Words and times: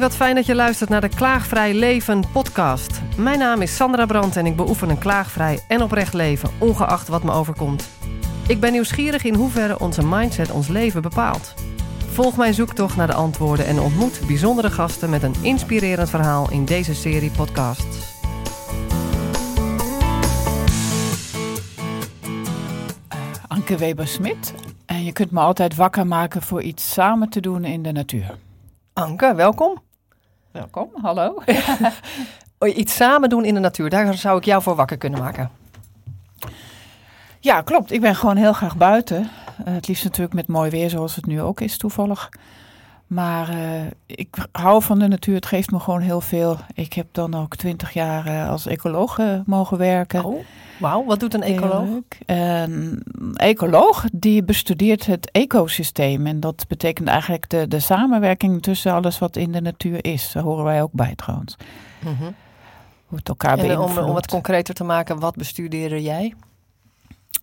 Wat 0.00 0.16
fijn 0.16 0.34
dat 0.34 0.46
je 0.46 0.54
luistert 0.54 0.90
naar 0.90 1.00
de 1.00 1.08
Klaagvrij 1.08 1.74
Leven 1.74 2.24
podcast. 2.32 3.00
Mijn 3.16 3.38
naam 3.38 3.62
is 3.62 3.76
Sandra 3.76 4.06
Brandt 4.06 4.36
en 4.36 4.46
ik 4.46 4.56
beoefen 4.56 4.88
een 4.88 4.98
klaagvrij 4.98 5.58
en 5.68 5.82
oprecht 5.82 6.14
leven, 6.14 6.50
ongeacht 6.58 7.08
wat 7.08 7.22
me 7.22 7.32
overkomt. 7.32 7.88
Ik 8.46 8.60
ben 8.60 8.72
nieuwsgierig 8.72 9.24
in 9.24 9.34
hoeverre 9.34 9.78
onze 9.78 10.06
mindset 10.06 10.50
ons 10.50 10.68
leven 10.68 11.02
bepaalt. 11.02 11.54
Volg 12.10 12.36
mijn 12.36 12.54
zoektocht 12.54 12.96
naar 12.96 13.06
de 13.06 13.14
antwoorden 13.14 13.66
en 13.66 13.80
ontmoet 13.80 14.20
bijzondere 14.26 14.70
gasten 14.70 15.10
met 15.10 15.22
een 15.22 15.34
inspirerend 15.40 16.10
verhaal 16.10 16.50
in 16.50 16.64
deze 16.64 16.94
serie 16.94 17.30
podcasts. 17.30 18.22
Anke 23.48 23.76
Weber-Smit. 23.76 24.54
En 24.86 25.04
je 25.04 25.12
kunt 25.12 25.30
me 25.30 25.40
altijd 25.40 25.74
wakker 25.74 26.06
maken 26.06 26.42
voor 26.42 26.62
iets 26.62 26.92
samen 26.92 27.28
te 27.28 27.40
doen 27.40 27.64
in 27.64 27.82
de 27.82 27.92
natuur. 27.92 28.36
Anke, 28.94 29.34
welkom. 29.34 29.82
Welkom, 30.50 30.90
hallo. 31.02 31.42
Iets 32.74 32.94
samen 32.94 33.28
doen 33.28 33.44
in 33.44 33.54
de 33.54 33.60
natuur, 33.60 33.90
daar 33.90 34.14
zou 34.14 34.38
ik 34.38 34.44
jou 34.44 34.62
voor 34.62 34.74
wakker 34.74 34.96
kunnen 34.96 35.20
maken. 35.20 35.50
Ja, 37.40 37.62
klopt. 37.62 37.92
Ik 37.92 38.00
ben 38.00 38.14
gewoon 38.14 38.36
heel 38.36 38.52
graag 38.52 38.76
buiten. 38.76 39.20
Uh, 39.20 39.74
het 39.74 39.88
liefst 39.88 40.04
natuurlijk 40.04 40.34
met 40.34 40.46
mooi 40.46 40.70
weer, 40.70 40.90
zoals 40.90 41.16
het 41.16 41.26
nu 41.26 41.42
ook 41.42 41.60
is 41.60 41.76
toevallig. 41.76 42.28
Maar 43.14 43.50
uh, 43.50 43.80
ik 44.06 44.46
hou 44.52 44.82
van 44.82 44.98
de 44.98 45.08
natuur. 45.08 45.34
Het 45.34 45.46
geeft 45.46 45.70
me 45.70 45.78
gewoon 45.78 46.00
heel 46.00 46.20
veel. 46.20 46.58
Ik 46.74 46.92
heb 46.92 47.06
dan 47.12 47.34
ook 47.34 47.56
twintig 47.56 47.92
jaar 47.92 48.26
uh, 48.26 48.48
als 48.48 48.66
ecoloog 48.66 49.18
mogen 49.46 49.78
werken. 49.78 50.24
Oh, 50.24 50.44
wauw. 50.80 51.04
Wat 51.04 51.20
doet 51.20 51.34
een 51.34 51.42
ecoloog? 51.42 51.86
Een 52.26 53.02
ecoloog 53.34 54.04
die 54.12 54.42
bestudeert 54.42 55.06
het 55.06 55.30
ecosysteem. 55.30 56.26
En 56.26 56.40
dat 56.40 56.64
betekent 56.68 57.08
eigenlijk 57.08 57.48
de, 57.48 57.68
de 57.68 57.80
samenwerking 57.80 58.62
tussen 58.62 58.92
alles 58.92 59.18
wat 59.18 59.36
in 59.36 59.52
de 59.52 59.60
natuur 59.60 60.04
is. 60.04 60.32
Daar 60.32 60.42
horen 60.42 60.64
wij 60.64 60.82
ook 60.82 60.92
bij 60.92 61.14
trouwens. 61.14 61.56
Mm 62.04 62.16
-hmm. 62.16 62.34
Hoe 63.06 63.18
het 63.18 63.28
elkaar 63.28 63.58
en 63.58 63.66
beïnvloedt. 63.66 63.98
om, 63.98 64.08
om 64.08 64.16
het 64.16 64.26
concreter 64.26 64.74
te 64.74 64.84
maken, 64.84 65.18
wat 65.18 65.36
bestudeerde 65.36 66.02
jij? 66.02 66.34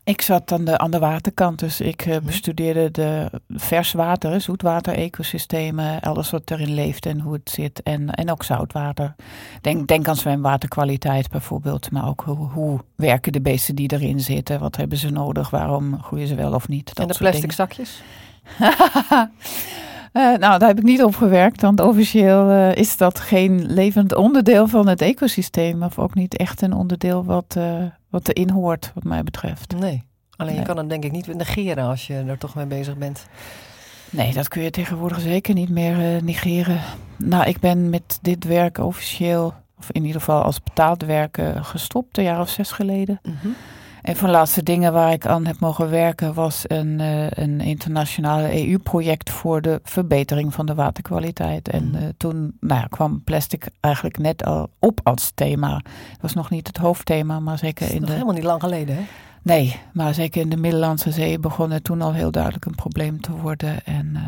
Ik 0.03 0.21
zat 0.21 0.51
aan 0.51 0.65
de, 0.65 0.77
aan 0.77 0.91
de 0.91 0.99
waterkant, 0.99 1.59
dus 1.59 1.81
ik 1.81 2.05
uh, 2.05 2.17
bestudeerde 2.23 2.91
de 2.91 3.41
verswater, 3.49 4.41
zoetwater-ecosystemen, 4.41 5.99
alles 5.99 6.29
wat 6.29 6.51
erin 6.51 6.73
leeft 6.73 7.05
en 7.05 7.19
hoe 7.19 7.33
het 7.33 7.49
zit. 7.49 7.83
En, 7.83 8.09
en 8.09 8.31
ook 8.31 8.43
zoutwater. 8.43 9.15
Denk, 9.61 9.87
denk 9.87 10.07
aan 10.07 10.15
zwemwaterkwaliteit 10.15 11.29
bijvoorbeeld, 11.29 11.91
maar 11.91 12.07
ook 12.07 12.21
hoe, 12.25 12.47
hoe 12.47 12.79
werken 12.95 13.31
de 13.31 13.41
beesten 13.41 13.75
die 13.75 13.93
erin 13.93 14.19
zitten? 14.19 14.59
Wat 14.59 14.75
hebben 14.75 14.97
ze 14.97 15.09
nodig? 15.09 15.49
Waarom 15.49 16.01
groeien 16.01 16.27
ze 16.27 16.35
wel 16.35 16.53
of 16.53 16.67
niet? 16.67 16.85
Dat 16.85 16.97
en 16.97 17.07
de 17.07 17.17
plastic 17.17 17.51
zakjes? 17.51 18.01
Uh, 18.59 18.67
nou, 20.43 20.59
daar 20.59 20.67
heb 20.67 20.77
ik 20.77 20.83
niet 20.83 21.03
op 21.03 21.15
gewerkt, 21.15 21.61
want 21.61 21.79
officieel 21.79 22.49
uh, 22.49 22.75
is 22.75 22.97
dat 22.97 23.19
geen 23.19 23.73
levend 23.73 24.15
onderdeel 24.15 24.67
van 24.67 24.87
het 24.87 25.01
ecosysteem. 25.01 25.83
Of 25.83 25.99
ook 25.99 26.13
niet 26.13 26.37
echt 26.37 26.61
een 26.61 26.73
onderdeel 26.73 27.23
wat, 27.23 27.55
uh, 27.57 27.83
wat 28.11 28.27
erin 28.27 28.49
hoort, 28.49 28.91
wat 28.93 29.03
mij 29.03 29.23
betreft. 29.23 29.73
Nee, 29.77 30.03
alleen 30.35 30.51
nee. 30.51 30.61
je 30.61 30.67
kan 30.67 30.77
het 30.77 30.89
denk 30.89 31.03
ik 31.03 31.11
niet 31.11 31.35
negeren 31.35 31.83
als 31.83 32.07
je 32.07 32.23
er 32.27 32.37
toch 32.37 32.55
mee 32.55 32.65
bezig 32.65 32.97
bent. 32.97 33.25
Nee, 34.09 34.33
dat 34.33 34.47
kun 34.47 34.61
je 34.61 34.69
tegenwoordig 34.69 35.19
zeker 35.19 35.53
niet 35.53 35.69
meer 35.69 36.23
negeren. 36.23 36.81
Nou, 37.17 37.45
ik 37.45 37.59
ben 37.59 37.89
met 37.89 38.19
dit 38.21 38.43
werk 38.43 38.77
officieel, 38.77 39.53
of 39.77 39.91
in 39.91 40.05
ieder 40.05 40.19
geval 40.19 40.43
als 40.43 40.63
betaald 40.63 41.03
werken, 41.03 41.65
gestopt, 41.65 42.17
een 42.17 42.23
jaar 42.23 42.39
of 42.39 42.49
zes 42.49 42.71
geleden. 42.71 43.19
Mm 43.23 43.37
-hmm. 43.41 43.55
Een 44.01 44.15
van 44.15 44.27
de 44.27 44.33
laatste 44.33 44.63
dingen 44.63 44.93
waar 44.93 45.11
ik 45.11 45.25
aan 45.25 45.45
heb 45.45 45.59
mogen 45.59 45.89
werken 45.89 46.33
was 46.33 46.63
een, 46.67 46.99
uh, 46.99 47.29
een 47.29 47.61
internationale 47.61 48.67
EU-project 48.67 49.29
voor 49.29 49.61
de 49.61 49.79
verbetering 49.83 50.53
van 50.53 50.65
de 50.65 50.75
waterkwaliteit. 50.75 51.69
En 51.69 51.91
uh, 51.95 52.01
toen 52.17 52.57
nou 52.59 52.79
ja, 52.81 52.87
kwam 52.89 53.23
plastic 53.23 53.67
eigenlijk 53.79 54.17
net 54.17 54.45
al 54.45 54.69
op 54.79 54.99
als 55.03 55.31
thema. 55.35 55.81
Het 56.11 56.21
was 56.21 56.33
nog 56.33 56.49
niet 56.49 56.67
het 56.67 56.77
hoofdthema, 56.77 57.39
maar 57.39 57.57
zeker 57.57 57.93
in 57.93 58.01
de. 58.01 58.11
Helemaal 58.11 58.33
niet 58.33 58.43
lang 58.43 58.61
geleden, 58.61 58.95
hè? 58.95 59.01
Nee, 59.43 59.75
maar 59.93 60.13
zeker 60.13 60.41
in 60.41 60.49
de 60.49 60.57
Middellandse 60.57 61.11
Zee 61.11 61.39
begon 61.39 61.71
het 61.71 61.83
toen 61.83 62.01
al 62.01 62.13
heel 62.13 62.31
duidelijk 62.31 62.65
een 62.65 62.75
probleem 62.75 63.21
te 63.21 63.31
worden. 63.31 63.83
En 63.85 64.09
uh, 64.13 64.21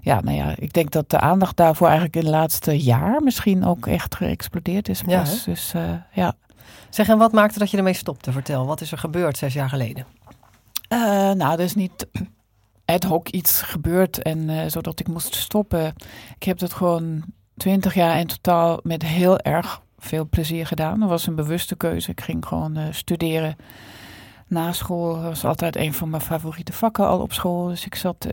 ja, 0.00 0.20
nou 0.20 0.36
ja, 0.36 0.52
ik 0.56 0.72
denk 0.72 0.90
dat 0.90 1.10
de 1.10 1.20
aandacht 1.20 1.56
daarvoor 1.56 1.86
eigenlijk 1.86 2.16
in 2.16 2.22
het 2.22 2.30
laatste 2.30 2.82
jaar 2.82 3.22
misschien 3.22 3.64
ook 3.64 3.86
echt 3.86 4.14
geëxplodeerd 4.14 4.88
is. 4.88 5.02
Ja, 5.06 5.24
dus 5.44 5.74
ja. 6.12 6.34
Zeg, 6.90 7.08
en 7.08 7.18
wat 7.18 7.32
maakte 7.32 7.58
dat 7.58 7.70
je 7.70 7.76
ermee 7.76 7.94
stopte? 7.94 8.32
Vertel, 8.32 8.66
wat 8.66 8.80
is 8.80 8.92
er 8.92 8.98
gebeurd 8.98 9.36
zes 9.38 9.54
jaar 9.54 9.68
geleden? 9.68 10.06
Uh, 10.88 10.98
nou, 11.30 11.52
er 11.52 11.60
is 11.60 11.74
niet 11.74 12.06
ad 12.84 13.04
hoc 13.04 13.28
iets 13.28 13.62
gebeurd 13.62 14.22
en 14.22 14.38
uh, 14.38 14.62
zodat 14.66 15.00
ik 15.00 15.08
moest 15.08 15.34
stoppen. 15.34 15.94
Ik 16.36 16.42
heb 16.42 16.58
dat 16.58 16.72
gewoon 16.72 17.24
twintig 17.56 17.94
jaar 17.94 18.18
in 18.18 18.26
totaal 18.26 18.80
met 18.82 19.02
heel 19.02 19.38
erg 19.38 19.82
veel 19.98 20.28
plezier 20.28 20.66
gedaan. 20.66 21.00
Dat 21.00 21.08
was 21.08 21.26
een 21.26 21.34
bewuste 21.34 21.76
keuze. 21.76 22.10
Ik 22.10 22.20
ging 22.20 22.46
gewoon 22.46 22.78
uh, 22.78 22.84
studeren. 22.90 23.56
Na 24.46 24.72
school 24.72 25.20
was 25.20 25.44
altijd 25.44 25.76
een 25.76 25.94
van 25.94 26.10
mijn 26.10 26.22
favoriete 26.22 26.72
vakken 26.72 27.06
al 27.06 27.20
op 27.20 27.32
school. 27.32 27.66
Dus 27.66 27.84
ik 27.84 27.94
zat, 27.94 28.26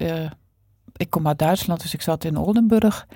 ik 0.96 1.10
kom 1.10 1.28
uit 1.28 1.40
Duitsland, 1.40 1.82
dus 1.82 1.94
ik 1.94 2.02
zat 2.02 2.24
in 2.24 2.38
Oldenburg 2.38 3.08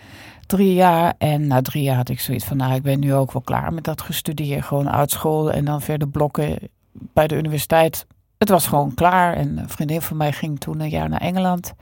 drie 0.45 0.73
jaar. 0.73 1.13
En 1.17 1.47
na 1.47 1.61
drie 1.61 1.83
jaar 1.83 1.95
had 1.95 2.09
ik 2.09 2.19
zoiets 2.19 2.45
van, 2.45 2.57
nou, 2.57 2.73
ik 2.73 2.81
ben 2.81 2.99
nu 2.99 3.13
ook 3.13 3.31
wel 3.31 3.41
klaar 3.41 3.73
met 3.73 3.83
dat 3.83 4.01
gestudeerd. 4.01 4.65
Gewoon 4.65 4.89
uit 4.89 5.11
school 5.11 5.51
en 5.51 5.65
dan 5.65 5.81
verder 5.81 6.07
blokken 6.07 6.57
bij 6.91 7.27
de 7.27 7.35
universiteit. 7.35 8.05
Het 8.37 8.49
was 8.49 8.67
gewoon 8.67 8.93
klaar. 8.93 9.33
En 9.33 9.57
een 9.57 9.69
vriendin 9.69 10.01
van 10.01 10.17
mij 10.17 10.31
ging 10.31 10.59
toen 10.59 10.79
een 10.79 10.89
jaar 10.89 11.09
naar 11.09 11.21
Engeland. 11.21 11.73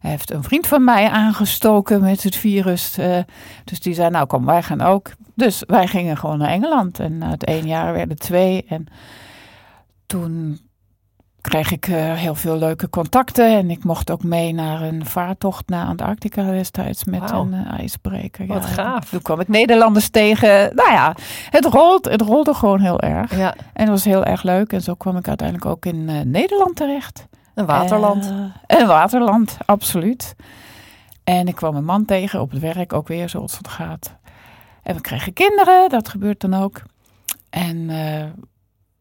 Hij 0.00 0.10
heeft 0.10 0.30
een 0.30 0.42
vriend 0.42 0.66
van 0.66 0.84
mij 0.84 1.08
aangestoken 1.08 2.00
met 2.00 2.22
het 2.22 2.36
virus. 2.36 2.98
Uh, 2.98 3.18
dus 3.64 3.80
die 3.80 3.94
zei, 3.94 4.10
nou 4.10 4.26
kom, 4.26 4.44
wij 4.44 4.62
gaan 4.62 4.80
ook. 4.80 5.12
Dus 5.34 5.62
wij 5.66 5.86
gingen 5.86 6.16
gewoon 6.16 6.38
naar 6.38 6.48
Engeland. 6.48 7.00
En 7.00 7.18
na 7.18 7.30
het 7.30 7.44
één 7.44 7.66
jaar 7.66 7.92
werden 7.92 8.18
twee. 8.18 8.64
En 8.68 8.86
toen 10.06 10.60
kreeg 11.48 11.70
ik 11.70 11.86
uh, 11.86 12.12
heel 12.12 12.34
veel 12.34 12.58
leuke 12.58 12.90
contacten. 12.90 13.56
En 13.56 13.70
ik 13.70 13.84
mocht 13.84 14.10
ook 14.10 14.22
mee 14.22 14.52
naar 14.52 14.82
een 14.82 15.06
vaartocht 15.06 15.68
naar 15.68 15.86
Antarctica 15.86 16.50
destijds 16.50 17.04
met 17.04 17.30
wow. 17.30 17.52
een 17.52 17.60
uh, 17.60 17.78
ijsbreker. 17.78 18.46
Wat 18.46 18.62
ja, 18.62 18.68
gaaf. 18.68 19.08
Toen 19.08 19.22
kwam 19.22 19.40
ik 19.40 19.48
Nederlanders 19.48 20.08
tegen. 20.08 20.74
Nou 20.74 20.92
ja, 20.92 21.14
het, 21.50 21.64
rolt, 21.64 22.04
het 22.04 22.20
rolde 22.20 22.54
gewoon 22.54 22.80
heel 22.80 23.00
erg. 23.00 23.36
Ja. 23.36 23.54
En 23.54 23.82
het 23.82 23.88
was 23.88 24.04
heel 24.04 24.24
erg 24.24 24.42
leuk. 24.42 24.72
En 24.72 24.82
zo 24.82 24.94
kwam 24.94 25.16
ik 25.16 25.28
uiteindelijk 25.28 25.68
ook 25.68 25.86
in 25.86 26.08
uh, 26.08 26.20
Nederland 26.20 26.76
terecht. 26.76 27.26
Een 27.54 27.66
waterland. 27.66 28.32
een 28.66 28.86
waterland, 28.86 29.56
absoluut. 29.66 30.34
En 31.24 31.48
ik 31.48 31.54
kwam 31.54 31.76
een 31.76 31.84
man 31.84 32.04
tegen 32.04 32.40
op 32.40 32.50
het 32.50 32.60
werk, 32.60 32.92
ook 32.92 33.08
weer 33.08 33.28
zoals 33.28 33.58
het 33.58 33.68
gaat. 33.68 34.16
En 34.82 34.94
we 34.94 35.00
kregen 35.00 35.32
kinderen, 35.32 35.88
dat 35.88 36.08
gebeurt 36.08 36.40
dan 36.40 36.54
ook. 36.54 36.82
En 37.50 37.90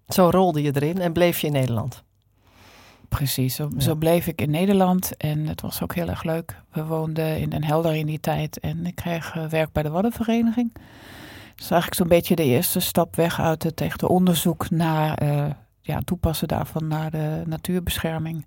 zo 0.08 0.30
rolde 0.30 0.62
je 0.62 0.72
erin 0.76 1.02
en 1.02 1.14
bleef 1.14 1.40
je 1.40 1.48
in 1.48 1.54
Nederland. 1.54 2.05
Precies, 3.10 3.56
zo, 3.56 3.70
Ja. 3.74 3.80
zo 3.80 3.96
bleef 3.96 4.28
ik 4.28 4.42
in 4.42 4.50
Nederland 4.52 5.18
en 5.18 5.48
het 5.48 5.62
was 5.62 5.82
ook 5.82 5.96
heel 5.96 6.08
erg 6.08 6.24
leuk. 6.24 6.62
We 6.72 6.86
woonden 6.86 7.40
in 7.40 7.50
Den 7.50 7.64
Helder 7.64 7.96
in 7.96 8.06
die 8.06 8.20
tijd 8.20 8.60
en 8.60 8.86
ik 8.86 8.96
kreeg 8.96 9.36
eh, 9.36 9.46
werk 9.46 9.72
bij 9.72 9.84
de 9.84 9.90
Waddenvereniging. 9.90 10.74
Dus 11.56 11.70
eigenlijk 11.70 11.94
zo'n 11.94 12.08
beetje 12.08 12.36
de 12.36 12.44
eerste 12.44 12.80
stap 12.80 13.16
weg 13.16 13.40
uit 13.42 13.64
het 13.64 13.82
echte 13.82 14.08
onderzoek 14.08 14.70
naar 14.70 15.18
eh, 15.18 15.46
ja, 15.82 16.00
toepassen 16.06 16.48
daarvan 16.48 16.88
naar 16.88 17.12
de 17.12 17.44
natuurbescherming. 17.46 18.46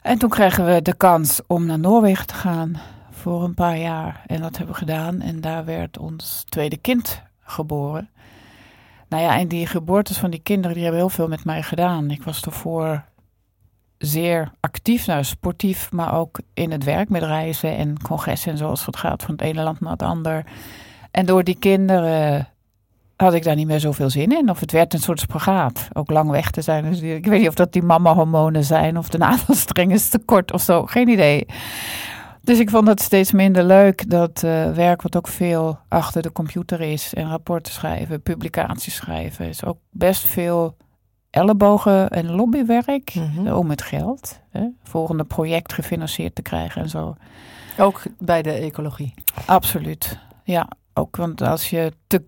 En 0.00 0.18
toen 0.18 0.30
kregen 0.30 0.66
we 0.66 0.82
de 0.82 0.94
kans 0.94 1.40
om 1.46 1.66
naar 1.66 1.78
Noorwegen 1.78 2.26
te 2.26 2.34
gaan 2.34 2.80
voor 3.10 3.44
een 3.44 3.54
paar 3.54 3.78
jaar. 3.78 4.22
En 4.26 4.40
dat 4.40 4.56
hebben 4.56 4.74
we 4.74 4.80
gedaan 4.80 5.20
en 5.20 5.40
daar 5.40 5.64
werd 5.64 5.98
ons 5.98 6.44
tweede 6.48 6.76
kind 6.76 7.22
geboren. 7.40 8.08
Nou 9.08 9.22
ja, 9.22 9.38
en 9.38 9.48
die 9.48 9.66
geboortes 9.66 10.18
van 10.18 10.30
die 10.30 10.40
kinderen, 10.42 10.72
die 10.74 10.82
hebben 10.82 11.00
heel 11.00 11.10
veel 11.10 11.28
met 11.28 11.44
mij 11.44 11.62
gedaan. 11.62 12.10
Ik 12.10 12.22
was 12.22 12.42
ervoor 12.42 13.04
zeer 14.00 14.52
actief, 14.60 15.06
nou 15.06 15.24
sportief, 15.24 15.92
maar 15.92 16.14
ook 16.14 16.38
in 16.54 16.70
het 16.70 16.84
werk 16.84 17.08
met 17.08 17.22
reizen 17.22 17.76
en 17.76 18.02
congressen 18.02 18.52
en 18.52 18.58
zoals 18.58 18.86
het 18.86 18.96
gaat 18.96 19.22
van 19.22 19.32
het 19.34 19.42
ene 19.42 19.62
land 19.62 19.80
naar 19.80 19.92
het 19.92 20.02
ander. 20.02 20.44
En 21.10 21.26
door 21.26 21.44
die 21.44 21.58
kinderen 21.58 22.48
had 23.16 23.34
ik 23.34 23.42
daar 23.42 23.54
niet 23.54 23.66
meer 23.66 23.80
zoveel 23.80 24.10
zin 24.10 24.38
in. 24.38 24.50
Of 24.50 24.60
het 24.60 24.72
werd 24.72 24.94
een 24.94 25.00
soort 25.00 25.20
spagaat. 25.20 25.88
Ook 25.92 26.10
lang 26.10 26.30
weg 26.30 26.50
te 26.50 26.62
zijn. 26.62 26.90
Dus 26.90 27.00
ik 27.00 27.26
weet 27.26 27.38
niet 27.38 27.48
of 27.48 27.54
dat 27.54 27.72
die 27.72 27.82
mama-hormonen 27.82 28.64
zijn 28.64 28.98
of 28.98 29.08
de 29.08 29.18
navelstreng 29.28 29.92
is 29.92 30.08
te 30.08 30.18
kort 30.18 30.52
of 30.52 30.60
zo. 30.60 30.86
Geen 30.86 31.08
idee. 31.08 31.46
Dus 32.42 32.58
ik 32.58 32.70
vond 32.70 32.88
het 32.88 33.00
steeds 33.00 33.32
minder 33.32 33.64
leuk, 33.64 34.10
dat 34.10 34.42
uh, 34.44 34.72
werk 34.72 35.02
wat 35.02 35.16
ook 35.16 35.28
veel 35.28 35.78
achter 35.88 36.22
de 36.22 36.32
computer 36.32 36.80
is. 36.80 37.14
En 37.14 37.28
rapporten 37.28 37.72
schrijven, 37.72 38.22
publicaties 38.22 38.94
schrijven. 38.94 39.48
Is 39.48 39.64
ook 39.64 39.78
best 39.90 40.26
veel 40.26 40.76
ellebogen 41.30 42.08
en 42.10 42.30
lobbywerk 42.30 43.14
Mhm. 43.14 43.46
eh, 43.46 43.56
om 43.58 43.70
het 43.70 43.82
geld. 43.82 44.40
Hè, 44.50 44.66
volgende 44.82 45.24
project 45.24 45.72
gefinancierd 45.72 46.34
te 46.34 46.42
krijgen 46.42 46.82
en 46.82 46.88
zo. 46.88 47.16
Ook 47.78 48.02
bij 48.18 48.42
de 48.42 48.52
ecologie. 48.52 49.14
Absoluut. 49.46 50.18
Ja, 50.44 50.68
ook 50.94 51.16
want 51.16 51.42
als 51.42 51.70
je 51.70 51.92
te, 52.06 52.22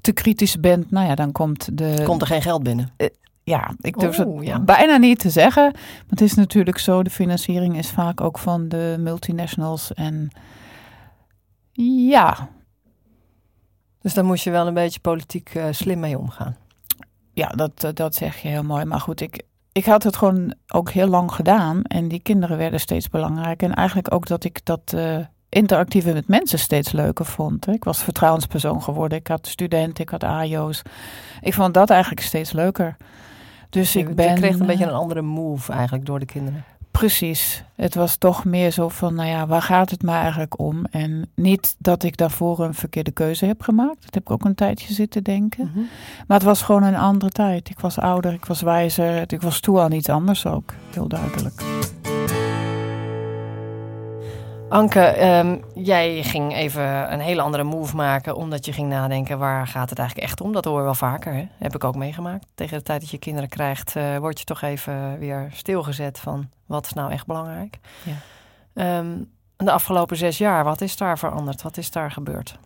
te 0.00 0.12
kritisch 0.12 0.60
bent, 0.60 0.90
nou 0.90 1.06
ja, 1.06 1.14
dan 1.14 1.32
komt 1.32 1.78
de. 1.78 2.02
Komt 2.04 2.20
er 2.20 2.26
geen 2.26 2.42
geld 2.42 2.62
binnen? 2.62 2.90
Ja, 3.44 3.70
ik 3.80 3.98
durf 3.98 4.16
het 4.16 4.28
ja. 4.40 4.60
bijna 4.60 4.96
niet 4.96 5.18
te 5.18 5.30
zeggen. 5.30 5.62
Maar 5.72 6.04
het 6.08 6.20
is 6.20 6.34
natuurlijk 6.34 6.78
zo, 6.78 7.02
de 7.02 7.10
financiering 7.10 7.76
is 7.78 7.90
vaak 7.90 8.20
ook 8.20 8.38
van 8.38 8.68
de 8.68 8.96
multinationals. 8.98 9.94
En 9.94 10.30
Ja. 11.72 12.48
Dus 14.00 14.14
daar 14.14 14.24
moest 14.24 14.44
je 14.44 14.50
wel 14.50 14.66
een 14.66 14.74
beetje 14.74 15.00
politiek 15.00 15.54
uh, 15.54 15.64
slim 15.70 15.98
mee 16.00 16.18
omgaan. 16.18 16.56
Ja, 17.36 17.48
dat, 17.48 17.96
dat 17.96 18.14
zeg 18.14 18.36
je 18.36 18.48
heel 18.48 18.62
mooi. 18.62 18.84
Maar 18.84 19.00
goed, 19.00 19.20
ik, 19.20 19.42
ik 19.72 19.84
had 19.84 20.02
het 20.02 20.16
gewoon 20.16 20.54
ook 20.68 20.90
heel 20.90 21.06
lang 21.06 21.32
gedaan. 21.32 21.82
En 21.82 22.08
die 22.08 22.20
kinderen 22.20 22.56
werden 22.56 22.80
steeds 22.80 23.08
belangrijker. 23.08 23.68
En 23.68 23.74
eigenlijk 23.74 24.14
ook 24.14 24.26
dat 24.26 24.44
ik 24.44 24.64
dat 24.64 24.92
uh, 24.94 25.18
interactieve 25.48 26.12
met 26.12 26.28
mensen 26.28 26.58
steeds 26.58 26.92
leuker 26.92 27.24
vond. 27.24 27.68
Ik 27.68 27.84
was 27.84 28.02
vertrouwenspersoon 28.02 28.82
geworden. 28.82 29.18
Ik 29.18 29.26
had 29.26 29.46
studenten, 29.46 30.04
ik 30.04 30.10
had 30.10 30.24
AJO's. 30.24 30.82
Ik 31.40 31.54
vond 31.54 31.74
dat 31.74 31.90
eigenlijk 31.90 32.20
steeds 32.20 32.52
leuker. 32.52 32.96
Dus 33.70 33.96
ik 33.96 34.14
ben. 34.14 34.30
Je 34.30 34.34
kreeg 34.34 34.58
een 34.58 34.66
beetje 34.66 34.86
een 34.86 34.92
andere 34.92 35.22
move 35.22 35.72
eigenlijk 35.72 36.06
door 36.06 36.18
de 36.18 36.26
kinderen. 36.26 36.64
Precies. 36.98 37.64
Het 37.74 37.94
was 37.94 38.16
toch 38.16 38.44
meer 38.44 38.70
zo 38.70 38.88
van, 38.88 39.14
nou 39.14 39.28
ja, 39.28 39.46
waar 39.46 39.62
gaat 39.62 39.90
het 39.90 40.02
me 40.02 40.12
eigenlijk 40.12 40.58
om? 40.58 40.84
En 40.84 41.30
niet 41.34 41.76
dat 41.78 42.02
ik 42.02 42.16
daarvoor 42.16 42.60
een 42.60 42.74
verkeerde 42.74 43.10
keuze 43.10 43.46
heb 43.46 43.62
gemaakt. 43.62 44.02
Dat 44.04 44.14
heb 44.14 44.22
ik 44.22 44.30
ook 44.30 44.44
een 44.44 44.54
tijdje 44.54 44.94
zitten 44.94 45.24
denken. 45.24 45.70
Mhm. 45.72 45.84
Maar 46.26 46.36
het 46.36 46.46
was 46.46 46.62
gewoon 46.62 46.82
een 46.82 46.96
andere 46.96 47.30
tijd. 47.30 47.68
Ik 47.68 47.80
was 47.80 47.98
ouder, 47.98 48.32
ik 48.32 48.44
was 48.44 48.60
wijzer. 48.60 49.32
Ik 49.32 49.42
was 49.42 49.60
toe 49.60 49.80
aan 49.80 49.92
iets 49.92 50.08
anders 50.08 50.46
ook. 50.46 50.72
Heel 50.90 51.08
duidelijk. 51.08 51.62
Anke, 54.68 55.00
ehm, 55.00 55.58
jij 55.74 56.22
ging 56.22 56.54
even 56.54 57.12
een 57.12 57.20
hele 57.20 57.42
andere 57.42 57.62
move 57.62 57.96
maken, 57.96 58.36
omdat 58.36 58.64
je 58.64 58.72
ging 58.72 58.88
nadenken 58.88 59.38
waar 59.38 59.66
gaat 59.66 59.90
het 59.90 59.98
eigenlijk 59.98 60.28
echt 60.28 60.40
om. 60.40 60.52
Dat 60.52 60.64
hoor 60.64 60.78
je 60.78 60.84
wel 60.84 60.94
vaker, 60.94 61.34
hè? 61.34 61.48
heb 61.58 61.74
ik 61.74 61.84
ook 61.84 61.96
meegemaakt. 61.96 62.46
Tegen 62.54 62.76
de 62.78 62.82
tijd 62.82 63.00
dat 63.00 63.10
je 63.10 63.18
kinderen 63.18 63.48
krijgt, 63.48 63.96
uh, 63.96 64.16
word 64.16 64.38
je 64.38 64.44
toch 64.44 64.62
even 64.62 65.18
weer 65.18 65.48
stilgezet 65.52 66.18
van 66.18 66.50
wat 66.66 66.86
is 66.86 66.92
nou 66.92 67.12
echt 67.12 67.26
belangrijk. 67.26 67.78
Ja. 68.02 68.98
Um, 68.98 69.30
de 69.56 69.70
afgelopen 69.70 70.16
zes 70.16 70.38
jaar, 70.38 70.64
wat 70.64 70.80
is 70.80 70.96
daar 70.96 71.18
veranderd? 71.18 71.62
Wat 71.62 71.76
is 71.76 71.90
daar 71.90 72.10
gebeurd? 72.10 72.58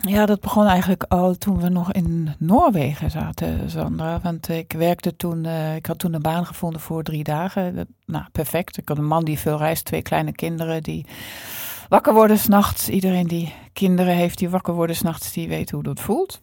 Ja, 0.00 0.26
dat 0.26 0.40
begon 0.40 0.66
eigenlijk 0.66 1.02
al 1.02 1.34
toen 1.34 1.60
we 1.60 1.68
nog 1.68 1.92
in 1.92 2.34
Noorwegen 2.38 3.10
zaten, 3.10 3.70
Sandra. 3.70 4.20
Want 4.22 4.48
ik 4.48 4.72
werkte 4.72 5.16
toen, 5.16 5.44
uh, 5.44 5.76
ik 5.76 5.86
had 5.86 5.98
toen 5.98 6.14
een 6.14 6.22
baan 6.22 6.46
gevonden 6.46 6.80
voor 6.80 7.02
drie 7.02 7.24
dagen. 7.24 7.88
nou, 8.06 8.24
perfect. 8.32 8.76
Ik 8.76 8.88
had 8.88 8.98
een 8.98 9.06
man 9.06 9.24
die 9.24 9.38
veel 9.38 9.56
reist, 9.56 9.84
twee 9.84 10.02
kleine 10.02 10.32
kinderen 10.32 10.82
die 10.82 11.06
wakker 11.88 12.14
worden 12.14 12.38
s'nachts. 12.38 12.88
Iedereen 12.88 13.26
die 13.26 13.54
kinderen 13.72 14.14
heeft 14.14 14.38
die 14.38 14.50
wakker 14.50 14.74
worden 14.74 14.96
s'nachts, 14.96 15.32
die 15.32 15.48
weet 15.48 15.70
hoe 15.70 15.82
dat 15.82 16.00
voelt. 16.00 16.42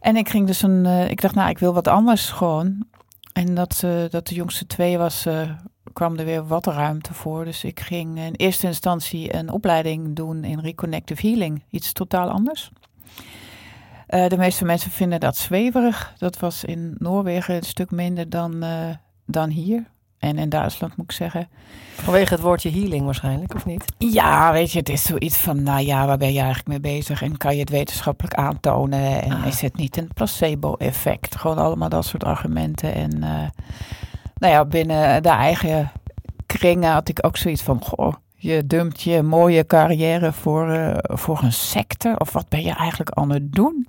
En 0.00 0.16
ik 0.16 0.28
ging 0.28 0.46
dus 0.46 0.62
een, 0.62 0.84
uh, 0.84 1.10
ik 1.10 1.20
dacht, 1.20 1.34
nou, 1.34 1.48
ik 1.50 1.58
wil 1.58 1.74
wat 1.74 1.88
anders 1.88 2.30
gewoon. 2.30 2.86
En 3.32 3.54
dat, 3.54 3.82
uh, 3.84 4.04
dat 4.08 4.26
de 4.26 4.34
jongste 4.34 4.66
twee 4.66 4.98
was, 4.98 5.26
kwam 5.96 6.16
er 6.16 6.24
weer 6.24 6.46
wat 6.46 6.66
ruimte 6.66 7.14
voor. 7.14 7.44
Dus 7.44 7.64
ik 7.64 7.80
ging 7.80 8.18
in 8.18 8.34
eerste 8.34 8.66
instantie 8.66 9.34
een 9.34 9.50
opleiding 9.50 10.16
doen 10.16 10.44
in 10.44 10.60
Reconnective 10.60 11.26
Healing. 11.26 11.62
Iets 11.70 11.92
totaal 11.92 12.28
anders. 12.28 12.70
Uh, 14.08 14.26
de 14.28 14.36
meeste 14.36 14.64
mensen 14.64 14.90
vinden 14.90 15.20
dat 15.20 15.36
zweverig. 15.36 16.14
Dat 16.18 16.38
was 16.38 16.64
in 16.64 16.94
Noorwegen 16.98 17.54
een 17.54 17.62
stuk 17.62 17.90
minder 17.90 18.30
dan, 18.30 18.64
uh, 18.64 18.88
dan 19.26 19.48
hier. 19.50 19.84
En 20.18 20.38
in 20.38 20.48
Duitsland 20.48 20.96
moet 20.96 21.10
ik 21.10 21.16
zeggen. 21.16 21.48
Vanwege 21.94 22.34
het 22.34 22.42
woordje 22.42 22.70
healing 22.70 23.04
waarschijnlijk, 23.04 23.54
of 23.54 23.66
niet? 23.66 23.84
Ja, 23.98 24.52
weet 24.52 24.72
je, 24.72 24.78
het 24.78 24.88
is 24.88 25.02
zoiets 25.02 25.36
van, 25.36 25.62
nou 25.62 25.80
ja, 25.80 26.06
waar 26.06 26.18
ben 26.18 26.32
je 26.32 26.40
eigenlijk 26.40 26.68
mee 26.68 26.94
bezig? 26.94 27.22
En 27.22 27.36
kan 27.36 27.54
je 27.54 27.60
het 27.60 27.70
wetenschappelijk 27.70 28.34
aantonen? 28.34 29.22
En 29.22 29.32
ah. 29.32 29.46
is 29.46 29.60
het 29.60 29.76
niet 29.76 29.96
een 29.96 30.10
placebo-effect? 30.14 31.36
Gewoon 31.36 31.58
allemaal 31.58 31.88
dat 31.88 32.04
soort 32.04 32.24
argumenten. 32.24 32.94
En 32.94 33.16
uh, 33.16 33.48
nou 34.38 34.52
ja, 34.52 34.64
binnen 34.64 35.22
de 35.22 35.28
eigen 35.28 35.92
kringen 36.46 36.92
had 36.92 37.08
ik 37.08 37.26
ook 37.26 37.36
zoiets 37.36 37.62
van, 37.62 37.82
goh, 37.82 38.14
je 38.36 38.66
dumpt 38.66 39.02
je 39.02 39.22
mooie 39.22 39.66
carrière 39.66 40.32
voor, 40.32 40.68
uh, 40.68 40.94
voor 40.98 41.42
een 41.42 41.52
secte? 41.52 42.14
Of 42.18 42.32
wat 42.32 42.48
ben 42.48 42.62
je 42.62 42.72
eigenlijk 42.72 43.10
aan 43.10 43.30
het 43.30 43.52
doen? 43.52 43.86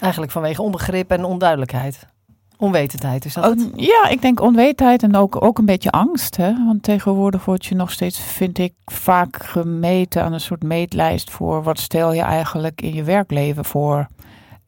Eigenlijk 0.00 0.32
vanwege 0.32 0.62
onbegrip 0.62 1.10
en 1.10 1.24
onduidelijkheid. 1.24 2.06
Onwetendheid, 2.56 3.24
is 3.24 3.34
dat 3.34 3.44
oh, 3.44 3.72
Ja, 3.74 4.08
ik 4.08 4.22
denk 4.22 4.40
onwetendheid 4.40 5.02
en 5.02 5.16
ook, 5.16 5.42
ook 5.44 5.58
een 5.58 5.64
beetje 5.64 5.90
angst. 5.90 6.36
Hè? 6.36 6.64
Want 6.66 6.82
tegenwoordig 6.82 7.44
word 7.44 7.66
je 7.66 7.74
nog 7.74 7.90
steeds, 7.90 8.20
vind 8.20 8.58
ik, 8.58 8.72
vaak 8.84 9.42
gemeten 9.42 10.22
aan 10.22 10.32
een 10.32 10.40
soort 10.40 10.62
meetlijst 10.62 11.30
voor 11.30 11.62
wat 11.62 11.78
stel 11.78 12.12
je 12.12 12.22
eigenlijk 12.22 12.82
in 12.82 12.94
je 12.94 13.02
werkleven 13.02 13.64
voor. 13.64 14.06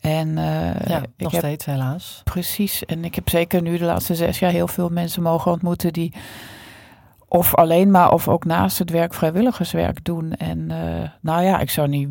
En, 0.01 0.29
uh, 0.29 0.81
ja, 0.81 1.03
nog 1.17 1.35
steeds 1.35 1.65
helaas. 1.65 2.21
Precies. 2.25 2.85
En 2.85 3.05
ik 3.05 3.15
heb 3.15 3.29
zeker 3.29 3.63
nu 3.63 3.79
de 3.79 3.85
laatste 3.85 4.15
zes 4.15 4.39
jaar 4.39 4.51
heel 4.51 4.69
veel 4.69 4.89
mensen 4.89 5.23
mogen 5.23 5.53
ontmoeten 5.53 5.93
die 5.93 6.15
of 7.29 7.55
alleen 7.55 7.91
maar 7.91 8.13
of 8.13 8.29
ook 8.29 8.45
naast 8.45 8.79
het 8.79 8.91
werk 8.91 9.15
vrijwilligerswerk 9.15 10.05
doen. 10.05 10.33
En 10.33 10.59
uh, 10.59 11.09
nou 11.21 11.43
ja, 11.43 11.59
ik 11.59 11.71
zou 11.71 11.89
niet 11.89 12.09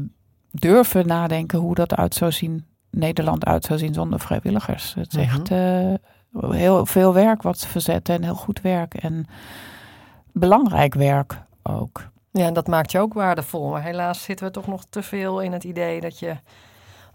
durven 0.51 1.07
nadenken 1.07 1.59
hoe 1.59 1.75
dat 1.75 1.95
uit 1.95 2.13
zou 2.13 2.31
zien, 2.31 2.65
Nederland 2.91 3.45
uit 3.45 3.65
zou 3.65 3.79
zien 3.79 3.93
zonder 3.93 4.19
vrijwilligers. 4.19 4.93
Het 4.93 5.13
is 5.13 5.23
echt 5.23 5.51
uh, 5.51 5.93
heel 6.49 6.85
veel 6.85 7.13
werk 7.13 7.41
wat 7.41 7.59
ze 7.59 7.67
verzetten 7.67 8.15
en 8.15 8.23
heel 8.23 8.35
goed 8.35 8.61
werk 8.61 8.93
en 8.93 9.25
belangrijk 10.31 10.93
werk 10.93 11.41
ook. 11.63 12.09
Ja, 12.31 12.45
en 12.45 12.53
dat 12.53 12.67
maakt 12.67 12.91
je 12.91 12.99
ook 12.99 13.13
waardevol. 13.13 13.69
Maar 13.69 13.83
helaas 13.83 14.23
zitten 14.23 14.45
we 14.45 14.51
toch 14.51 14.67
nog 14.67 14.85
te 14.89 15.03
veel 15.03 15.41
in 15.41 15.51
het 15.51 15.63
idee 15.63 16.01
dat 16.01 16.19
je 16.19 16.35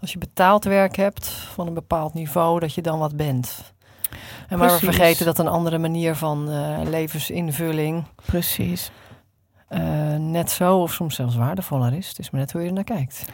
als 0.01 0.11
je 0.11 0.17
betaald 0.17 0.63
werk 0.63 0.95
hebt 0.95 1.27
van 1.27 1.67
een 1.67 1.73
bepaald 1.73 2.13
niveau, 2.13 2.59
dat 2.59 2.73
je 2.73 2.81
dan 2.81 2.99
wat 2.99 3.15
bent. 3.15 3.73
En 4.47 4.57
maar 4.57 4.71
we 4.71 4.77
vergeten 4.77 5.25
dat 5.25 5.39
een 5.39 5.47
andere 5.47 5.77
manier 5.77 6.15
van 6.15 6.49
uh, 6.49 6.77
levensinvulling. 6.83 8.03
Precies. 8.25 8.91
Uh, 9.69 9.79
net 10.15 10.51
zo 10.51 10.77
of 10.81 10.93
soms 10.93 11.15
zelfs 11.15 11.35
waardevoller 11.35 11.93
is. 11.93 12.07
Het 12.07 12.19
is 12.19 12.29
maar 12.29 12.41
net 12.41 12.51
hoe 12.51 12.61
je 12.61 12.67
er 12.67 12.73
naar 12.73 12.83
kijkt. 12.83 13.25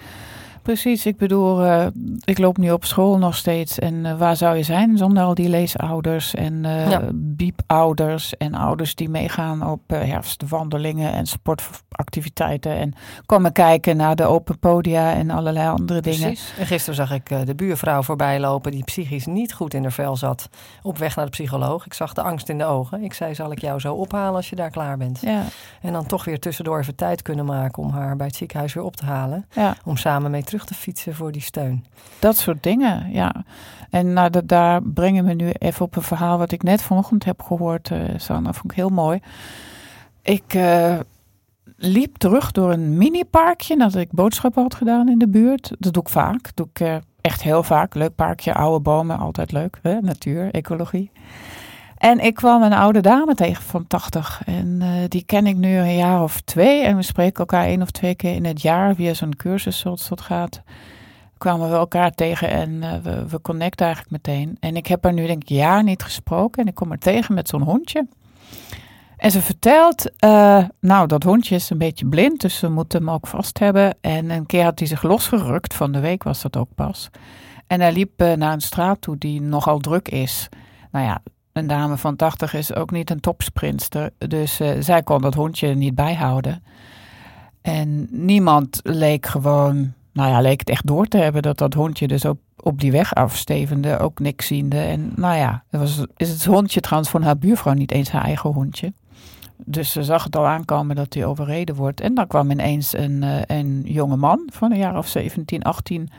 Precies, 0.61 1.05
ik 1.05 1.17
bedoel, 1.17 1.65
uh, 1.65 1.85
ik 2.23 2.37
loop 2.37 2.57
nu 2.57 2.71
op 2.71 2.85
school 2.85 3.17
nog 3.17 3.35
steeds. 3.35 3.79
En 3.79 3.93
uh, 3.93 4.17
waar 4.17 4.35
zou 4.35 4.57
je 4.57 4.63
zijn 4.63 4.97
zonder 4.97 5.23
al 5.23 5.33
die 5.33 5.49
leesouders 5.49 6.33
en 6.33 6.53
uh, 6.63 6.89
ja. 6.89 7.01
biepouders 7.13 8.37
en 8.37 8.53
ouders 8.53 8.95
die 8.95 9.09
meegaan 9.09 9.69
op 9.69 9.81
herfstwandelingen 9.87 11.13
en 11.13 11.25
sportactiviteiten 11.25 12.75
en 12.75 12.93
komen 13.25 13.51
kijken 13.51 13.97
naar 13.97 14.15
de 14.15 14.25
open 14.25 14.59
podia 14.59 15.13
en 15.13 15.29
allerlei 15.29 15.67
andere 15.67 16.01
dingen. 16.01 16.19
Precies. 16.19 16.53
En 16.59 16.65
gisteren 16.65 16.95
zag 16.95 17.11
ik 17.11 17.45
de 17.45 17.55
buurvrouw 17.55 18.03
voorbij 18.03 18.39
lopen 18.39 18.71
die 18.71 18.83
psychisch 18.83 19.25
niet 19.25 19.53
goed 19.53 19.73
in 19.73 19.81
haar 19.81 19.91
vel 19.91 20.15
zat 20.15 20.49
op 20.81 20.97
weg 20.97 21.15
naar 21.15 21.25
de 21.25 21.31
psycholoog. 21.31 21.85
Ik 21.85 21.93
zag 21.93 22.13
de 22.13 22.21
angst 22.21 22.49
in 22.49 22.57
de 22.57 22.65
ogen. 22.65 23.03
Ik 23.03 23.13
zei, 23.13 23.35
zal 23.35 23.51
ik 23.51 23.59
jou 23.59 23.79
zo 23.79 23.93
ophalen 23.93 24.35
als 24.35 24.49
je 24.49 24.55
daar 24.55 24.71
klaar 24.71 24.97
bent? 24.97 25.19
Ja. 25.21 25.43
En 25.81 25.93
dan 25.93 26.05
toch 26.05 26.25
weer 26.25 26.39
tussendoor 26.39 26.79
even 26.79 26.95
tijd 26.95 27.21
kunnen 27.21 27.45
maken 27.45 27.83
om 27.83 27.89
haar 27.89 28.15
bij 28.15 28.27
het 28.27 28.35
ziekenhuis 28.35 28.73
weer 28.73 28.83
op 28.83 28.95
te 28.95 29.05
halen. 29.05 29.45
Ja. 29.51 29.75
Om 29.85 29.97
samen 29.97 30.31
mee 30.31 30.43
terug 30.51 30.65
te 30.65 30.73
fietsen 30.73 31.15
voor 31.15 31.31
die 31.31 31.41
steun. 31.41 31.85
Dat 32.19 32.37
soort 32.37 32.63
dingen, 32.63 33.11
ja. 33.11 33.43
En 33.89 34.13
nou, 34.13 34.29
dat, 34.29 34.47
daar 34.47 34.83
brengen 34.83 35.25
we 35.25 35.33
nu 35.33 35.49
even 35.51 35.85
op 35.85 35.95
een 35.95 36.01
verhaal 36.01 36.37
wat 36.37 36.51
ik 36.51 36.63
net 36.63 36.81
vanochtend 36.81 37.25
heb 37.25 37.41
gehoord, 37.41 37.89
uh, 37.89 38.03
Sanne. 38.17 38.53
vond 38.53 38.71
ik 38.71 38.77
heel 38.77 38.89
mooi. 38.89 39.19
Ik 40.21 40.53
uh, 40.53 40.99
liep 41.77 42.17
terug 42.17 42.51
door 42.51 42.71
een 42.71 42.97
mini-parkje 42.97 43.75
nadat 43.75 44.01
ik 44.01 44.11
boodschappen 44.11 44.61
had 44.61 44.75
gedaan 44.75 45.09
in 45.09 45.17
de 45.17 45.27
buurt. 45.27 45.71
Dat 45.79 45.93
doe 45.93 46.03
ik 46.03 46.09
vaak. 46.09 46.43
Dat 46.43 46.55
doe 46.55 46.67
ik 46.73 46.79
uh, 46.79 46.95
echt 47.21 47.41
heel 47.41 47.63
vaak. 47.63 47.95
Leuk 47.95 48.15
parkje, 48.15 48.53
oude 48.53 48.79
bomen, 48.79 49.17
altijd 49.17 49.51
leuk. 49.51 49.79
Hè? 49.81 50.01
Natuur, 50.01 50.51
ecologie. 50.51 51.11
En 52.01 52.19
ik 52.19 52.33
kwam 52.33 52.63
een 52.63 52.73
oude 52.73 52.99
dame 52.99 53.35
tegen 53.35 53.63
van 53.63 53.87
80. 53.87 54.41
En 54.45 54.79
uh, 54.81 54.87
die 55.07 55.23
ken 55.23 55.47
ik 55.47 55.55
nu 55.55 55.77
een 55.77 55.95
jaar 55.95 56.23
of 56.23 56.41
twee. 56.41 56.83
En 56.83 56.95
we 56.95 57.01
spreken 57.01 57.39
elkaar 57.39 57.65
één 57.65 57.81
of 57.81 57.91
twee 57.91 58.15
keer 58.15 58.35
in 58.35 58.45
het 58.45 58.61
jaar 58.61 58.95
via 58.95 59.13
zo'n 59.13 59.35
cursus 59.35 59.79
zoals 59.79 60.07
dat 60.07 60.21
gaat. 60.21 60.61
Kwamen 61.37 61.69
we 61.69 61.75
elkaar 61.75 62.11
tegen 62.11 62.49
en 62.49 62.69
uh, 62.69 62.93
we, 63.03 63.27
we 63.27 63.41
connecten 63.41 63.85
eigenlijk 63.85 64.25
meteen. 64.25 64.57
En 64.59 64.75
ik 64.75 64.87
heb 64.87 65.03
haar 65.03 65.13
nu 65.13 65.27
denk 65.27 65.41
ik 65.41 65.49
jaar 65.49 65.83
niet 65.83 66.03
gesproken. 66.03 66.61
En 66.61 66.67
ik 66.67 66.75
kom 66.75 66.89
haar 66.89 66.97
tegen 66.97 67.33
met 67.33 67.49
zo'n 67.49 67.61
hondje. 67.61 68.07
En 69.17 69.31
ze 69.31 69.41
vertelt, 69.41 70.11
uh, 70.25 70.63
nou 70.79 71.07
dat 71.07 71.23
hondje 71.23 71.55
is 71.55 71.69
een 71.69 71.77
beetje 71.77 72.05
blind, 72.05 72.41
dus 72.41 72.57
ze 72.57 72.69
moeten 72.69 72.99
hem 72.99 73.09
ook 73.09 73.27
vast 73.27 73.59
hebben. 73.59 73.95
En 74.01 74.29
een 74.29 74.45
keer 74.45 74.63
had 74.63 74.79
hij 74.79 74.87
zich 74.87 75.03
losgerukt, 75.03 75.73
van 75.73 75.91
de 75.91 75.99
week 75.99 76.23
was 76.23 76.41
dat 76.41 76.57
ook 76.57 76.69
pas. 76.75 77.09
En 77.67 77.81
hij 77.81 77.91
liep 77.91 78.19
naar 78.19 78.53
een 78.53 78.61
straat 78.61 79.01
toe 79.01 79.17
die 79.17 79.41
nogal 79.41 79.79
druk 79.79 80.09
is. 80.09 80.49
Nou 80.91 81.05
ja, 81.05 81.21
een 81.53 81.67
dame 81.67 81.97
van 81.97 82.15
80 82.15 82.53
is 82.53 82.75
ook 82.75 82.91
niet 82.91 83.09
een 83.09 83.19
topsprinster. 83.19 84.09
Dus 84.17 84.61
uh, 84.61 84.71
zij 84.79 85.03
kon 85.03 85.21
dat 85.21 85.33
hondje 85.33 85.67
niet 85.75 85.95
bijhouden. 85.95 86.63
En 87.61 88.07
niemand 88.09 88.79
leek 88.83 89.25
gewoon, 89.25 89.93
nou 90.13 90.29
ja, 90.29 90.41
leek 90.41 90.59
het 90.59 90.69
echt 90.69 90.87
door 90.87 91.07
te 91.07 91.17
hebben 91.17 91.41
dat 91.41 91.57
dat 91.57 91.73
hondje 91.73 92.07
dus 92.07 92.25
op, 92.25 92.39
op 92.55 92.79
die 92.79 92.91
weg 92.91 93.13
afstevende, 93.13 93.99
ook 93.99 94.19
niks 94.19 94.47
ziende. 94.47 94.77
En 94.77 95.11
nou 95.15 95.35
ja, 95.35 95.63
het 95.69 95.79
was, 95.79 96.05
is 96.17 96.29
het 96.29 96.45
hondje 96.45 96.79
trouwens 96.79 97.11
van 97.11 97.23
haar 97.23 97.37
buurvrouw 97.37 97.73
niet 97.73 97.91
eens 97.91 98.11
haar 98.11 98.23
eigen 98.23 98.49
hondje. 98.49 98.93
Dus 99.65 99.91
ze 99.91 100.03
zag 100.03 100.23
het 100.23 100.35
al 100.35 100.47
aankomen 100.47 100.95
dat 100.95 101.13
hij 101.13 101.25
overreden 101.25 101.75
wordt. 101.75 102.01
En 102.01 102.13
dan 102.13 102.27
kwam 102.27 102.51
ineens 102.51 102.93
een, 102.97 103.21
uh, 103.23 103.41
een 103.45 103.81
jonge 103.85 104.15
man 104.15 104.49
van 104.53 104.71
een 104.71 104.77
jaar 104.77 104.97
of 104.97 105.07
17, 105.07 105.63
18 105.63 106.09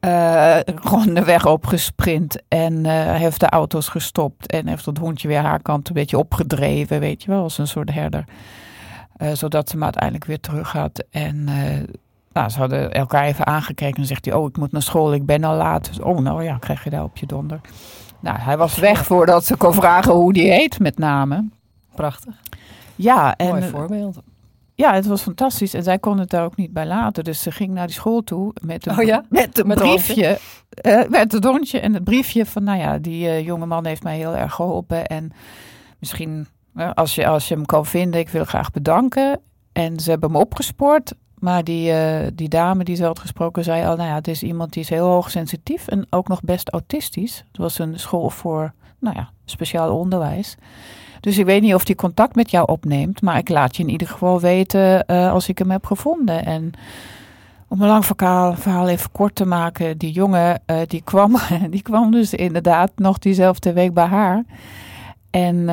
uh, 0.00 0.56
gewoon 0.88 1.14
de 1.14 1.24
weg 1.24 1.46
opgesprint 1.46 2.42
en 2.48 2.84
uh, 2.84 3.14
heeft 3.14 3.40
de 3.40 3.48
auto's 3.48 3.88
gestopt 3.88 4.46
en 4.46 4.66
heeft 4.66 4.86
het 4.86 4.98
hondje 4.98 5.28
weer 5.28 5.40
haar 5.40 5.62
kant 5.62 5.88
een 5.88 5.94
beetje 5.94 6.18
opgedreven, 6.18 7.00
weet 7.00 7.22
je 7.22 7.30
wel, 7.30 7.42
als 7.42 7.58
een 7.58 7.66
soort 7.66 7.92
herder. 7.92 8.24
zodat 9.32 9.70
ze 9.70 9.76
me 9.76 9.84
uiteindelijk 9.84 10.24
weer 10.24 10.40
terug 10.40 10.72
had. 10.72 11.04
En 11.10 11.48
nou, 12.32 12.48
ze 12.48 12.58
hadden 12.58 12.92
elkaar 12.92 13.24
even 13.24 13.46
aangekeken 13.46 14.00
en 14.00 14.06
zegt 14.06 14.24
hij, 14.24 14.34
oh, 14.34 14.48
ik 14.48 14.56
moet 14.56 14.72
naar 14.72 14.82
school, 14.82 15.14
ik 15.14 15.26
ben 15.26 15.44
al 15.44 15.56
laat. 15.56 15.84
Dus, 15.84 16.00
oh, 16.00 16.18
nou 16.18 16.44
ja, 16.44 16.56
krijg 16.56 16.84
je 16.84 16.90
daar 16.90 17.02
op 17.02 17.16
je 17.16 17.26
donder. 17.26 17.60
Nou, 18.20 18.38
hij 18.38 18.56
was 18.56 18.76
weg 18.78 19.04
voordat 19.04 19.44
ze 19.44 19.56
kon 19.56 19.74
vragen 19.74 20.12
hoe 20.12 20.32
die 20.32 20.50
heet, 20.50 20.78
met 20.78 20.98
name. 20.98 21.48
Prachtig. 21.94 22.34
Ja, 22.94 23.36
en, 23.36 23.48
Mooi 23.48 23.62
voorbeeld. 23.62 24.20
Ja, 24.80 24.94
het 24.94 25.06
was 25.06 25.22
fantastisch. 25.22 25.74
En 25.74 25.82
zij 25.82 25.98
kon 25.98 26.18
het 26.18 26.30
daar 26.30 26.44
ook 26.44 26.56
niet 26.56 26.72
bij 26.72 26.86
laten. 26.86 27.24
Dus 27.24 27.42
ze 27.42 27.50
ging 27.50 27.70
naar 27.70 27.86
die 27.86 27.94
school 27.94 28.22
toe 28.22 28.52
met 28.62 28.86
een, 28.86 28.98
oh 28.98 29.04
ja? 29.04 29.24
met 29.28 29.58
een 29.58 29.68
briefje. 29.68 30.38
Uh, 30.86 31.08
met 31.08 31.32
het 31.32 31.42
dondje 31.42 31.80
en 31.80 31.94
het 31.94 32.04
briefje 32.04 32.46
van, 32.46 32.64
nou 32.64 32.78
ja, 32.78 32.98
die 32.98 33.24
uh, 33.24 33.44
jonge 33.44 33.66
man 33.66 33.86
heeft 33.86 34.02
mij 34.02 34.16
heel 34.16 34.36
erg 34.36 34.54
geholpen. 34.54 35.06
En 35.06 35.32
misschien, 35.98 36.46
uh, 36.74 36.90
als, 36.94 37.14
je, 37.14 37.26
als 37.26 37.48
je 37.48 37.54
hem 37.54 37.66
kan 37.66 37.86
vinden, 37.86 38.20
ik 38.20 38.28
wil 38.28 38.44
graag 38.44 38.70
bedanken. 38.70 39.40
En 39.72 40.00
ze 40.00 40.10
hebben 40.10 40.30
hem 40.32 40.40
opgespoord. 40.40 41.14
Maar 41.40 41.64
die, 41.64 41.92
die 42.34 42.48
dame 42.48 42.84
die 42.84 42.96
ze 42.96 43.04
had 43.04 43.18
gesproken 43.18 43.64
zei 43.64 43.86
al, 43.86 43.96
nou 43.96 44.08
ja, 44.08 44.14
het 44.14 44.28
is 44.28 44.42
iemand 44.42 44.72
die 44.72 44.82
is 44.82 44.88
heel 44.88 45.06
hoogsensitief 45.06 45.88
en 45.88 46.06
ook 46.10 46.28
nog 46.28 46.40
best 46.42 46.68
autistisch. 46.68 47.44
Het 47.48 47.56
was 47.56 47.78
een 47.78 47.98
school 47.98 48.30
voor, 48.30 48.72
nou 48.98 49.16
ja, 49.16 49.30
speciaal 49.44 49.96
onderwijs. 49.96 50.56
Dus 51.20 51.38
ik 51.38 51.44
weet 51.44 51.62
niet 51.62 51.74
of 51.74 51.86
hij 51.86 51.94
contact 51.94 52.34
met 52.34 52.50
jou 52.50 52.68
opneemt, 52.68 53.22
maar 53.22 53.38
ik 53.38 53.48
laat 53.48 53.76
je 53.76 53.82
in 53.82 53.88
ieder 53.88 54.08
geval 54.08 54.40
weten 54.40 55.04
uh, 55.06 55.32
als 55.32 55.48
ik 55.48 55.58
hem 55.58 55.70
heb 55.70 55.86
gevonden. 55.86 56.44
En 56.44 56.72
om 57.68 57.82
een 57.82 57.88
lang 57.88 58.04
verhaal, 58.06 58.54
verhaal 58.54 58.88
even 58.88 59.12
kort 59.12 59.34
te 59.34 59.44
maken, 59.44 59.98
die 59.98 60.12
jongen 60.12 60.62
uh, 60.66 60.76
die, 60.86 61.02
kwam, 61.04 61.36
die 61.70 61.82
kwam 61.82 62.10
dus 62.10 62.34
inderdaad 62.34 62.90
nog 62.96 63.18
diezelfde 63.18 63.72
week 63.72 63.94
bij 63.94 64.04
haar. 64.04 64.44
En 65.30 65.56
uh, 65.56 65.66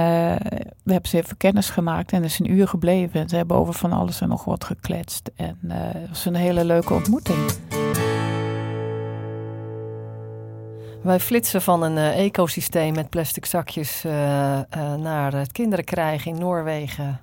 we 0.84 0.92
hebben 0.92 1.10
ze 1.10 1.18
even 1.18 1.38
kennis 1.38 1.70
gemaakt 1.70 2.12
en 2.12 2.24
is 2.24 2.40
een 2.40 2.52
uur 2.52 2.68
gebleven. 2.68 3.22
En 3.22 3.30
ze 3.30 3.36
hebben 3.36 3.58
over 3.58 3.74
van 3.74 3.92
alles 3.92 4.22
en 4.22 4.28
nog 4.28 4.44
wat 4.44 4.64
gekletst. 4.64 5.32
En 5.36 5.58
het 5.68 6.10
was 6.10 6.26
een 6.26 6.36
hele 6.36 6.66
leuke 6.66 6.94
ontmoeting. 6.94 7.52
Wij 11.02 11.20
flitsen 11.20 11.62
van 11.62 11.84
een 11.84 11.98
uh, 11.98 12.26
ecosysteem 12.26 12.94
met 12.94 13.10
plastic 13.10 13.46
zakjes 13.46 14.04
naar 14.98 15.34
het 15.34 15.52
kinderen 15.52 15.86
krijgen 15.86 16.32
in 16.32 16.40
Noorwegen. 16.40 17.20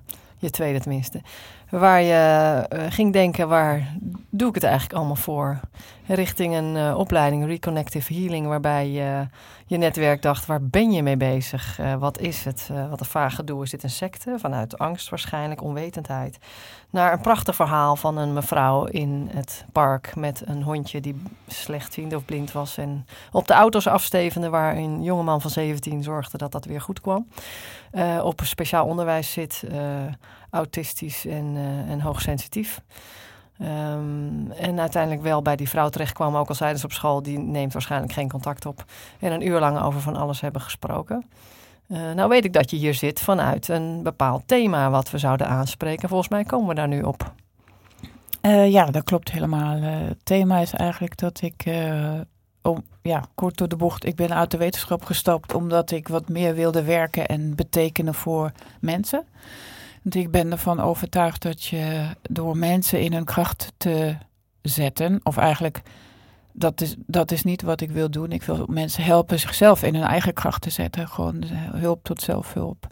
Tweede 0.49 0.79
tenminste. 0.79 1.21
Waar 1.69 2.01
je 2.01 2.65
ging 2.89 3.13
denken, 3.13 3.47
waar 3.47 3.95
doe 4.29 4.47
ik 4.49 4.53
het 4.55 4.63
eigenlijk 4.63 4.93
allemaal 4.93 5.15
voor? 5.15 5.59
Richting 6.07 6.55
een 6.55 6.95
opleiding 6.95 7.45
Reconnective 7.45 8.13
Healing, 8.13 8.47
waarbij 8.47 8.89
je 8.89 9.27
je 9.65 9.77
netwerk 9.77 10.21
dacht, 10.21 10.45
waar 10.45 10.63
ben 10.63 10.91
je 10.91 11.03
mee 11.03 11.17
bezig? 11.17 11.79
wat 11.99 12.19
is 12.19 12.45
het? 12.45 12.69
wat 12.89 12.99
een 12.99 13.05
vage 13.05 13.43
doel. 13.43 13.61
Is 13.61 13.69
dit 13.69 13.83
een 13.83 13.89
secte? 13.89 14.35
Vanuit 14.39 14.77
angst 14.77 15.09
waarschijnlijk, 15.09 15.61
onwetendheid 15.61 16.37
naar 16.95 17.13
een 17.13 17.21
prachtig 17.21 17.55
verhaal 17.55 17.95
van 17.95 18.17
een 18.17 18.33
mevrouw 18.33 18.85
in 18.85 19.29
het 19.33 19.65
park 19.71 20.15
met 20.15 20.43
een 20.45 20.63
hondje 20.63 21.01
die 21.01 21.21
slechtziend 21.47 22.15
of 22.15 22.25
blind 22.25 22.51
was. 22.51 22.77
En 22.77 23.05
op 23.31 23.47
de 23.47 23.53
auto's 23.53 23.87
afstevende, 23.87 24.49
waar 24.49 24.75
een 24.75 25.03
jongeman 25.03 25.41
van 25.41 25.49
17 25.49 26.03
zorgde 26.03 26.37
dat 26.37 26.51
dat 26.51 26.65
weer 26.65 26.81
goed 26.81 27.01
kwam. 27.01 27.27
Uh, 27.91 28.21
op 28.23 28.39
een 28.39 28.45
speciaal 28.45 28.85
onderwijs 28.85 29.31
zit, 29.31 29.63
uh, 29.71 29.79
autistisch 30.49 31.25
en, 31.25 31.55
uh, 31.55 31.91
en 31.91 32.01
hoogsensitief. 32.01 32.81
Um, 33.61 34.51
en 34.51 34.79
uiteindelijk 34.79 35.23
wel 35.23 35.41
bij 35.41 35.55
die 35.55 35.69
vrouw 35.69 35.89
terecht 35.89 36.13
kwam, 36.13 36.35
ook 36.35 36.49
al 36.49 36.55
zeiden 36.55 36.79
ze 36.79 36.85
op 36.85 36.91
school, 36.91 37.21
die 37.21 37.39
neemt 37.39 37.73
waarschijnlijk 37.73 38.13
geen 38.13 38.29
contact 38.29 38.65
op. 38.65 38.85
En 39.19 39.31
een 39.31 39.47
uur 39.47 39.59
lang 39.59 39.81
over 39.81 40.01
van 40.01 40.15
alles 40.15 40.41
hebben 40.41 40.61
gesproken. 40.61 41.25
Uh, 41.87 42.11
nou 42.11 42.29
weet 42.29 42.45
ik 42.45 42.53
dat 42.53 42.69
je 42.69 42.77
hier 42.77 42.93
zit 42.93 43.19
vanuit 43.19 43.67
een 43.67 44.03
bepaald 44.03 44.43
thema 44.45 44.89
wat 44.89 45.11
we 45.11 45.17
zouden 45.17 45.47
aanspreken. 45.47 46.09
Volgens 46.09 46.29
mij 46.29 46.43
komen 46.43 46.67
we 46.67 46.73
daar 46.73 46.87
nu 46.87 47.01
op. 47.01 47.33
Uh, 48.41 48.71
ja, 48.71 48.85
dat 48.85 49.03
klopt 49.03 49.31
helemaal. 49.31 49.77
Uh, 49.77 50.07
het 50.07 50.25
thema 50.25 50.59
is 50.59 50.73
eigenlijk 50.73 51.17
dat 51.17 51.41
ik, 51.41 51.65
om, 52.61 52.83
ja, 53.01 53.23
kort 53.35 53.57
door 53.57 53.67
de 53.67 53.75
bocht, 53.75 54.05
ik 54.05 54.15
ben 54.15 54.33
uit 54.33 54.51
de 54.51 54.57
wetenschap 54.57 55.03
gestapt 55.03 55.53
omdat 55.53 55.91
ik 55.91 56.07
wat 56.07 56.29
meer 56.29 56.55
wilde 56.55 56.83
werken 56.83 57.25
en 57.25 57.55
betekenen 57.55 58.13
voor 58.13 58.51
mensen. 58.79 59.25
Want 60.01 60.15
ik 60.15 60.31
ben 60.31 60.51
ervan 60.51 60.79
overtuigd 60.79 61.41
dat 61.41 61.63
je 61.63 62.05
door 62.21 62.57
mensen 62.57 63.01
in 63.01 63.13
hun 63.13 63.25
kracht 63.25 63.73
te 63.77 64.15
zetten, 64.61 65.19
of 65.23 65.37
eigenlijk 65.37 65.81
dat 66.55 66.81
is, 66.81 66.95
dat 67.05 67.31
is 67.31 67.43
niet 67.43 67.61
wat 67.61 67.81
ik 67.81 67.91
wil 67.91 68.09
doen. 68.09 68.31
Ik 68.31 68.43
wil 68.43 68.65
mensen 68.69 69.03
helpen 69.03 69.39
zichzelf 69.39 69.83
in 69.83 69.95
hun 69.95 70.03
eigen 70.03 70.33
kracht 70.33 70.61
te 70.61 70.69
zetten. 70.69 71.07
Gewoon 71.07 71.43
hulp 71.75 72.03
tot 72.03 72.21
zelfhulp. 72.21 72.87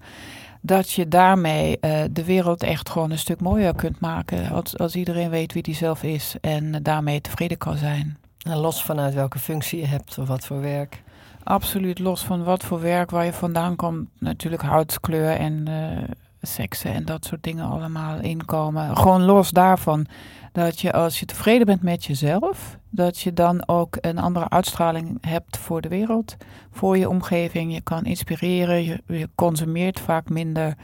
Dat 0.61 0.91
je 0.91 1.07
daarmee 1.07 1.77
uh, 1.81 2.01
de 2.11 2.23
wereld 2.23 2.63
echt 2.63 2.89
gewoon 2.89 3.11
een 3.11 3.17
stuk 3.17 3.41
mooier 3.41 3.75
kunt 3.75 3.99
maken. 3.99 4.49
Als, 4.49 4.77
als 4.77 4.95
iedereen 4.95 5.29
weet 5.29 5.53
wie 5.53 5.63
die 5.63 5.75
zelf 5.75 6.03
is 6.03 6.35
en 6.41 6.83
daarmee 6.83 7.21
tevreden 7.21 7.57
kan 7.57 7.77
zijn. 7.77 8.17
En 8.43 8.57
los 8.57 8.83
vanuit 8.83 9.13
welke 9.13 9.39
functie 9.39 9.79
je 9.79 9.87
hebt 9.87 10.17
of 10.17 10.27
wat 10.27 10.45
voor 10.45 10.61
werk. 10.61 11.03
Absoluut 11.43 11.99
los 11.99 12.23
van 12.23 12.43
wat 12.43 12.63
voor 12.63 12.81
werk, 12.81 13.11
waar 13.11 13.25
je 13.25 13.33
vandaan 13.33 13.75
komt. 13.75 14.09
Natuurlijk 14.19 14.61
huidskleur 14.61 15.35
en 15.35 15.69
uh, 15.69 16.03
seksen 16.47 16.93
en 16.93 17.05
dat 17.05 17.25
soort 17.25 17.43
dingen 17.43 17.69
allemaal 17.69 18.19
inkomen. 18.19 18.97
Gewoon 18.97 19.23
los 19.23 19.49
daarvan 19.49 20.07
dat 20.53 20.79
je 20.79 20.93
als 20.93 21.19
je 21.19 21.25
tevreden 21.25 21.65
bent 21.65 21.81
met 21.81 22.05
jezelf, 22.05 22.77
dat 22.89 23.19
je 23.19 23.33
dan 23.33 23.67
ook 23.67 23.97
een 24.01 24.17
andere 24.17 24.49
uitstraling 24.49 25.17
hebt 25.21 25.57
voor 25.57 25.81
de 25.81 25.87
wereld, 25.87 26.37
voor 26.71 26.97
je 26.97 27.09
omgeving. 27.09 27.73
Je 27.73 27.81
kan 27.81 28.05
inspireren, 28.05 28.83
je, 28.83 29.01
je 29.07 29.29
consumeert 29.35 29.99
vaak 29.99 30.29
minder. 30.29 30.77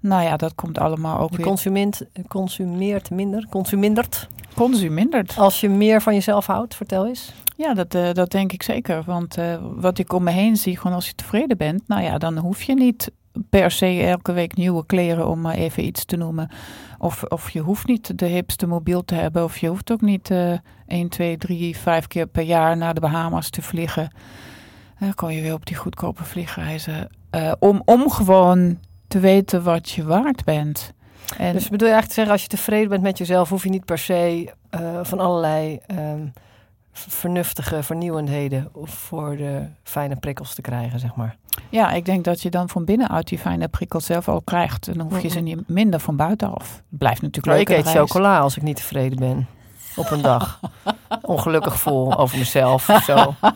Nou 0.00 0.22
ja, 0.22 0.36
dat 0.36 0.54
komt 0.54 0.78
allemaal 0.78 1.18
ook 1.18 1.30
je 1.30 1.36
weer. 1.36 1.46
Consumeert, 1.46 2.04
consumeert 2.28 3.10
minder, 3.10 3.46
consumindert. 3.50 4.28
Consumindert. 4.54 5.38
Als 5.38 5.60
je 5.60 5.68
meer 5.68 6.02
van 6.02 6.14
jezelf 6.14 6.46
houdt, 6.46 6.74
vertel 6.74 7.06
eens. 7.06 7.32
Ja, 7.56 7.74
dat, 7.74 7.94
uh, 7.94 8.12
dat 8.12 8.30
denk 8.30 8.52
ik 8.52 8.62
zeker. 8.62 9.02
Want 9.06 9.38
uh, 9.38 9.56
wat 9.76 9.98
ik 9.98 10.12
om 10.12 10.22
me 10.22 10.30
heen 10.30 10.56
zie, 10.56 10.76
gewoon 10.76 10.96
als 10.96 11.06
je 11.06 11.14
tevreden 11.14 11.56
bent, 11.56 11.88
nou 11.88 12.02
ja, 12.02 12.18
dan 12.18 12.38
hoef 12.38 12.62
je 12.62 12.74
niet 12.74 13.10
per 13.50 13.70
se 13.70 14.02
elke 14.02 14.32
week 14.32 14.56
nieuwe 14.56 14.86
kleren, 14.86 15.28
om 15.28 15.40
maar 15.40 15.54
even 15.54 15.84
iets 15.84 16.04
te 16.04 16.16
noemen. 16.16 16.50
Of, 16.98 17.22
of 17.22 17.50
je 17.50 17.60
hoeft 17.60 17.86
niet 17.86 18.18
de 18.18 18.26
hipste 18.26 18.66
mobiel 18.66 19.04
te 19.04 19.14
hebben. 19.14 19.44
Of 19.44 19.58
je 19.58 19.68
hoeft 19.68 19.90
ook 19.92 20.00
niet 20.00 20.30
uh, 20.30 20.52
1, 20.86 21.08
2, 21.08 21.36
3, 21.36 21.76
5 21.76 22.06
keer 22.06 22.26
per 22.26 22.42
jaar 22.42 22.76
naar 22.76 22.94
de 22.94 23.00
Bahamas 23.00 23.50
te 23.50 23.62
vliegen. 23.62 24.10
Dan 24.98 25.14
kan 25.14 25.34
je 25.34 25.42
weer 25.42 25.54
op 25.54 25.66
die 25.66 25.76
goedkope 25.76 26.24
vliegreizen. 26.24 27.08
Uh, 27.30 27.52
om, 27.58 27.82
om 27.84 28.10
gewoon 28.10 28.78
te 29.08 29.18
weten 29.18 29.62
wat 29.62 29.90
je 29.90 30.04
waard 30.04 30.44
bent. 30.44 30.92
En 31.36 31.52
dus 31.52 31.68
bedoel 31.68 31.88
je 31.88 31.94
eigenlijk 31.94 32.08
te 32.08 32.14
zeggen, 32.14 32.32
als 32.32 32.42
je 32.42 32.48
tevreden 32.48 32.88
bent 32.88 33.02
met 33.02 33.18
jezelf, 33.18 33.48
hoef 33.48 33.62
je 33.62 33.70
niet 33.70 33.84
per 33.84 33.98
se 33.98 34.52
uh, 34.70 34.98
van 35.02 35.20
allerlei 35.20 35.80
um, 35.86 36.32
vernuftige 37.08 37.82
vernieuwendheden 37.82 38.70
voor 38.82 39.36
de 39.36 39.66
fijne 39.82 40.16
prikkels 40.16 40.54
te 40.54 40.60
krijgen, 40.60 40.98
zeg 40.98 41.14
maar. 41.14 41.36
Ja, 41.68 41.90
ik 41.90 42.04
denk 42.04 42.24
dat 42.24 42.42
je 42.42 42.50
dan 42.50 42.68
van 42.68 42.84
binnenuit 42.84 43.28
die 43.28 43.38
fijne 43.38 43.68
prikkels 43.68 44.06
zelf 44.06 44.28
al 44.28 44.40
krijgt. 44.40 44.88
En 44.88 44.98
dan 44.98 45.12
hoef 45.12 45.22
je 45.22 45.28
ze 45.28 45.40
niet 45.40 45.68
minder 45.68 46.00
van 46.00 46.16
buitenaf. 46.16 46.82
Het 46.88 46.98
blijft 46.98 47.22
natuurlijk 47.22 47.56
leuk. 47.56 47.68
Ik 47.68 47.86
eet 47.86 47.94
chocola 47.94 48.38
als 48.38 48.56
ik 48.56 48.62
niet 48.62 48.76
tevreden 48.76 49.18
ben. 49.18 49.46
Op 49.96 50.10
een 50.10 50.22
dag. 50.22 50.60
Ongelukkig 51.22 51.78
voel 51.78 52.18
over 52.18 52.38
mezelf 52.38 52.88
of 52.88 53.02
zo. 53.02 53.14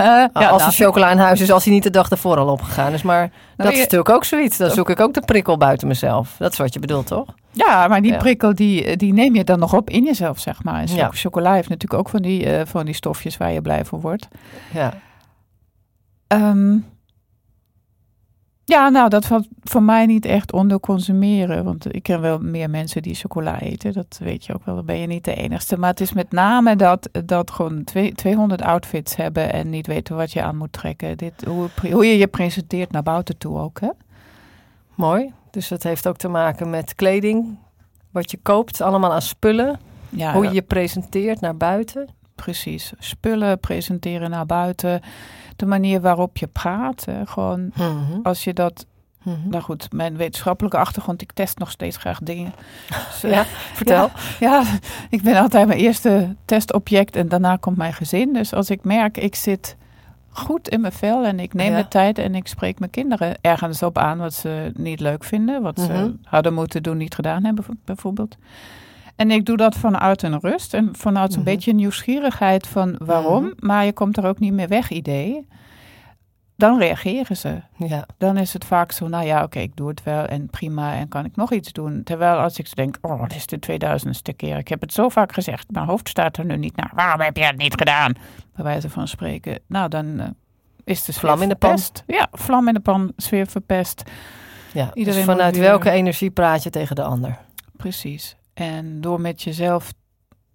Uh, 0.00 0.04
ja, 0.06 0.30
als 0.32 0.62
nou, 0.62 0.62
er 0.62 0.72
chocola 0.72 1.10
in 1.10 1.18
huis 1.18 1.40
is, 1.40 1.50
als 1.50 1.64
hij 1.64 1.72
niet 1.72 1.82
de 1.82 1.90
dag 1.90 2.10
ervoor 2.10 2.36
al 2.36 2.48
opgegaan 2.48 2.92
is. 2.92 3.02
Maar 3.02 3.20
nou, 3.20 3.30
dat 3.56 3.72
is 3.72 3.78
natuurlijk 3.78 4.10
ook 4.10 4.24
zoiets. 4.24 4.56
Dan 4.56 4.70
zoek 4.70 4.90
ik 4.90 5.00
ook 5.00 5.14
de 5.14 5.20
prikkel 5.20 5.56
buiten 5.56 5.88
mezelf. 5.88 6.34
Dat 6.38 6.52
is 6.52 6.58
wat 6.58 6.72
je 6.72 6.80
bedoelt, 6.80 7.06
toch? 7.06 7.26
Ja, 7.50 7.88
maar 7.88 8.02
die 8.02 8.12
ja. 8.12 8.18
prikkel 8.18 8.54
die, 8.54 8.96
die 8.96 9.12
neem 9.12 9.34
je 9.34 9.44
dan 9.44 9.58
nog 9.58 9.74
op 9.74 9.90
in 9.90 10.04
jezelf, 10.04 10.38
zeg 10.38 10.62
maar. 10.62 10.80
En 10.80 10.94
ja. 10.94 11.10
chocola 11.12 11.52
heeft 11.52 11.68
natuurlijk 11.68 12.00
ook 12.00 12.08
van 12.08 12.22
die, 12.22 12.46
uh, 12.46 12.60
van 12.64 12.84
die 12.84 12.94
stofjes 12.94 13.36
waar 13.36 13.52
je 13.52 13.62
blij 13.62 13.84
van 13.84 14.00
wordt. 14.00 14.28
Ja. 14.72 14.92
Um, 16.28 16.86
ja, 18.68 18.88
nou, 18.88 19.08
dat 19.08 19.26
valt 19.26 19.48
voor 19.62 19.82
mij 19.82 20.06
niet 20.06 20.24
echt 20.24 20.52
onder 20.52 20.80
consumeren. 20.80 21.64
Want 21.64 21.94
ik 21.94 22.02
ken 22.02 22.20
wel 22.20 22.38
meer 22.38 22.70
mensen 22.70 23.02
die 23.02 23.14
chocola 23.14 23.60
eten. 23.60 23.92
Dat 23.92 24.20
weet 24.22 24.44
je 24.44 24.54
ook 24.54 24.64
wel, 24.64 24.74
dan 24.74 24.84
ben 24.84 24.98
je 24.98 25.06
niet 25.06 25.24
de 25.24 25.34
enigste. 25.34 25.78
Maar 25.78 25.90
het 25.90 26.00
is 26.00 26.12
met 26.12 26.32
name 26.32 26.76
dat, 26.76 27.08
dat 27.24 27.50
gewoon 27.50 27.84
twee, 27.84 28.12
200 28.12 28.62
outfits 28.62 29.16
hebben 29.16 29.52
en 29.52 29.70
niet 29.70 29.86
weten 29.86 30.16
wat 30.16 30.32
je 30.32 30.42
aan 30.42 30.56
moet 30.56 30.72
trekken. 30.72 31.16
Dit, 31.16 31.44
hoe, 31.44 31.68
hoe 31.90 32.06
je 32.06 32.18
je 32.18 32.26
presenteert 32.26 32.90
naar 32.92 33.02
buiten 33.02 33.38
toe 33.38 33.58
ook, 33.58 33.80
hè? 33.80 33.90
Mooi. 34.94 35.32
Dus 35.50 35.68
dat 35.68 35.82
heeft 35.82 36.06
ook 36.06 36.16
te 36.16 36.28
maken 36.28 36.70
met 36.70 36.94
kleding, 36.94 37.58
wat 38.10 38.30
je 38.30 38.38
koopt, 38.42 38.80
allemaal 38.80 39.12
aan 39.12 39.22
spullen. 39.22 39.80
Ja, 40.08 40.32
hoe 40.32 40.44
je 40.44 40.52
je 40.52 40.62
presenteert 40.62 41.40
naar 41.40 41.56
buiten. 41.56 42.08
Precies. 42.34 42.92
Spullen 42.98 43.60
presenteren 43.60 44.30
naar 44.30 44.46
buiten 44.46 45.00
de 45.58 45.66
manier 45.66 46.00
waarop 46.00 46.36
je 46.36 46.46
praat. 46.46 47.04
Hè. 47.04 47.26
Gewoon 47.26 47.60
mm 47.60 47.72
-hmm. 47.74 48.20
als 48.22 48.44
je 48.44 48.52
dat. 48.54 48.86
-hmm. 49.22 49.36
Nou 49.50 49.62
goed, 49.62 49.92
mijn 49.92 50.16
wetenschappelijke 50.16 50.78
achtergrond, 50.78 51.22
ik 51.22 51.32
test 51.32 51.58
nog 51.58 51.70
steeds 51.70 51.96
graag 51.96 52.18
dingen. 52.22 52.52
Dus, 53.20 53.30
ja, 53.30 53.44
vertel. 53.74 54.10
Ja, 54.40 54.60
ja, 54.60 54.64
ik 55.10 55.22
ben 55.22 55.36
altijd 55.36 55.66
mijn 55.66 55.78
eerste 55.78 56.34
testobject 56.44 57.16
en 57.16 57.28
daarna 57.28 57.56
komt 57.56 57.76
mijn 57.76 57.92
gezin. 57.92 58.32
Dus 58.32 58.52
als 58.54 58.70
ik 58.70 58.84
merk, 58.84 59.16
ik 59.16 59.34
zit 59.34 59.76
goed 60.30 60.68
in 60.68 60.80
mijn 60.80 60.92
vel 60.92 61.24
en 61.24 61.40
ik 61.40 61.54
neem 61.54 61.70
Ja. 61.72 61.82
de 61.82 61.88
tijd 61.88 62.18
en 62.18 62.34
ik 62.34 62.46
spreek 62.46 62.78
mijn 62.78 62.90
kinderen 62.90 63.36
ergens 63.40 63.82
op 63.82 63.98
aan 63.98 64.18
wat 64.18 64.34
ze 64.34 64.70
niet 64.74 65.00
leuk 65.00 65.24
vinden, 65.24 65.62
wat 65.62 65.76
Mhm. 65.76 65.86
ze 65.86 66.14
hadden 66.24 66.54
moeten 66.54 66.82
doen, 66.82 66.96
niet 66.96 67.14
gedaan 67.14 67.44
hebben, 67.44 67.64
bijvoorbeeld. 67.84 68.36
En 69.18 69.30
ik 69.30 69.44
doe 69.44 69.56
dat 69.56 69.74
vanuit 69.76 70.22
een 70.22 70.38
rust 70.40 70.74
en 70.74 70.88
vanuit 70.96 71.32
een 71.34 71.40
Mhm. 71.40 71.48
beetje 71.50 71.72
nieuwsgierigheid 71.74 72.66
van 72.66 72.94
waarom, 73.04 73.44
Mhm. 73.44 73.66
maar 73.66 73.84
je 73.84 73.92
komt 73.92 74.16
er 74.16 74.26
ook 74.26 74.38
niet 74.38 74.52
meer 74.52 74.68
weg 74.68 74.90
idee. 74.90 75.46
Dan 76.56 76.78
reageren 76.78 77.36
ze. 77.36 77.60
Ja. 77.76 78.06
Dan 78.18 78.36
is 78.36 78.52
het 78.52 78.64
vaak 78.64 78.92
zo, 78.92 79.08
nou 79.08 79.24
ja, 79.26 79.42
oké, 79.42 79.58
ik 79.58 79.76
doe 79.76 79.88
het 79.88 80.02
wel 80.02 80.24
en 80.24 80.48
prima 80.50 80.94
en 80.94 81.08
kan 81.08 81.24
ik 81.24 81.36
nog 81.36 81.52
iets 81.52 81.72
doen. 81.72 82.02
Terwijl 82.04 82.38
als 82.38 82.58
ik 82.58 82.76
denk, 82.76 82.98
oh, 83.00 83.22
dit 83.22 83.34
is 83.36 83.46
de 83.46 83.58
2000ste 83.58 84.32
keer. 84.36 84.56
Ik 84.56 84.68
heb 84.68 84.80
het 84.80 84.92
zo 84.92 85.08
vaak 85.08 85.32
gezegd, 85.32 85.70
mijn 85.70 85.86
hoofd 85.86 86.08
staat 86.08 86.36
er 86.36 86.44
nu 86.44 86.56
niet 86.56 86.76
naar. 86.76 86.90
Waarom 86.94 87.20
heb 87.20 87.36
je 87.36 87.44
het 87.44 87.56
niet 87.56 87.74
gedaan? 87.74 88.12
Bij 88.54 88.64
wijze 88.64 88.90
van 88.90 89.08
spreken. 89.08 89.58
Nou, 89.66 89.88
dan 89.88 90.20
eh, 90.20 90.26
is 90.84 91.04
de 91.04 91.12
Vlam 91.12 91.42
in 91.42 91.48
de 91.48 91.54
pan. 91.56 91.68
verpest. 91.78 92.02
Ja, 92.06 92.28
vlam 92.32 92.68
in 92.68 92.74
de 92.74 92.80
pan, 92.80 93.12
sfeer 93.16 93.46
verpest. 93.46 94.02
ja. 94.72 94.90
Iedereen 94.94 95.18
dus 95.24 95.28
vanuit 95.28 95.50
moet 95.52 95.60
weer- 95.60 95.68
welke 95.70 95.90
energie 95.90 96.30
praat 96.30 96.62
je 96.62 96.70
tegen 96.70 96.96
de 96.96 97.02
ander? 97.02 97.38
Precies. 97.76 98.36
En 98.58 99.00
door 99.00 99.20
met 99.20 99.42
jezelf 99.42 99.92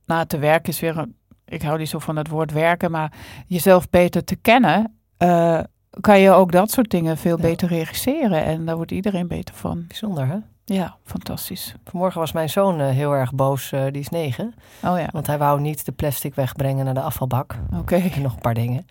na 0.06 0.26
te 0.26 0.38
werken 0.38 0.70
is 0.74 0.80
weer, 0.80 0.98
een- 0.98 1.16
ik 1.46 1.62
hou 1.62 1.78
niet 1.78 1.90
zo 1.90 2.00
van 2.00 2.16
het 2.16 2.28
woord 2.28 2.52
werken, 2.52 2.92
maar 2.92 3.12
jezelf 3.48 3.90
beter 3.90 4.24
te 4.24 4.36
kennen, 4.36 4.98
eh, 5.18 5.60
kan 6.02 6.20
je 6.20 6.32
ook 6.32 6.52
dat 6.52 6.72
soort 6.72 6.90
dingen 6.90 7.18
veel 7.18 7.36
Ja. 7.38 7.42
beter 7.42 7.68
regisseren. 7.68 8.44
En 8.44 8.66
daar 8.66 8.76
wordt 8.76 8.92
iedereen 8.92 9.28
beter 9.28 9.56
van. 9.56 9.84
Bijzonder, 9.88 10.28
hè? 10.28 10.38
Ja, 10.66 10.96
fantastisch. 11.06 11.76
Vanmorgen 11.84 12.20
was 12.20 12.32
mijn 12.32 12.50
zoon 12.50 12.80
eh, 12.80 12.90
heel 12.90 13.12
erg 13.16 13.34
boos. 13.34 13.72
eh, 13.72 13.84
die 13.84 14.02
is 14.02 14.10
negen. 14.10 14.54
Oh 14.84 15.00
ja, 15.00 15.08
Want 15.12 15.28
hij 15.28 15.38
wou 15.38 15.60
niet 15.62 15.86
de 15.86 15.92
plastic 15.92 16.36
wegbrengen 16.36 16.86
naar 16.86 16.94
de 16.94 17.02
afvalbak. 17.02 17.56
oké. 17.80 17.96
En 17.96 18.22
nog 18.22 18.34
een 18.34 18.40
paar 18.42 18.54
dingen. 18.54 18.86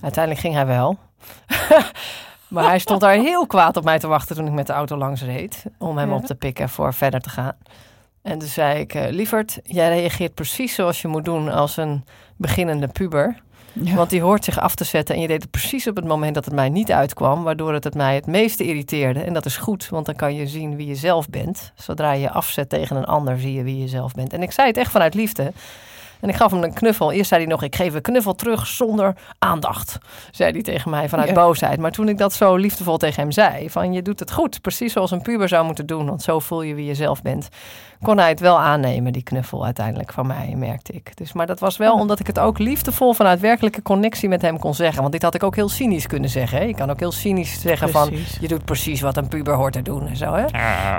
Uiteindelijk 0.00 0.42
ging 0.44 0.54
hij 0.54 0.66
wel. 0.66 0.98
maar 2.48 2.64
hij 2.64 2.78
stond 2.78 3.00
daar 3.00 3.12
heel 3.14 3.46
kwaad 3.46 3.76
op 3.76 3.84
mij 3.84 3.98
te 3.98 4.06
wachten 4.06 4.36
toen 4.36 4.46
ik 4.46 4.52
met 4.52 4.66
de 4.66 4.72
auto 4.72 4.96
langs 4.96 5.22
reed. 5.22 5.64
Om 5.78 5.98
hem 5.98 6.08
Ja. 6.08 6.14
op 6.14 6.24
te 6.24 6.34
pikken 6.34 6.68
voor 6.68 6.94
verder 6.94 7.20
te 7.20 7.28
gaan. 7.30 7.52
En 8.22 8.38
toen 8.38 8.48
zei 8.48 8.80
ik, 8.80 8.94
eh, 8.94 9.10
lieverd, 9.10 9.58
jij 9.64 9.88
reageert 9.88 10.34
precies 10.34 10.74
zoals 10.74 11.02
je 11.02 11.08
moet 11.08 11.24
doen 11.24 11.48
als 11.52 11.76
een 11.76 12.04
beginnende 12.36 12.88
puber. 12.88 13.36
Ja. 13.72 13.94
Want 13.94 14.10
die 14.10 14.20
hoort 14.22 14.44
zich 14.44 14.60
af 14.60 14.74
te 14.74 14.84
zetten 14.84 15.14
en 15.14 15.20
je 15.20 15.26
deed 15.28 15.42
het 15.42 15.50
precies 15.50 15.86
op 15.86 15.96
het 15.96 16.04
moment 16.04 16.34
dat 16.34 16.44
het 16.44 16.54
mij 16.54 16.68
niet 16.68 16.92
uitkwam. 16.92 17.42
Waardoor 17.42 17.72
het 17.72 17.84
het 17.84 17.94
mij 17.94 18.14
het 18.14 18.26
meeste 18.26 18.64
irriteerde. 18.64 19.20
En 19.20 19.32
dat 19.32 19.46
is 19.46 19.56
goed, 19.56 19.88
want 19.88 20.06
dan 20.06 20.14
kan 20.16 20.34
je 20.34 20.46
zien 20.46 20.76
wie 20.76 20.86
je 20.86 20.94
zelf 20.94 21.28
bent. 21.28 21.72
Zodra 21.74 22.12
je 22.12 22.20
je 22.20 22.30
afzet 22.30 22.68
tegen 22.68 22.96
een 22.96 23.04
ander, 23.04 23.38
zie 23.40 23.52
je 23.52 23.62
wie 23.62 23.78
je 23.78 23.88
zelf 23.88 24.12
bent. 24.14 24.32
En 24.32 24.42
ik 24.42 24.52
zei 24.52 24.68
het 24.68 24.76
echt 24.76 24.90
vanuit 24.90 25.14
liefde. 25.14 25.52
En 26.20 26.28
ik 26.28 26.34
gaf 26.34 26.50
hem 26.50 26.62
een 26.62 26.74
knuffel. 26.74 27.12
Eerst 27.12 27.28
zei 27.28 27.40
hij 27.42 27.50
nog, 27.50 27.62
ik 27.62 27.76
geef 27.76 27.94
een 27.94 28.00
knuffel 28.00 28.34
terug 28.34 28.66
zonder 28.66 29.14
aandacht. 29.38 29.98
Zei 30.30 30.52
hij 30.52 30.62
tegen 30.62 30.90
mij 30.90 31.08
vanuit 31.08 31.28
Ja. 31.28 31.34
boosheid. 31.34 31.78
Maar 31.78 31.90
toen 31.92 32.08
ik 32.08 32.18
dat 32.18 32.32
zo 32.32 32.56
liefdevol 32.56 32.96
tegen 32.96 33.22
hem 33.22 33.32
zei, 33.32 33.70
van 33.70 33.92
je 33.92 34.02
doet 34.02 34.20
het 34.20 34.32
goed. 34.32 34.60
Precies 34.60 34.92
zoals 34.92 35.10
een 35.10 35.22
puber 35.22 35.48
zou 35.48 35.64
moeten 35.64 35.86
doen, 35.86 36.06
want 36.06 36.22
zo 36.22 36.38
voel 36.38 36.62
je 36.62 36.74
wie 36.74 36.86
je 36.86 36.94
zelf 36.94 37.22
bent. 37.22 37.48
Kon 38.02 38.18
hij 38.18 38.28
het 38.28 38.40
wel 38.40 38.60
aannemen, 38.60 39.12
die 39.12 39.22
knuffel 39.22 39.64
uiteindelijk 39.64 40.12
van 40.12 40.26
mij, 40.26 40.54
merkte 40.56 40.92
ik. 40.92 41.16
Dus, 41.16 41.32
maar 41.32 41.46
dat 41.46 41.60
was 41.60 41.76
wel 41.76 41.94
omdat 41.94 42.20
ik 42.20 42.26
het 42.26 42.38
ook 42.38 42.58
liefdevol 42.58 43.12
vanuit 43.12 43.40
werkelijke 43.40 43.82
connectie 43.82 44.28
met 44.28 44.42
hem 44.42 44.58
kon 44.58 44.74
zeggen. 44.74 45.00
Want 45.00 45.12
dit 45.12 45.22
had 45.22 45.34
ik 45.34 45.42
ook 45.42 45.56
heel 45.56 45.68
cynisch 45.68 46.06
kunnen 46.06 46.30
zeggen. 46.30 46.58
Hè? 46.58 46.64
Je 46.64 46.74
kan 46.74 46.90
ook 46.90 46.98
heel 46.98 47.12
cynisch 47.12 47.60
zeggen 47.60 47.90
van, 47.90 48.10
je 48.40 48.48
doet 48.48 48.64
precies 48.64 49.00
wat 49.00 49.16
een 49.16 49.28
puber 49.28 49.54
hoort 49.54 49.72
te 49.72 49.82
doen 49.82 50.06
en 50.06 50.16
zo. 50.16 50.34
Hè? 50.34 50.44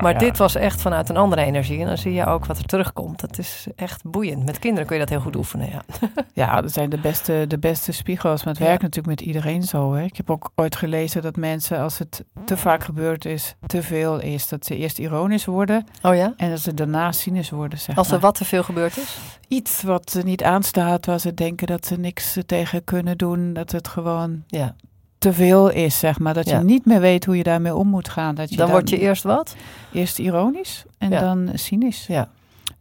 Maar 0.01 0.17
dit 0.17 0.37
was 0.37 0.55
echt 0.55 0.81
vanuit 0.81 1.09
een 1.09 1.17
andere 1.17 1.43
energie. 1.43 1.79
En 1.81 1.87
dan 1.87 1.97
zie 1.97 2.13
je 2.13 2.25
ook 2.25 2.45
wat 2.45 2.57
er 2.57 2.65
terugkomt. 2.65 3.19
Dat 3.19 3.37
is 3.37 3.67
echt 3.75 4.03
boeiend. 4.03 4.45
Met 4.45 4.59
kinderen 4.59 4.85
kun 4.87 4.95
je 4.95 5.01
dat 5.01 5.11
heel 5.11 5.21
goed 5.21 5.35
oefenen, 5.35 5.69
ja. 5.69 5.81
Ja, 6.33 6.61
dat 6.61 6.71
zijn 6.71 6.89
de 6.89 6.97
beste, 6.99 7.45
de 7.47 7.59
beste 7.59 7.91
spiegels. 7.91 8.43
Maar 8.43 8.53
het 8.53 8.61
Ja. 8.61 8.67
werkt 8.69 8.81
natuurlijk 8.81 9.19
met 9.19 9.27
iedereen 9.27 9.63
zo. 9.63 9.93
Hè? 9.93 10.03
Ik 10.03 10.17
heb 10.17 10.29
ook 10.29 10.51
ooit 10.55 10.75
gelezen 10.75 11.21
dat 11.21 11.35
mensen, 11.35 11.79
als 11.79 11.97
het 11.97 12.23
te 12.45 12.57
vaak 12.57 12.83
gebeurd 12.83 13.25
is, 13.25 13.55
te 13.67 13.83
veel 13.83 14.19
is, 14.19 14.47
dat 14.47 14.65
ze 14.65 14.75
eerst 14.75 14.99
ironisch 14.99 15.45
worden 15.45 15.85
Oh 16.01 16.15
ja? 16.15 16.33
en 16.37 16.49
dat 16.49 16.59
ze 16.59 16.73
daarna 16.91 17.11
cynisch 17.11 17.49
worden. 17.49 17.79
Zeg 17.79 17.97
Als 17.97 18.07
er 18.07 18.11
maar. 18.13 18.21
wat 18.21 18.35
te 18.35 18.45
veel 18.45 18.63
gebeurd 18.63 18.97
is? 18.97 19.17
Iets 19.47 19.81
wat 19.83 20.11
ze 20.11 20.21
niet 20.21 20.43
aanstaat, 20.43 21.05
waar 21.05 21.19
ze 21.19 21.33
denken 21.33 21.67
dat 21.67 21.85
ze 21.85 21.95
niks 21.95 22.37
tegen 22.45 22.83
kunnen 22.83 23.17
doen, 23.17 23.53
dat 23.53 23.71
het 23.71 23.87
gewoon 23.87 24.43
Ja. 24.47 24.75
te 25.17 25.33
veel 25.33 25.69
is, 25.69 25.99
zeg 25.99 26.19
maar. 26.19 26.33
Dat 26.33 26.49
Ja. 26.49 26.57
je 26.57 26.63
niet 26.63 26.85
meer 26.85 26.99
weet 26.99 27.25
hoe 27.25 27.37
je 27.37 27.43
daarmee 27.43 27.75
om 27.75 27.87
moet 27.87 28.09
gaan. 28.09 28.35
Dat 28.35 28.49
je 28.49 28.55
Dan 28.55 28.69
word 28.69 28.89
je 28.89 28.99
eerst 28.99 29.23
wat? 29.23 29.55
eerst 29.93 30.19
ironisch 30.19 30.83
en 30.97 31.09
Ja. 31.09 31.19
dan 31.19 31.49
cynisch. 31.53 32.05
Ja. 32.07 32.29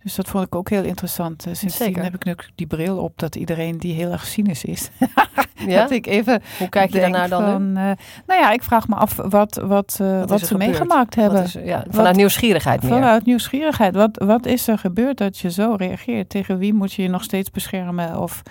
Dus 0.02 0.14
dat 0.14 0.28
vond 0.28 0.46
ik 0.46 0.54
ook 0.54 0.68
heel 0.70 0.84
interessant. 0.84 1.46
Eh, 1.46 1.54
Sindsdien 1.54 1.86
Zeker. 1.86 2.02
heb 2.02 2.14
ik 2.14 2.24
nu 2.24 2.34
die 2.54 2.66
bril 2.66 2.98
op 2.98 3.18
dat 3.18 3.36
iedereen 3.36 3.78
die 3.78 3.94
heel 3.94 4.10
erg 4.12 4.26
cynisch 4.26 4.64
is. 4.64 4.88
Ja? 5.66 5.80
Dat 5.82 5.90
ik 5.90 6.06
even 6.06 6.42
Hoe 6.58 6.68
kijk 6.68 6.92
je 6.92 7.00
daarnaar 7.00 7.28
dan 7.28 7.42
van, 7.44 7.62
eh, 7.76 7.82
nou 8.26 8.40
ja, 8.40 8.50
ik 8.52 8.62
vraag 8.62 8.88
me 8.88 8.94
af 8.94 9.16
wat, 9.16 9.60
wat, 9.64 9.98
eh, 10.00 10.22
Wat 10.24 10.40
ze 10.40 10.46
gebeurd? 10.46 10.68
meegemaakt 10.70 11.14
Wat 11.14 11.24
hebben. 11.24 11.42
is, 11.42 11.52
ja, 11.52 11.84
vanuit 11.88 12.16
nieuwsgierigheid 12.16 12.82
meer. 12.82 12.92
Vanuit 12.92 13.24
nieuwsgierigheid. 13.26 13.94
Wat, 13.94 14.22
wat 14.24 14.46
is 14.46 14.68
er 14.68 14.78
gebeurd 14.78 15.18
dat 15.18 15.38
je 15.38 15.50
zo 15.50 15.74
reageert? 15.78 16.28
Tegen 16.28 16.58
wie 16.58 16.74
moet 16.74 16.92
je 16.92 17.02
je 17.02 17.08
nog 17.08 17.22
steeds 17.22 17.50
beschermen? 17.50 18.18
Of 18.20 18.42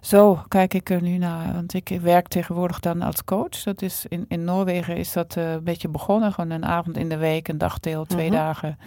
zo 0.00 0.42
kijk 0.48 0.74
ik 0.74 0.90
er 0.90 1.02
nu 1.02 1.16
naar. 1.18 1.52
Want 1.52 1.74
ik 1.74 1.98
werk 2.02 2.28
tegenwoordig 2.28 2.80
dan 2.80 3.02
als 3.02 3.24
coach. 3.24 3.62
Dat 3.64 3.82
is 3.82 4.04
in, 4.08 4.24
in 4.28 4.44
Noorwegen 4.44 4.96
is 4.96 5.12
dat 5.12 5.34
een 5.34 5.64
beetje 5.64 5.88
begonnen. 5.88 6.32
Gewoon 6.32 6.50
een 6.50 6.64
avond 6.66 6.96
in 6.96 7.08
de 7.08 7.16
week, 7.16 7.48
een 7.48 7.58
dagdeel, 7.58 8.04
twee 8.04 8.28
Mhm. 8.28 8.36
dagen. 8.36 8.78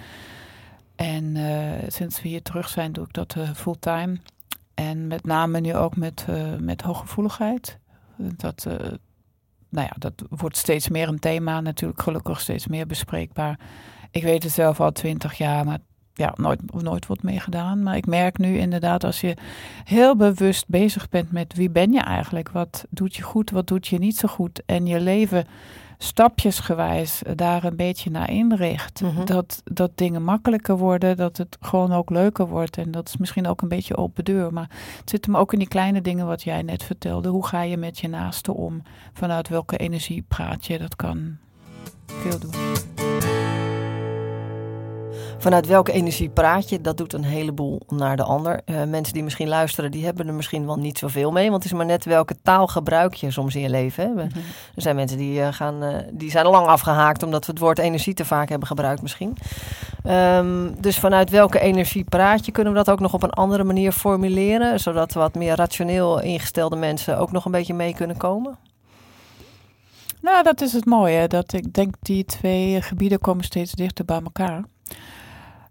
En 0.95 1.35
eh, 1.35 1.87
sinds 1.87 2.21
we 2.21 2.27
hier 2.27 2.41
terug 2.41 2.69
zijn, 2.69 2.91
doe 2.91 3.05
ik 3.05 3.13
dat 3.13 3.35
eh, 3.35 3.53
fulltime. 3.53 4.17
En 4.73 5.07
met 5.07 5.25
name 5.25 5.59
nu 5.59 5.75
ook 5.75 5.95
met, 5.95 6.25
eh, 6.29 6.55
met 6.59 6.81
hooggevoeligheid. 6.81 7.79
Dat, 8.17 8.65
nou 9.69 9.87
ja, 9.87 9.93
dat 9.97 10.13
wordt 10.29 10.57
steeds 10.57 10.89
meer 10.89 11.07
een 11.07 11.19
thema. 11.19 11.61
Natuurlijk 11.61 12.01
gelukkig 12.01 12.39
steeds 12.39 12.67
meer 12.67 12.87
bespreekbaar. 12.87 13.59
Ik 14.11 14.23
weet 14.23 14.43
het 14.43 14.51
zelf 14.51 14.79
al 14.79 14.91
twintig 14.91 15.37
jaar, 15.37 15.65
maar 15.65 15.79
ja, 16.13 16.33
nooit, 16.35 16.81
nooit 16.81 17.05
wordt 17.05 17.23
mee 17.23 17.39
gedaan. 17.39 17.83
Maar 17.83 17.95
ik 17.95 18.05
merk 18.05 18.37
nu 18.37 18.57
inderdaad 18.57 19.03
als 19.03 19.21
je 19.21 19.37
heel 19.83 20.15
bewust 20.15 20.67
bezig 20.67 21.09
bent 21.09 21.31
met 21.31 21.53
wie 21.53 21.69
ben 21.69 21.91
je 21.91 22.01
eigenlijk? 22.01 22.49
Wat 22.49 22.85
doet 22.89 23.15
je 23.15 23.21
goed, 23.21 23.49
wat 23.49 23.67
doet 23.67 23.87
je 23.87 23.97
niet 23.97 24.17
zo 24.17 24.27
goed? 24.27 24.61
En 24.65 24.85
je 24.85 24.99
leven 24.99 25.47
stapjesgewijs 25.97 27.21
daar 27.35 27.63
een 27.63 27.75
beetje 27.75 28.09
naar 28.09 28.31
inricht. 28.31 29.01
Mhm. 29.01 29.25
dat, 29.25 29.61
dat 29.63 29.91
dingen 29.95 30.23
makkelijker 30.23 30.77
worden, 30.77 31.17
dat 31.17 31.37
het 31.37 31.57
gewoon 31.59 31.93
ook 31.93 32.09
leuker 32.09 32.47
wordt. 32.47 32.77
En 32.77 32.91
dat 32.91 33.07
is 33.07 33.17
misschien 33.17 33.47
ook 33.47 33.61
een 33.61 33.67
beetje 33.67 33.97
open 33.97 34.23
deur. 34.23 34.53
Maar 34.53 34.69
het 34.99 35.09
zit 35.09 35.25
hem 35.25 35.37
ook 35.37 35.53
in 35.53 35.59
die 35.59 35.67
kleine 35.67 36.01
dingen 36.01 36.25
wat 36.25 36.43
jij 36.43 36.61
net 36.61 36.83
vertelde. 36.83 37.29
Hoe 37.29 37.45
ga 37.45 37.61
je 37.61 37.77
met 37.77 37.99
je 37.99 38.07
naasten 38.07 38.53
om? 38.53 38.81
Vanuit 39.13 39.47
welke 39.47 39.77
energie 39.77 40.25
praat 40.27 40.65
je? 40.65 40.77
Dat 40.77 40.95
kan 40.95 41.37
veel 42.05 42.39
doen. 42.39 43.44
Vanuit 45.37 45.67
welke 45.67 45.91
energie 45.91 46.29
praat 46.29 46.69
je? 46.69 46.81
Dat 46.81 46.97
doet 46.97 47.13
een 47.13 47.23
heleboel 47.23 47.81
naar 47.87 48.15
de 48.17 48.23
ander. 48.23 48.61
Eh, 48.65 48.83
mensen 48.83 49.13
die 49.13 49.23
misschien 49.23 49.47
luisteren, 49.47 49.91
die 49.91 50.05
hebben 50.05 50.27
er 50.27 50.33
misschien 50.33 50.65
wel 50.65 50.75
niet 50.75 50.97
zoveel 50.97 51.31
mee. 51.31 51.49
Want 51.49 51.63
het 51.63 51.71
is 51.71 51.77
maar 51.77 51.85
net 51.85 52.05
welke 52.05 52.35
taal 52.43 52.67
gebruik 52.67 53.13
je 53.13 53.31
soms 53.31 53.55
in 53.55 53.61
je 53.61 53.69
leven. 53.69 54.03
Hè? 54.07 54.13
We- 54.13 54.21
Er 54.75 54.81
zijn 54.81 54.95
mensen 54.95 55.17
die, 55.17 55.41
eh, 55.41 55.53
gaan, 55.53 55.83
eh, 55.83 55.97
die 56.11 56.31
zijn 56.31 56.45
lang 56.45 56.67
afgehaakt 56.67 57.23
omdat 57.23 57.45
we 57.45 57.51
het 57.51 57.61
woord 57.61 57.79
energie 57.79 58.13
te 58.13 58.25
vaak 58.25 58.49
hebben 58.49 58.67
gebruikt 58.67 59.01
misschien. 59.01 59.37
Ehm, 60.03 60.71
dus 60.79 60.99
vanuit 60.99 61.29
welke 61.29 61.59
energie 61.59 62.03
praat 62.03 62.45
je? 62.45 62.51
Kunnen 62.51 62.73
we 62.73 62.79
dat 62.83 62.89
ook 62.89 62.99
nog 62.99 63.13
op 63.13 63.23
een 63.23 63.29
andere 63.33 63.63
manier 63.63 63.91
formuleren? 63.91 64.79
Zodat 64.79 65.13
wat 65.13 65.35
meer 65.35 65.55
rationeel 65.55 66.21
ingestelde 66.21 66.75
mensen 66.75 67.17
ook 67.17 67.31
nog 67.31 67.45
een 67.45 67.51
beetje 67.51 67.73
mee 67.73 67.93
kunnen 67.93 68.17
komen? 68.17 68.57
Nou, 70.21 70.43
dat 70.43 70.61
is 70.61 70.73
het 70.73 70.85
mooie. 70.85 71.27
Dat 71.27 71.53
ik 71.53 71.73
denk 71.73 71.95
die 72.01 72.25
twee 72.25 72.81
gebieden 72.81 73.19
komen 73.19 73.43
steeds 73.43 73.71
dichter 73.71 74.05
bij 74.05 74.21
elkaar. 74.23 74.63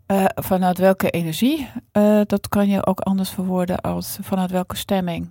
Eh, 0.07 0.25
vanuit 0.35 0.79
welke 0.79 1.11
energie, 1.11 1.69
eh, 1.93 2.21
dat 2.27 2.49
kan 2.49 2.69
je 2.69 2.87
ook 2.87 3.01
anders 3.01 3.31
verwoorden 3.31 3.81
als 3.81 4.19
vanuit 4.21 4.51
welke 4.51 4.77
stemming. 4.77 5.31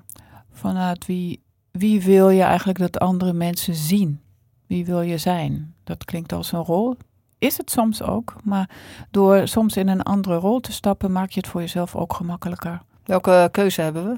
Vanuit 0.52 1.06
wie, 1.06 1.42
wie 1.72 2.04
wil 2.04 2.30
je 2.30 2.42
eigenlijk 2.42 2.80
dat 2.80 3.00
andere 3.00 3.34
mensen 3.34 3.76
zien? 3.76 4.22
Wie 4.68 4.86
wil 4.86 5.02
je 5.02 5.18
zijn? 5.18 5.76
Dat 5.84 6.06
klinkt 6.06 6.34
als 6.34 6.52
een 6.52 6.64
rol. 6.64 6.96
Is 7.38 7.58
het 7.58 7.72
soms 7.72 8.02
ook, 8.02 8.36
maar 8.44 8.70
door 9.12 9.48
soms 9.48 9.78
in 9.78 9.88
een 9.88 10.02
andere 10.02 10.36
rol 10.36 10.60
te 10.60 10.72
stappen, 10.72 11.12
maak 11.12 11.30
je 11.30 11.40
het 11.40 11.50
voor 11.50 11.62
jezelf 11.62 11.96
ook 11.96 12.14
gemakkelijker. 12.14 12.82
Welke 13.04 13.50
keuze 13.52 13.82
hebben 13.82 14.06
we? 14.06 14.16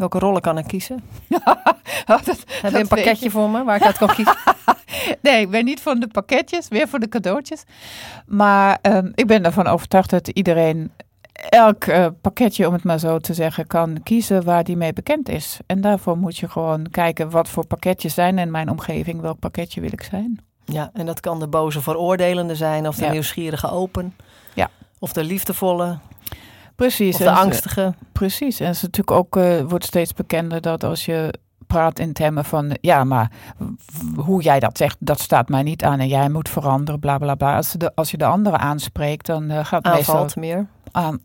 Welke 0.00 0.18
rollen 0.18 0.40
kan 0.40 0.58
ik 0.58 0.66
kiezen? 0.66 1.00
Oh, 2.06 2.22
dat, 2.24 2.44
Heb 2.62 2.72
je 2.72 2.78
een 2.78 2.88
pakketje 2.88 3.30
voor 3.30 3.50
me 3.50 3.64
waar 3.64 3.76
ik 3.76 3.82
uit 3.82 3.98
kan 3.98 4.08
kiezen? 4.14 4.36
Nee, 5.22 5.40
ik 5.40 5.50
ben 5.50 5.64
niet 5.64 5.80
van 5.80 6.00
de 6.00 6.06
pakketjes, 6.08 6.68
weer 6.68 6.88
voor 6.88 6.98
de 6.98 7.08
cadeautjes. 7.08 7.62
Maar 8.26 8.78
ehm, 8.82 9.10
ik 9.14 9.26
ben 9.26 9.44
ervan 9.44 9.66
overtuigd 9.66 10.10
dat 10.10 10.28
iedereen 10.28 10.90
elk 11.48 11.84
eh, 11.84 12.06
pakketje, 12.20 12.66
om 12.66 12.72
het 12.72 12.84
maar 12.84 12.98
zo 12.98 13.18
te 13.18 13.34
zeggen, 13.34 13.66
kan 13.66 14.02
kiezen 14.02 14.44
waar 14.44 14.64
die 14.64 14.76
mee 14.76 14.92
bekend 14.92 15.28
is. 15.28 15.58
En 15.66 15.80
daarvoor 15.80 16.18
moet 16.18 16.36
je 16.36 16.48
gewoon 16.48 16.86
kijken 16.90 17.30
wat 17.30 17.48
voor 17.48 17.66
pakketjes 17.66 18.14
zijn 18.14 18.38
in 18.38 18.50
mijn 18.50 18.70
omgeving. 18.70 19.20
Welk 19.20 19.38
pakketje 19.38 19.80
wil 19.80 19.92
ik 19.92 20.02
zijn? 20.02 20.40
Ja, 20.64 20.90
en 20.92 21.06
dat 21.06 21.20
kan 21.20 21.38
de 21.38 21.48
boze 21.48 21.80
veroordelende 21.82 22.54
zijn, 22.54 22.88
of 22.88 22.96
de 22.96 23.04
Ja. 23.04 23.10
nieuwsgierige 23.10 23.70
open. 23.70 24.14
Ja. 24.54 24.68
Of 24.98 25.12
de 25.12 25.24
liefdevolle, 25.24 25.98
Precies. 26.80 27.14
of 27.14 27.20
de 27.20 27.30
angstige. 27.30 27.94
Precies. 28.12 28.60
En 28.60 28.66
het 28.66 28.76
is 28.76 28.82
natuurlijk 28.82 29.16
ook, 29.16 29.36
eh, 29.36 29.60
wordt 29.60 29.84
steeds 29.84 30.12
bekender 30.12 30.60
dat 30.60 30.84
als 30.84 31.04
je 31.04 31.34
praat 31.66 31.98
in 31.98 32.12
termen 32.12 32.44
van, 32.44 32.76
ja, 32.80 33.04
maar 33.04 33.30
hoe 34.16 34.42
jij 34.42 34.60
dat 34.60 34.76
zegt, 34.76 34.96
dat 34.98 35.20
staat 35.20 35.48
mij 35.48 35.62
niet 35.62 35.84
aan 35.84 35.98
en 35.98 36.08
jij 36.08 36.28
moet 36.28 36.48
veranderen, 36.48 37.00
bla 37.00 37.18
bla 37.18 37.34
bla. 37.34 37.56
Als, 37.56 37.72
de, 37.72 37.94
als 37.94 38.10
je 38.10 38.16
de 38.16 38.24
andere 38.24 38.56
aanspreekt, 38.56 39.26
dan 39.26 39.50
uh, 39.50 39.64
gaat 39.64 39.84
Aanvalt 39.84 40.36
meestal 40.36 40.42
meer. 40.42 40.66
Aan, 40.90 41.20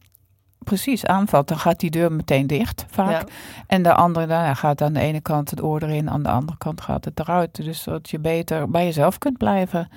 precies, 0.57 1.05
aanvalt, 1.05 1.47
dan 1.47 1.59
gaat 1.59 1.79
die 1.79 1.91
deur 1.91 2.11
meteen 2.11 2.47
dicht 2.47 2.85
vaak. 2.89 3.23
En 3.67 3.83
de 3.83 3.93
andere 3.93 4.27
dan 4.27 4.55
gaat 4.55 4.81
aan 4.81 4.93
de 4.93 4.99
ene 4.99 5.21
kant 5.21 5.49
het 5.49 5.63
oor 5.63 5.83
erin, 5.83 6.09
aan 6.09 6.23
de 6.23 6.29
andere 6.29 6.57
kant 6.57 6.81
gaat 6.81 7.05
het 7.05 7.19
eruit. 7.19 7.63
Dus 7.63 7.83
dat 7.83 8.09
je 8.09 8.19
beter 8.19 8.69
bij 8.69 8.85
jezelf 8.85 9.17
kunt 9.17 9.37
blijven. 9.37 9.89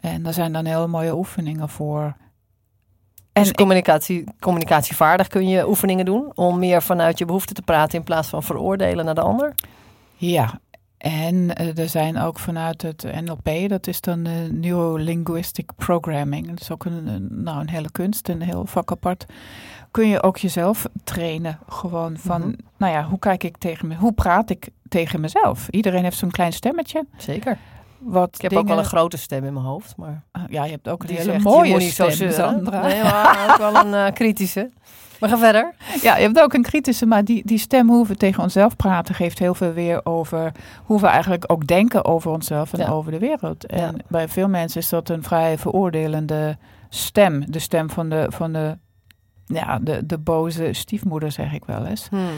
En 0.00 0.22
daar 0.22 0.32
zijn 0.32 0.52
dan 0.52 0.64
heel 0.64 0.88
mooie 0.88 1.16
oefeningen 1.16 1.68
voor. 1.68 2.14
En 3.34 3.42
dus 3.42 3.52
communicatie, 3.52 4.24
communicatievaardig 4.40 5.28
kun 5.28 5.48
je 5.48 5.68
oefeningen 5.68 6.04
doen 6.04 6.32
om 6.34 6.58
meer 6.58 6.82
vanuit 6.82 7.18
je 7.18 7.24
behoefte 7.24 7.54
te 7.54 7.62
praten 7.62 7.98
in 7.98 8.04
plaats 8.04 8.28
van 8.28 8.42
veroordelen 8.42 9.04
naar 9.04 9.14
de 9.14 9.20
ander? 9.20 9.54
Ja, 10.16 10.60
en 10.98 11.34
uh, 11.34 11.78
er 11.78 11.88
zijn 11.88 12.18
ook 12.18 12.38
vanuit 12.38 12.82
het 12.82 13.04
NLP, 13.24 13.68
dat 13.68 13.86
is 13.86 14.00
dan 14.00 14.26
uh, 14.28 14.32
Neurolinguistic 14.50 15.70
Programming. 15.76 16.48
Dat 16.48 16.60
is 16.60 16.70
ook 16.70 16.84
een, 16.84 17.28
nou, 17.30 17.60
een 17.60 17.70
hele 17.70 17.90
kunst, 17.90 18.28
een 18.28 18.42
heel 18.42 18.66
vak 18.66 18.90
apart. 18.90 19.24
Kun 19.90 20.08
je 20.08 20.22
ook 20.22 20.36
jezelf 20.36 20.86
trainen. 21.04 21.58
Gewoon 21.68 22.16
van, 22.18 22.40
mhm. 22.40 22.54
nou 22.76 22.92
ja, 22.92 23.04
hoe 23.04 23.18
kijk 23.18 23.44
ik 23.44 23.56
tegen 23.56 23.88
me, 23.88 23.94
hoe 23.96 24.12
praat 24.12 24.50
ik 24.50 24.68
tegen 24.88 25.20
mezelf? 25.20 25.68
Iedereen 25.68 26.02
heeft 26.02 26.18
zo'n 26.18 26.30
klein 26.30 26.52
stemmetje. 26.52 27.06
Zeker 27.16 27.58
wat 28.04 28.34
ik 28.34 28.40
heb 28.42 28.52
ook 28.52 28.68
wel 28.68 28.78
een 28.78 28.84
grote 28.84 29.16
stem 29.16 29.44
in 29.44 29.52
mijn 29.52 29.64
hoofd. 29.64 29.96
Maar 29.96 30.22
ah, 30.32 30.42
ja, 30.48 30.64
je 30.64 30.70
hebt 30.70 30.88
ook 30.88 31.02
een 31.02 31.16
hele 31.16 31.38
mooie 31.38 31.80
stem, 31.80 32.10
zo 32.10 32.30
Sandra. 32.30 32.86
Nee, 32.86 33.02
maar 33.02 33.50
ook 33.50 33.56
wel 33.56 33.84
een 33.84 34.06
uh, 34.06 34.12
kritische. 34.12 34.70
Maar 35.20 35.28
ga 35.28 35.38
verder. 35.38 35.74
Ja, 36.02 36.16
je 36.16 36.22
hebt 36.22 36.40
ook 36.40 36.52
een 36.52 36.62
kritische, 36.62 37.06
maar 37.06 37.24
die, 37.24 37.42
die 37.46 37.58
stem 37.58 37.88
hoe 37.88 38.06
we 38.06 38.16
tegen 38.16 38.42
onszelf 38.42 38.76
praten... 38.76 39.14
geeft 39.14 39.38
heel 39.38 39.54
veel 39.54 39.72
weer 39.72 40.00
over 40.04 40.52
hoe 40.84 41.00
we 41.00 41.06
eigenlijk 41.06 41.52
ook 41.52 41.66
denken 41.66 42.04
over 42.04 42.30
onszelf 42.30 42.72
en 42.72 42.88
over 42.88 43.12
de 43.12 43.18
wereld. 43.18 43.66
En 43.66 43.96
bij 44.08 44.28
veel 44.28 44.48
mensen 44.48 44.80
is 44.80 44.88
dat 44.88 45.08
een 45.08 45.22
vrij 45.22 45.58
veroordelende 45.58 46.56
stem. 46.88 47.50
De 47.50 47.58
stem 47.58 47.90
van 47.90 48.08
de, 48.08 48.26
van 48.28 48.52
de, 48.52 48.78
ja, 49.46 49.78
de, 49.78 50.06
de 50.06 50.18
boze 50.18 50.72
stiefmoeder, 50.72 51.32
zeg 51.32 51.52
ik 51.52 51.64
wel 51.64 51.86
eens. 51.86 52.08
Hmm. 52.10 52.28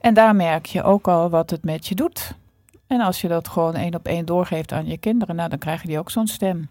En 0.00 0.14
daar 0.14 0.36
merk 0.36 0.66
je 0.66 0.82
ook 0.82 1.08
al 1.08 1.30
wat 1.30 1.50
het 1.50 1.64
met 1.64 1.86
je 1.86 1.94
doet. 1.94 2.34
En 2.86 3.00
als 3.00 3.20
je 3.20 3.28
dat 3.28 3.48
gewoon 3.48 3.74
één 3.74 3.94
op 3.94 4.06
één 4.06 4.26
doorgeeft 4.26 4.72
aan 4.72 4.86
je 4.86 4.98
kinderen, 4.98 5.36
nou, 5.36 5.48
dan 5.48 5.58
krijgen 5.58 5.88
die 5.88 5.98
ook 5.98 6.10
zo'n 6.10 6.26
stem. 6.26 6.68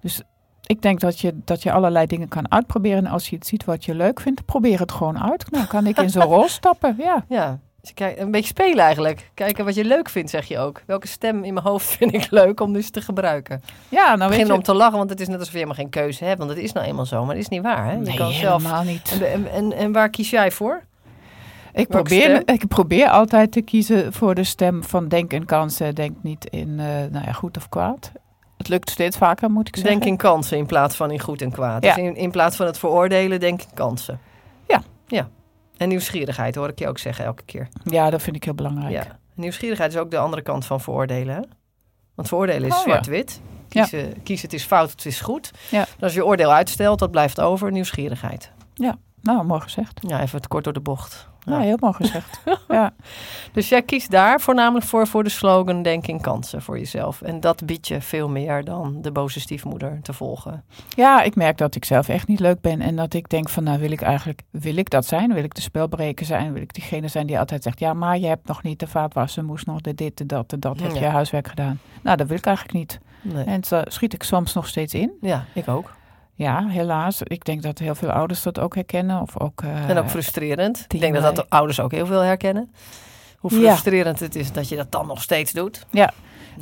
Dus 0.00 0.22
ik 0.66 0.82
denk 0.82 1.00
dat 1.00 1.20
je, 1.20 1.34
dat 1.44 1.62
je 1.62 1.72
allerlei 1.72 2.06
dingen 2.06 2.28
kan 2.28 2.50
uitproberen. 2.50 3.06
En 3.06 3.10
als 3.10 3.28
je 3.28 3.36
het 3.36 3.46
ziet 3.46 3.64
wat 3.64 3.84
je 3.84 3.94
leuk 3.94 4.20
vindt, 4.20 4.44
probeer 4.44 4.80
het 4.80 4.92
gewoon 4.92 5.22
uit. 5.22 5.50
Nou, 5.50 5.66
kan 5.66 5.86
ik 5.86 5.98
in 5.98 6.10
zo'n 6.10 6.22
rol 6.34 6.48
stappen, 6.48 6.94
ja. 6.98 7.24
Ja, 7.28 7.58
dus 7.86 7.94
kijk, 7.94 8.18
een 8.18 8.30
beetje 8.30 8.48
spelen 8.48 8.84
eigenlijk. 8.84 9.30
Kijken 9.34 9.64
wat 9.64 9.74
je 9.74 9.84
leuk 9.84 10.08
vindt, 10.08 10.30
zeg 10.30 10.48
je 10.48 10.58
ook. 10.58 10.82
Welke 10.86 11.06
stem 11.06 11.44
in 11.44 11.54
mijn 11.54 11.66
hoofd 11.66 11.86
vind 11.96 12.14
ik 12.14 12.30
leuk 12.30 12.60
om 12.60 12.72
dus 12.72 12.90
te 12.90 13.00
gebruiken? 13.00 13.62
Ja, 13.88 14.04
nou 14.04 14.18
Begin 14.18 14.36
weet 14.36 14.46
je... 14.46 14.52
om 14.52 14.62
te 14.62 14.74
lachen, 14.74 14.98
want 14.98 15.10
het 15.10 15.20
is 15.20 15.26
net 15.26 15.38
alsof 15.38 15.52
je 15.52 15.58
helemaal 15.58 15.78
geen 15.78 15.90
keuze 15.90 16.24
hebt. 16.24 16.38
Want 16.38 16.50
het 16.50 16.58
is 16.58 16.72
nou 16.72 16.86
eenmaal 16.86 17.06
zo, 17.06 17.24
maar 17.24 17.34
dat 17.34 17.44
is 17.44 17.48
niet 17.48 17.62
waar. 17.62 17.84
Hè? 17.84 17.92
Je 17.92 17.98
nee, 17.98 18.16
kan 18.16 18.30
helemaal 18.30 18.58
zelf... 18.58 18.84
niet. 18.84 19.22
En, 19.22 19.50
en, 19.50 19.72
en 19.72 19.92
waar 19.92 20.10
kies 20.10 20.30
jij 20.30 20.50
voor? 20.50 20.82
Ik 21.76 21.88
probeer, 21.88 22.42
ik 22.44 22.68
probeer 22.68 23.08
altijd 23.08 23.52
te 23.52 23.60
kiezen 23.60 24.12
voor 24.12 24.34
de 24.34 24.44
stem 24.44 24.84
van 24.84 25.08
denk 25.08 25.32
in 25.32 25.44
kansen, 25.44 25.94
denk 25.94 26.16
niet 26.22 26.44
in 26.44 26.68
uh, 26.68 26.86
nou 26.86 27.24
ja, 27.24 27.32
goed 27.32 27.56
of 27.56 27.68
kwaad. 27.68 28.12
Het 28.56 28.68
lukt 28.68 28.90
steeds 28.90 29.16
vaker, 29.16 29.50
moet 29.50 29.68
ik 29.68 29.76
zeggen. 29.76 29.92
Denk 29.92 30.10
in 30.10 30.16
kansen 30.16 30.58
in 30.58 30.66
plaats 30.66 30.96
van 30.96 31.10
in 31.10 31.20
goed 31.20 31.42
en 31.42 31.50
kwaad. 31.50 31.84
Ja. 31.84 31.94
Dus 31.94 32.04
in, 32.04 32.16
in 32.16 32.30
plaats 32.30 32.56
van 32.56 32.66
het 32.66 32.78
veroordelen, 32.78 33.40
denk 33.40 33.60
in 33.60 33.74
kansen. 33.74 34.20
Ja. 34.68 34.82
Ja. 35.06 35.28
En 35.76 35.88
nieuwsgierigheid 35.88 36.54
hoor 36.54 36.68
ik 36.68 36.78
je 36.78 36.88
ook 36.88 36.98
zeggen 36.98 37.24
elke 37.24 37.42
keer. 37.42 37.68
Ja, 37.84 38.10
dat 38.10 38.22
vind 38.22 38.36
ik 38.36 38.44
heel 38.44 38.54
belangrijk. 38.54 38.92
Ja. 38.92 39.18
Nieuwsgierigheid 39.34 39.92
is 39.92 39.98
ook 39.98 40.10
de 40.10 40.18
andere 40.18 40.42
kant 40.42 40.66
van 40.66 40.80
veroordelen. 40.80 41.34
Hè? 41.34 41.42
Want 42.14 42.28
veroordelen 42.28 42.68
is 42.68 42.74
oh, 42.74 42.80
zwart-wit. 42.80 43.40
Kiezen, 43.68 44.08
ja. 44.08 44.14
kies 44.22 44.42
het 44.42 44.52
is 44.52 44.64
fout, 44.64 44.90
het 44.90 45.06
is 45.06 45.20
goed. 45.20 45.50
Ja. 45.70 45.86
als 46.00 46.14
je 46.14 46.24
oordeel 46.24 46.52
uitstelt, 46.52 47.00
wat 47.00 47.10
blijft 47.10 47.40
over? 47.40 47.72
Nieuwsgierigheid. 47.72 48.52
Ja, 48.74 48.96
nou, 49.20 49.44
mooi 49.44 49.60
gezegd. 49.60 50.00
Ja, 50.08 50.20
even 50.20 50.36
het 50.36 50.48
kort 50.48 50.64
door 50.64 50.72
de 50.72 50.80
bocht. 50.80 51.28
Ja, 51.46 51.58
helemaal 51.58 51.92
gezegd. 51.92 52.40
ja. 52.68 52.94
Dus 53.52 53.68
jij 53.68 53.82
kiest 53.82 54.10
daar 54.10 54.40
voornamelijk 54.40 54.86
voor, 54.86 55.06
voor 55.06 55.24
de 55.24 55.30
slogan 55.30 55.82
Denk 55.82 56.06
in 56.06 56.20
kansen 56.20 56.62
voor 56.62 56.78
jezelf. 56.78 57.22
En 57.22 57.40
dat 57.40 57.64
biedt 57.64 57.88
je 57.88 58.00
veel 58.00 58.28
meer 58.28 58.64
dan 58.64 59.02
de 59.02 59.12
boze 59.12 59.40
stiefmoeder 59.40 59.98
te 60.02 60.12
volgen. 60.12 60.64
Ja, 60.88 61.22
ik 61.22 61.34
merk 61.34 61.58
dat 61.58 61.74
ik 61.74 61.84
zelf 61.84 62.08
echt 62.08 62.28
niet 62.28 62.40
leuk 62.40 62.60
ben. 62.60 62.80
En 62.80 62.96
dat 62.96 63.14
ik 63.14 63.28
denk 63.28 63.48
van, 63.48 63.64
nou 63.64 63.78
wil 63.78 63.90
ik 63.90 64.00
eigenlijk, 64.00 64.42
wil 64.50 64.76
ik 64.76 64.90
dat 64.90 65.06
zijn? 65.06 65.34
Wil 65.34 65.44
ik 65.44 65.54
de 65.54 65.60
spelbreker 65.60 66.26
zijn? 66.26 66.52
Wil 66.52 66.62
ik 66.62 66.74
diegene 66.74 67.08
zijn 67.08 67.26
die 67.26 67.38
altijd 67.38 67.62
zegt, 67.62 67.78
ja, 67.78 67.94
maar 67.94 68.18
je 68.18 68.26
hebt 68.26 68.46
nog 68.46 68.62
niet 68.62 68.80
de 68.80 68.86
vaatwassen, 68.86 69.44
moest 69.44 69.66
nog 69.66 69.80
de 69.80 69.94
dit, 69.94 70.18
de 70.18 70.26
dat, 70.26 70.50
de 70.50 70.58
dat, 70.58 70.80
heb 70.80 70.92
je 70.92 71.04
huiswerk 71.04 71.48
gedaan? 71.48 71.78
Nou, 72.02 72.16
dat 72.16 72.28
wil 72.28 72.36
ik 72.36 72.46
eigenlijk 72.46 72.78
niet. 72.78 72.98
Nee. 73.22 73.44
En 73.44 73.64
zo 73.64 73.82
schiet 73.84 74.12
ik 74.12 74.22
soms 74.22 74.54
nog 74.54 74.66
steeds 74.66 74.94
in. 74.94 75.12
Ja, 75.20 75.44
ik 75.52 75.68
ook. 75.68 75.95
Ja, 76.36 76.66
helaas. 76.66 77.22
Ik 77.22 77.44
denk 77.44 77.62
dat 77.62 77.78
heel 77.78 77.94
veel 77.94 78.10
ouders 78.10 78.42
dat 78.42 78.58
ook 78.58 78.74
herkennen. 78.74 79.20
Of 79.20 79.40
ook, 79.40 79.62
uh, 79.62 79.88
en 79.88 79.98
ook 79.98 80.08
frustrerend. 80.08 80.84
Ik 80.88 81.00
denk 81.00 81.14
dat 81.14 81.22
dat 81.22 81.36
de 81.36 81.46
ouders 81.48 81.80
ook 81.80 81.92
heel 81.92 82.06
veel 82.06 82.20
herkennen. 82.20 82.72
Hoe 83.38 83.50
frustrerend 83.50 84.20
het 84.20 84.36
is 84.36 84.52
dat 84.52 84.68
je 84.68 84.76
dat 84.76 84.92
dan 84.92 85.06
nog 85.06 85.22
steeds 85.22 85.52
doet. 85.52 85.86
Ja. 85.90 86.12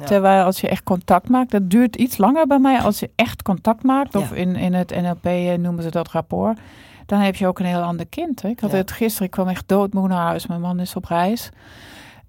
Terwijl 0.05 0.45
als 0.45 0.61
je 0.61 0.69
echt 0.69 0.83
contact 0.83 1.29
maakt, 1.29 1.51
dat 1.51 1.71
duurt 1.71 1.97
iets 1.97 2.17
langer 2.17 2.47
bij 2.47 2.59
mij. 2.59 2.81
Als 2.81 3.01
je 3.01 3.11
echt 3.15 3.43
contact 3.43 3.83
maakt, 3.83 4.15
of 4.15 4.33
in, 4.33 4.57
in 4.57 4.75
het 4.75 4.91
NLP 4.91 5.25
eh, 5.25 5.55
noemen 5.55 5.83
ze 5.83 5.91
dat 5.91 6.11
rapport, 6.11 6.59
dan 7.07 7.21
heb 7.21 7.37
je 7.37 7.47
ook 7.47 7.59
een 7.59 7.67
heel 7.67 7.83
ander 7.83 8.07
kind. 8.07 8.43
Hè? 8.43 8.49
Ik 8.49 8.61
had 8.61 8.73
het 8.73 8.91
gisteren, 8.91 9.27
ik 9.27 9.33
kwam 9.33 9.49
echt 9.49 9.69
doodmoe 9.69 10.09
naar 10.09 10.27
huis. 10.27 10.47
Mijn 10.47 10.61
man 10.61 10.81
is 10.81 10.97
op 10.97 11.05
reis. 11.05 11.51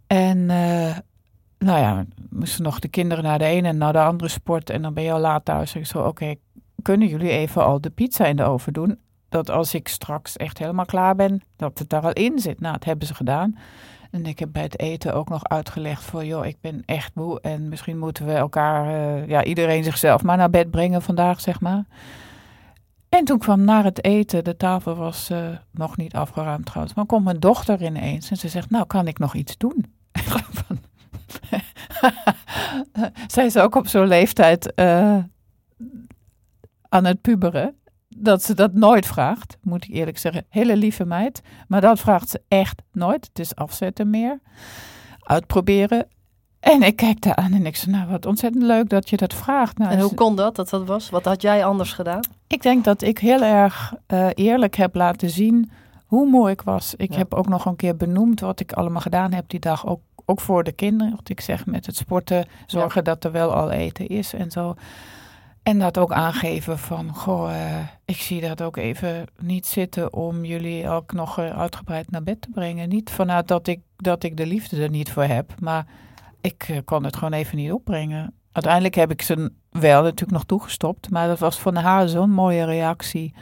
En 0.08 0.38
uh, 0.38 0.96
nou 1.58 1.80
ja, 1.80 2.06
moesten 2.30 2.64
nog 2.64 2.80
de 2.80 2.88
kinderen 2.88 3.24
naar 3.24 3.40
de 3.40 3.46
ene 3.46 3.68
en 3.68 3.78
naar 3.78 3.94
de 3.94 4.02
andere 4.02 4.30
sport. 4.30 4.70
En 4.70 4.82
dan 4.82 4.94
ben 4.94 5.04
je 5.04 5.12
al 5.12 5.20
laat 5.20 5.46
thuis. 5.46 5.76
ik 5.76 5.86
zo, 5.86 6.00
oké, 6.00 6.36
kunnen 6.86 7.08
jullie 7.08 7.30
even 7.30 7.66
al 7.66 7.82
de 7.82 7.90
pizza 7.90 8.26
in 8.26 8.36
de 8.36 8.44
oven 8.44 8.74
doen? 8.74 9.00
Dat 9.30 9.50
als 9.50 9.74
ik 9.74 9.88
straks 9.88 10.38
echt 10.38 10.58
helemaal 10.58 10.86
klaar 10.86 11.16
ben, 11.16 11.42
dat 11.56 11.80
het 11.80 11.90
daar 11.90 12.02
al 12.02 12.14
in 12.14 12.40
zit. 12.40 12.60
Nou, 12.60 12.74
dat 12.74 12.84
hebben 12.84 13.08
ze 13.08 13.16
gedaan. 13.16 13.58
En 14.12 14.26
ik 14.26 14.40
heb 14.40 14.50
bij 14.52 14.64
het 14.64 14.80
eten 14.80 15.14
ook 15.14 15.30
nog 15.30 15.44
uitgelegd 15.44 16.04
voor, 16.04 16.26
joh, 16.26 16.46
ik 16.46 16.58
ben 16.62 16.84
echt 16.86 17.16
moe. 17.16 17.42
En 17.42 17.70
misschien 17.70 18.00
moeten 18.00 18.26
we 18.26 18.34
elkaar, 18.34 18.86
uh, 18.88 19.28
ja, 19.28 19.44
iedereen 19.44 19.84
zichzelf 19.84 20.24
maar 20.24 20.38
naar 20.38 20.50
bed 20.50 20.72
brengen 20.72 21.02
vandaag, 21.02 21.42
zeg 21.42 21.62
maar. 21.62 21.84
En 23.10 23.26
toen 23.26 23.40
kwam 23.40 23.64
naar 23.64 23.84
het 23.84 24.04
eten, 24.04 24.44
de 24.44 24.58
tafel 24.58 24.96
was 24.96 25.30
uh, 25.32 25.48
nog 25.72 25.98
niet 25.98 26.14
afgeruimd 26.14 26.66
trouwens, 26.66 26.96
maar 26.96 27.06
komt 27.06 27.24
mijn 27.24 27.40
dochter 27.40 27.84
ineens 27.84 28.30
en 28.30 28.38
ze 28.38 28.48
zegt, 28.48 28.70
nou, 28.70 28.86
kan 28.86 29.08
ik 29.08 29.20
nog 29.20 29.36
iets 29.36 29.58
doen? 29.58 29.86
Zij 33.34 33.46
is 33.46 33.58
ook 33.58 33.76
op 33.76 33.88
zo'n 33.88 34.08
leeftijd 34.08 34.74
uh, 34.76 35.18
aan 36.96 37.06
het 37.06 37.22
puberen. 37.22 37.76
Dat 38.18 38.44
ze 38.44 38.54
dat 38.54 38.74
nooit 38.74 39.06
vraagt, 39.06 39.58
moet 39.62 39.84
ik 39.84 39.94
eerlijk 39.94 40.18
zeggen. 40.18 40.46
Hele 40.50 40.76
lieve 40.76 41.06
meid. 41.06 41.42
Maar 41.68 41.82
dat 41.82 42.00
vraagt 42.00 42.30
ze 42.30 42.42
echt 42.48 42.82
nooit. 42.92 43.26
Het 43.26 43.40
is 43.40 43.56
afzetten 43.56 44.10
meer. 44.10 44.40
Uitproberen. 45.20 46.08
En 46.60 46.84
ik 46.84 46.96
kijk 46.96 47.22
daar 47.22 47.36
aan 47.36 47.54
en 47.54 47.66
ik 47.66 47.76
zeg, 47.76 47.88
nou 47.88 48.10
wat 48.10 48.26
ontzettend 48.26 48.64
leuk 48.64 48.90
dat 48.90 49.10
je 49.10 49.18
dat 49.18 49.34
vraagt. 49.34 49.78
Nou, 49.78 49.92
en 49.92 50.00
hoe 50.00 50.14
kon 50.14 50.36
dat, 50.36 50.56
dat 50.56 50.70
dat 50.70 50.86
was? 50.88 51.10
Wat 51.10 51.26
had 51.26 51.42
jij 51.42 51.66
anders 51.66 51.94
gedaan? 51.94 52.20
Ik 52.48 52.62
denk 52.62 52.84
dat 52.84 53.02
ik 53.02 53.18
heel 53.18 53.42
erg 53.42 53.94
uh, 54.08 54.28
eerlijk 54.34 54.76
heb 54.76 54.96
laten 54.96 55.30
zien 55.30 55.72
hoe 56.06 56.30
mooi 56.30 56.52
ik 56.52 56.62
was. 56.62 56.94
Ik 56.96 57.14
heb 57.14 57.34
ook 57.34 57.48
nog 57.48 57.66
een 57.66 57.76
keer 57.76 57.96
benoemd 57.96 58.40
wat 58.40 58.60
ik 58.60 58.74
allemaal 58.74 59.02
gedaan 59.02 59.34
heb 59.34 59.50
die 59.50 59.60
dag. 59.60 59.88
Ook, 59.88 60.02
ook 60.26 60.42
voor 60.42 60.64
de 60.64 60.72
kinderen. 60.72 61.14
Want 61.14 61.30
ik 61.30 61.42
zeg 61.42 61.66
met 61.66 61.86
het 61.86 61.96
sporten, 61.96 62.46
zorgen 62.66 63.04
dat 63.04 63.24
er 63.24 63.32
wel 63.32 63.54
al 63.54 63.72
eten 63.72 64.08
is 64.08 64.34
en 64.34 64.52
zo. 64.52 64.76
En 65.66 65.80
dat 65.80 65.98
ook 65.98 66.12
aangeven 66.12 66.80
van, 66.80 67.14
goh, 67.14 67.50
uh, 67.50 67.80
ik 68.06 68.16
zie 68.16 68.42
dat 68.42 68.62
ook 68.62 68.78
even 68.78 69.26
niet 69.40 69.66
zitten 69.66 70.14
om 70.14 70.46
jullie 70.46 70.90
ook 70.90 71.14
nog 71.14 71.40
uh, 71.40 71.58
uitgebreid 71.58 72.12
naar 72.12 72.24
bed 72.24 72.42
te 72.42 72.50
brengen. 72.54 72.90
Niet 72.90 73.12
vanuit 73.12 73.48
dat 73.48 73.68
ik, 73.68 73.80
dat 73.98 74.24
ik 74.24 74.38
de 74.38 74.46
liefde 74.46 74.82
er 74.84 74.90
niet 74.90 75.12
voor 75.12 75.24
heb, 75.24 75.54
maar 75.60 75.86
ik 76.42 76.68
uh, 76.68 76.78
kon 76.86 77.04
het 77.04 77.16
gewoon 77.16 77.34
even 77.34 77.58
niet 77.58 77.72
opbrengen. 77.72 78.34
Uiteindelijk 78.52 78.96
heb 78.96 79.12
ik 79.12 79.22
ze 79.22 79.52
wel 79.70 80.02
natuurlijk 80.02 80.32
nog 80.32 80.46
toegestopt, 80.46 81.10
maar 81.10 81.28
dat 81.28 81.40
was 81.40 81.60
van 81.60 81.76
haar 81.76 82.08
zo'n 82.08 82.32
mooie 82.32 82.66
reactie. 82.66 83.34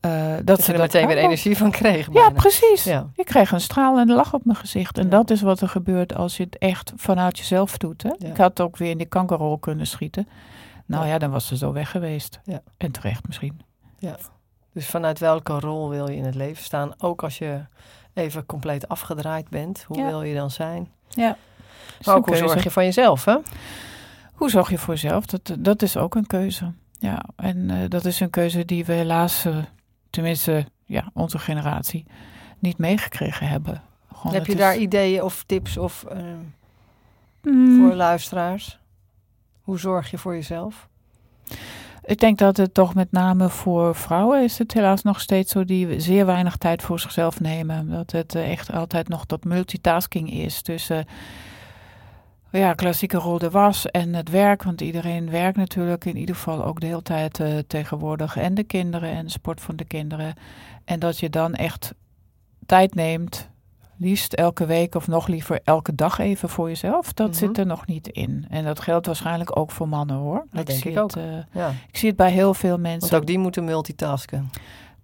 dat, 0.00 0.46
dat 0.46 0.62
ze 0.62 0.72
er 0.72 0.78
meteen 0.78 1.06
weer 1.06 1.16
energie 1.16 1.56
van 1.56 1.70
kreeg. 1.70 2.08
Ja, 2.12 2.30
precies. 2.30 2.84
Ja. 2.84 3.10
Ik 3.14 3.24
kreeg 3.24 3.52
een 3.52 3.60
stralende 3.60 4.14
lach 4.14 4.34
op 4.34 4.44
mijn 4.44 4.58
gezicht. 4.58 4.98
En 4.98 5.08
dat 5.08 5.30
is 5.30 5.42
wat 5.42 5.60
er 5.60 5.68
gebeurt 5.68 6.14
als 6.14 6.36
je 6.36 6.42
het 6.42 6.58
echt 6.58 6.92
vanuit 6.96 7.38
jezelf 7.38 7.76
doet. 7.76 8.02
Hè? 8.02 8.28
Ik 8.28 8.36
had 8.36 8.60
ook 8.60 8.76
weer 8.76 8.90
in 8.90 8.98
die 8.98 9.06
kankerrol 9.06 9.58
kunnen 9.58 9.86
schieten. 9.86 10.28
Nou 10.98 11.06
ja, 11.06 11.18
dan 11.18 11.30
was 11.30 11.46
ze 11.46 11.56
zo 11.56 11.72
weg 11.72 11.90
geweest. 11.90 12.40
Ja. 12.44 12.62
En 12.76 12.90
terecht 12.90 13.26
misschien. 13.26 13.60
Ja. 13.98 14.16
Dus 14.72 14.86
vanuit 14.86 15.18
welke 15.18 15.60
rol 15.60 15.88
wil 15.88 16.08
je 16.08 16.16
in 16.16 16.24
het 16.24 16.34
leven 16.34 16.64
staan? 16.64 16.92
Ook 16.98 17.22
als 17.22 17.38
je 17.38 17.60
even 18.14 18.46
compleet 18.46 18.88
afgedraaid 18.88 19.48
bent. 19.48 19.84
Hoe 19.88 20.06
wil 20.06 20.22
je 20.22 20.34
dan 20.34 20.50
zijn? 20.50 20.90
Ja. 21.08 21.36
Maar 22.04 22.16
ook 22.16 22.26
hoe 22.26 22.36
zorg 22.36 22.62
je 22.62 22.70
voor 22.70 22.82
jezelf, 22.82 23.24
hè? 23.24 23.36
Hoe 24.32 24.50
zorg 24.50 24.70
je 24.70 24.78
voor 24.78 24.94
jezelf? 24.94 25.26
Dat, 25.26 25.56
dat 25.58 25.82
is 25.82 25.96
ook 25.96 26.14
een 26.14 26.26
keuze. 26.26 26.72
Ja, 26.98 27.22
en 27.36 27.56
uh, 27.56 27.78
dat 27.88 28.04
is 28.04 28.20
een 28.20 28.30
keuze 28.30 28.64
die 28.64 28.84
we 28.84 28.92
helaas, 28.92 29.46
uh, 29.46 29.56
tenminste 30.10 30.66
ja, 30.84 31.10
onze 31.14 31.38
generatie, 31.38 32.06
niet 32.58 32.78
meegekregen 32.78 33.48
hebben. 33.48 33.82
Gewoon, 34.14 34.34
Heb 34.34 34.46
je 34.46 34.56
daar 34.56 34.76
ideeën 34.76 35.22
of 35.22 35.44
tips 35.46 35.76
of 35.76 36.04
eh, 36.04 36.18
Mm, 37.42 37.76
voor 37.76 37.94
luisteraars? 37.94 38.78
Hoe 39.62 39.78
zorg 39.78 40.10
je 40.10 40.18
voor 40.18 40.34
jezelf? 40.34 40.88
Ik 42.04 42.18
denk 42.18 42.38
dat 42.38 42.56
het 42.56 42.74
toch 42.74 42.94
met 42.94 43.12
name 43.12 43.48
voor 43.48 43.94
vrouwen 43.94 44.42
is 44.42 44.58
het 44.58 44.72
helaas 44.72 45.02
nog 45.02 45.20
steeds 45.20 45.52
zo 45.52 45.64
die 45.64 46.00
zeer 46.00 46.26
weinig 46.26 46.56
tijd 46.56 46.82
voor 46.82 47.00
zichzelf 47.00 47.40
nemen. 47.40 47.90
Dat 47.90 48.10
het 48.10 48.34
eh, 48.34 48.50
echt 48.50 48.72
altijd 48.72 49.08
nog 49.08 49.26
tot 49.26 49.44
multitasking 49.44 50.32
is 50.32 50.62
tussen 50.62 51.06
ja, 52.50 52.72
klassieke 52.72 53.16
rol 53.16 53.38
de 53.38 53.50
was 53.50 53.86
en 53.86 54.14
het 54.14 54.30
werk. 54.30 54.62
Want 54.62 54.80
iedereen 54.80 55.30
werkt 55.30 55.56
natuurlijk 55.56 56.04
in 56.04 56.16
ieder 56.16 56.34
geval 56.34 56.64
ook 56.64 56.80
de 56.80 56.86
hele 56.86 57.02
tijd 57.02 57.40
eh, 57.40 57.58
tegenwoordig. 57.66 58.36
En 58.36 58.54
de 58.54 58.64
kinderen 58.64 59.10
en 59.10 59.24
de 59.24 59.30
sport 59.30 59.60
van 59.60 59.76
de 59.76 59.84
kinderen. 59.84 60.34
En 60.84 60.98
dat 60.98 61.18
je 61.18 61.30
dan 61.30 61.54
echt 61.54 61.94
tijd 62.66 62.94
neemt, 62.94 63.50
liefst 64.02 64.32
elke 64.32 64.66
week 64.66 64.94
of 64.94 65.06
nog 65.08 65.26
liever 65.26 65.60
elke 65.64 65.94
dag 65.94 66.18
even 66.18 66.48
voor 66.48 66.68
jezelf. 66.68 67.12
Dat 67.12 67.28
Mhm. 67.28 67.36
zit 67.36 67.58
er 67.58 67.66
nog 67.66 67.86
niet 67.86 68.08
in. 68.08 68.46
En 68.48 68.64
dat 68.64 68.80
geldt 68.80 69.06
waarschijnlijk 69.06 69.58
ook 69.58 69.70
voor 69.70 69.88
mannen 69.88 70.16
hoor. 70.16 70.46
Dat 70.50 70.66
denk 70.66 70.78
zie 70.80 70.90
ik 70.90 70.96
het, 70.96 71.02
ook. 71.04 71.16
eh, 71.16 71.22
Ja, 71.52 71.68
ik 71.88 71.96
zie 71.96 72.08
het 72.08 72.16
bij 72.16 72.30
heel 72.30 72.54
veel 72.54 72.78
mensen. 72.78 73.10
want 73.10 73.22
ook 73.22 73.26
die 73.28 73.38
moeten 73.38 73.64
multitasken. 73.64 74.50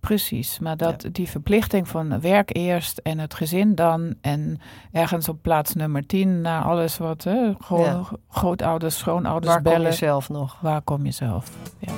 Precies, 0.00 0.58
maar 0.58 0.76
dat 0.76 1.04
die 1.12 1.28
verplichting 1.28 1.88
van 1.88 2.20
werk 2.20 2.56
eerst 2.56 2.98
en 2.98 3.18
het 3.18 3.34
gezin 3.34 3.74
dan. 3.74 4.14
En 4.20 4.60
ergens 4.92 5.28
op 5.28 5.38
plaats 5.42 5.74
nummer 5.74 6.06
10 6.06 6.40
naar 6.40 6.62
alles 6.62 6.98
wat 6.98 7.24
hè, 7.24 7.52
Ja. 7.68 8.02
grootouders, 8.28 8.98
schoonouders 8.98 9.52
Waar 9.52 9.62
kom 9.62 9.72
bellen. 9.72 9.90
je 9.90 9.96
zelf 9.96 10.28
nog? 10.28 10.56
Waar 10.60 10.82
kom 10.82 11.04
je 11.04 11.10
zelf? 11.10 11.50
Ja. 11.78 11.92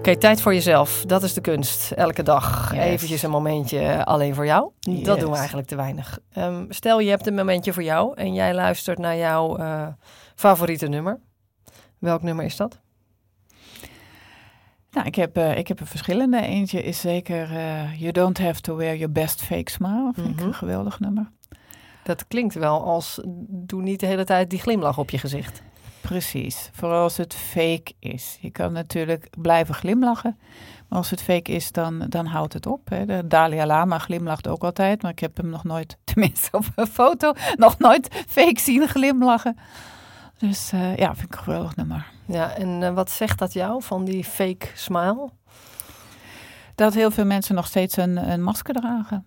Oké, 0.00 0.16
tijd 0.16 0.40
voor 0.40 0.54
jezelf. 0.54 1.04
Dat 1.06 1.22
is 1.22 1.34
de 1.34 1.40
kunst. 1.40 1.90
Elke 1.92 2.22
dag 2.22 2.72
Yes. 2.74 2.84
eventjes 2.84 3.22
een 3.22 3.30
momentje 3.30 3.78
eh, 3.78 4.02
alleen 4.04 4.34
voor 4.34 4.46
jou. 4.46 4.70
Dat 4.80 5.20
doen 5.20 5.30
we 5.30 5.36
eigenlijk 5.36 5.68
te 5.68 5.76
weinig. 5.76 6.18
Ehm, 6.32 6.64
stel 6.68 7.00
je 7.00 7.10
hebt 7.10 7.26
een 7.26 7.34
momentje 7.34 7.72
voor 7.72 7.82
jou 7.82 8.14
en 8.16 8.34
jij 8.34 8.54
luistert 8.54 8.98
naar 8.98 9.16
jouw 9.16 9.56
eh, 9.56 9.86
favoriete 10.34 10.86
nummer. 10.86 11.18
Welk 11.98 12.22
nummer 12.22 12.44
is 12.44 12.56
dat? 12.56 12.80
Nou, 14.90 15.06
ik 15.06 15.14
heb, 15.14 15.36
eh, 15.36 15.56
ik 15.58 15.68
heb 15.68 15.80
er 15.80 15.86
verschillende. 15.86 16.40
Eentje 16.40 16.82
is 16.82 17.00
zeker 17.00 17.48
You 17.96 18.12
Don't 18.12 18.38
Have 18.38 18.60
to 18.60 18.76
Wear 18.76 18.96
Your 18.96 19.12
Best 19.12 19.42
Fake 19.42 19.70
Smile. 19.70 20.12
Vind 20.14 20.28
ik 20.28 20.34
Mhm. 20.36 20.44
een 20.46 20.54
geweldig 20.54 21.00
nummer. 21.00 21.30
Dat 22.02 22.26
klinkt 22.28 22.54
wel 22.54 22.84
als 22.84 23.20
doe 23.48 23.82
niet 23.82 24.00
de 24.00 24.06
hele 24.06 24.24
tijd 24.24 24.50
die 24.50 24.58
glimlach 24.58 24.98
op 24.98 25.10
je 25.10 25.18
gezicht. 25.18 25.62
Precies, 26.00 26.70
vooral 26.72 27.02
als 27.02 27.16
het 27.16 27.34
fake 27.34 27.92
is. 27.98 28.38
Je 28.40 28.50
kan 28.50 28.72
natuurlijk 28.72 29.28
blijven 29.38 29.74
glimlachen, 29.74 30.38
maar 30.88 30.98
als 30.98 31.10
het 31.10 31.22
fake 31.22 31.52
is, 31.52 31.72
dan, 31.72 32.06
dan 32.08 32.26
houdt 32.26 32.52
het 32.52 32.66
op. 32.66 32.88
Hè. 32.88 33.06
De 33.06 33.26
Dalai 33.26 33.66
Lama 33.66 33.98
glimlacht 33.98 34.48
ook 34.48 34.64
altijd, 34.64 35.02
maar 35.02 35.10
ik 35.10 35.18
heb 35.18 35.36
hem 35.36 35.48
nog 35.48 35.64
nooit, 35.64 35.96
tenminste 36.14 36.56
op 36.56 36.64
een 36.74 36.86
foto, 36.86 37.32
nog 37.56 37.78
nooit 37.78 38.24
fake 38.28 38.60
zien 38.60 38.88
glimlachen. 38.88 39.56
Dus 40.38 40.72
eh, 40.72 40.96
ja, 40.96 41.14
vind 41.14 41.32
ik 41.32 41.38
een 41.38 41.44
geweldig 41.44 41.76
nummer. 41.76 42.06
Ja, 42.26 42.54
en 42.54 42.82
eh, 42.82 42.94
wat 42.94 43.10
zegt 43.10 43.38
dat 43.38 43.52
jou 43.52 43.82
van 43.82 44.04
die 44.04 44.24
fake 44.24 44.66
smile? 44.74 45.30
Dat 46.74 46.94
heel 46.94 47.10
veel 47.10 47.24
mensen 47.24 47.54
nog 47.54 47.66
steeds 47.66 47.96
een, 47.96 48.30
een 48.30 48.42
masker 48.42 48.74
dragen. 48.74 49.26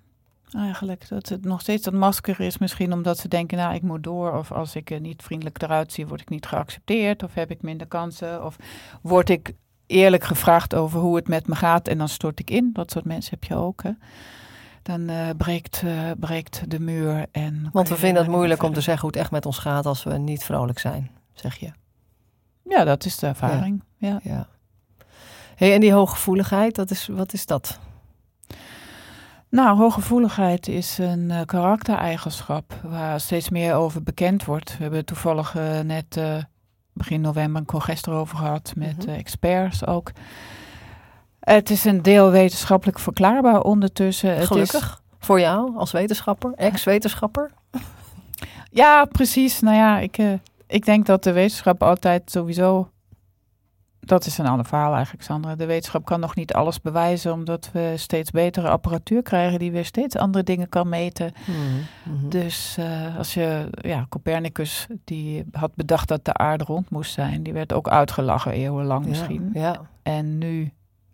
Eigenlijk. 0.56 1.10
Dat 1.10 1.30
het 1.30 1.46
nog 1.46 1.62
steeds 1.62 1.84
dat 1.84 1.94
masker 1.94 2.40
is. 2.40 2.58
Misschien 2.58 2.94
omdat 2.94 3.18
ze 3.18 3.28
denken, 3.28 3.58
nou 3.58 3.74
ik 3.74 3.82
moet 3.82 4.04
door. 4.04 4.38
Of 4.38 4.52
als 4.52 4.76
ik 4.76 4.92
er 4.92 5.00
niet 5.00 5.22
vriendelijk 5.22 5.62
eruit 5.62 5.92
zie, 5.92 6.08
word 6.08 6.22
ik 6.22 6.30
niet 6.30 6.46
geaccepteerd. 6.46 7.24
Of 7.24 7.34
heb 7.34 7.52
ik 7.52 7.62
minder 7.62 7.88
kansen. 7.88 8.46
Of 8.46 8.56
word 9.02 9.30
ik 9.30 9.54
eerlijk 9.88 10.24
gevraagd 10.24 10.76
over 10.76 11.00
hoe 11.00 11.16
het 11.16 11.28
met 11.28 11.48
me 11.48 11.56
gaat. 11.56 11.88
En 11.88 11.98
dan 11.98 12.10
stort 12.10 12.40
ik 12.40 12.50
in. 12.50 12.70
Dat 12.74 12.92
soort 12.92 13.06
mensen 13.06 13.38
heb 13.40 13.44
je 13.44 13.56
ook. 13.56 13.84
Hè. 13.84 13.92
Dan 14.84 15.10
eh, 15.10 15.30
breekt, 15.38 15.82
eh, 15.86 16.12
breekt 16.20 16.72
de 16.72 16.80
muur. 16.80 17.26
En 17.32 17.70
Want 17.72 17.90
we 17.90 17.96
vinden 17.96 18.24
het 18.24 18.32
moeilijk 18.32 18.64
om 18.64 18.74
te 18.74 18.82
zeggen 18.82 19.02
hoe 19.02 19.10
het 19.10 19.20
echt 19.20 19.32
met 19.32 19.46
ons 19.46 19.58
gaat 19.58 19.86
als 19.86 20.04
we 20.04 20.18
niet 20.18 20.44
vrolijk 20.44 20.80
zijn, 20.80 21.12
zeg 21.34 21.56
je. 21.56 21.72
Ja, 22.70 22.84
dat 22.84 23.06
is 23.06 23.18
de 23.18 23.28
ervaring. 23.28 23.84
Ja. 23.98 24.20
Ja. 24.24 24.48
Hey, 25.56 25.74
en 25.74 25.80
die 25.80 25.94
hooggevoeligheid, 25.94 26.76
dat 26.76 26.92
is, 26.92 27.08
wat 27.08 27.34
is 27.34 27.46
dat? 27.46 27.80
Nou, 29.54 29.78
hooggevoeligheid 29.78 30.68
is 30.68 30.98
een 30.98 31.32
eh, 31.32 31.42
karaktereigenschap 31.46 32.74
waar 32.84 33.20
steeds 33.20 33.50
meer 33.50 33.74
over 33.76 34.04
bekend 34.04 34.46
wordt. 34.46 34.78
We 34.78 34.84
hebben 34.84 35.06
toevallig 35.06 35.56
eh, 35.56 35.80
net 35.80 36.18
eh, 36.18 36.38
begin 36.94 37.22
november 37.22 37.62
een 37.62 37.68
congres 37.68 38.06
erover 38.06 38.38
gehad 38.38 38.74
met 38.76 39.06
Mhm. 39.06 39.16
experts 39.16 39.86
ook. 39.86 40.12
Het 41.40 41.70
is 41.70 41.86
een 41.86 42.02
deel 42.02 42.30
wetenschappelijk 42.32 43.00
verklaarbaar 43.00 43.62
ondertussen. 43.62 44.30
Het 44.30 44.40
is, 44.42 44.48
Gelukkig. 44.48 45.02
Voor 45.20 45.40
jou 45.40 45.78
als 45.78 45.92
wetenschapper, 45.92 46.52
ex-wetenschapper? 46.56 47.52
ja, 48.72 49.06
precies. 49.06 49.60
Nou 49.60 49.76
ja, 49.76 50.00
ik, 50.00 50.18
ik 50.68 50.86
denk 50.86 51.06
dat 51.06 51.24
de 51.24 51.32
wetenschap 51.32 51.84
altijd 51.84 52.32
sowieso. 52.32 52.90
Dat 54.06 54.26
is 54.26 54.38
een 54.38 54.48
ander 54.48 54.66
verhaal 54.66 54.94
eigenlijk, 54.94 55.24
Sandra. 55.24 55.56
De 55.56 55.66
wetenschap 55.66 56.06
kan 56.06 56.20
nog 56.20 56.36
niet 56.36 56.54
alles 56.54 56.82
bewijzen, 56.82 57.34
omdat 57.34 57.70
we 57.74 57.94
steeds 57.96 58.32
betere 58.32 58.70
apparatuur 58.70 59.22
krijgen 59.22 59.60
die 59.60 59.72
weer 59.72 59.86
steeds 59.86 60.16
andere 60.18 60.44
dingen 60.44 60.70
kan 60.70 60.90
meten. 60.90 61.32
Mhm. 61.46 62.30
Dus 62.30 62.76
eh, 62.78 63.18
als 63.18 63.34
je, 63.34 63.68
ja, 63.82 64.06
Copernicus, 64.10 64.88
die 65.04 65.46
had 65.52 65.76
bedacht 65.76 66.08
dat 66.08 66.26
de 66.26 66.34
aarde 66.34 66.64
rond 66.64 66.90
moest 66.90 67.14
zijn. 67.14 67.44
Die 67.44 67.54
werd 67.54 67.74
ook 67.74 67.88
uitgelachen 67.88 68.52
eeuwenlang 68.52 69.06
misschien. 69.06 69.50
Ja, 69.54 69.62
ja, 69.62 69.82
En 70.04 70.38
nu 70.38 70.72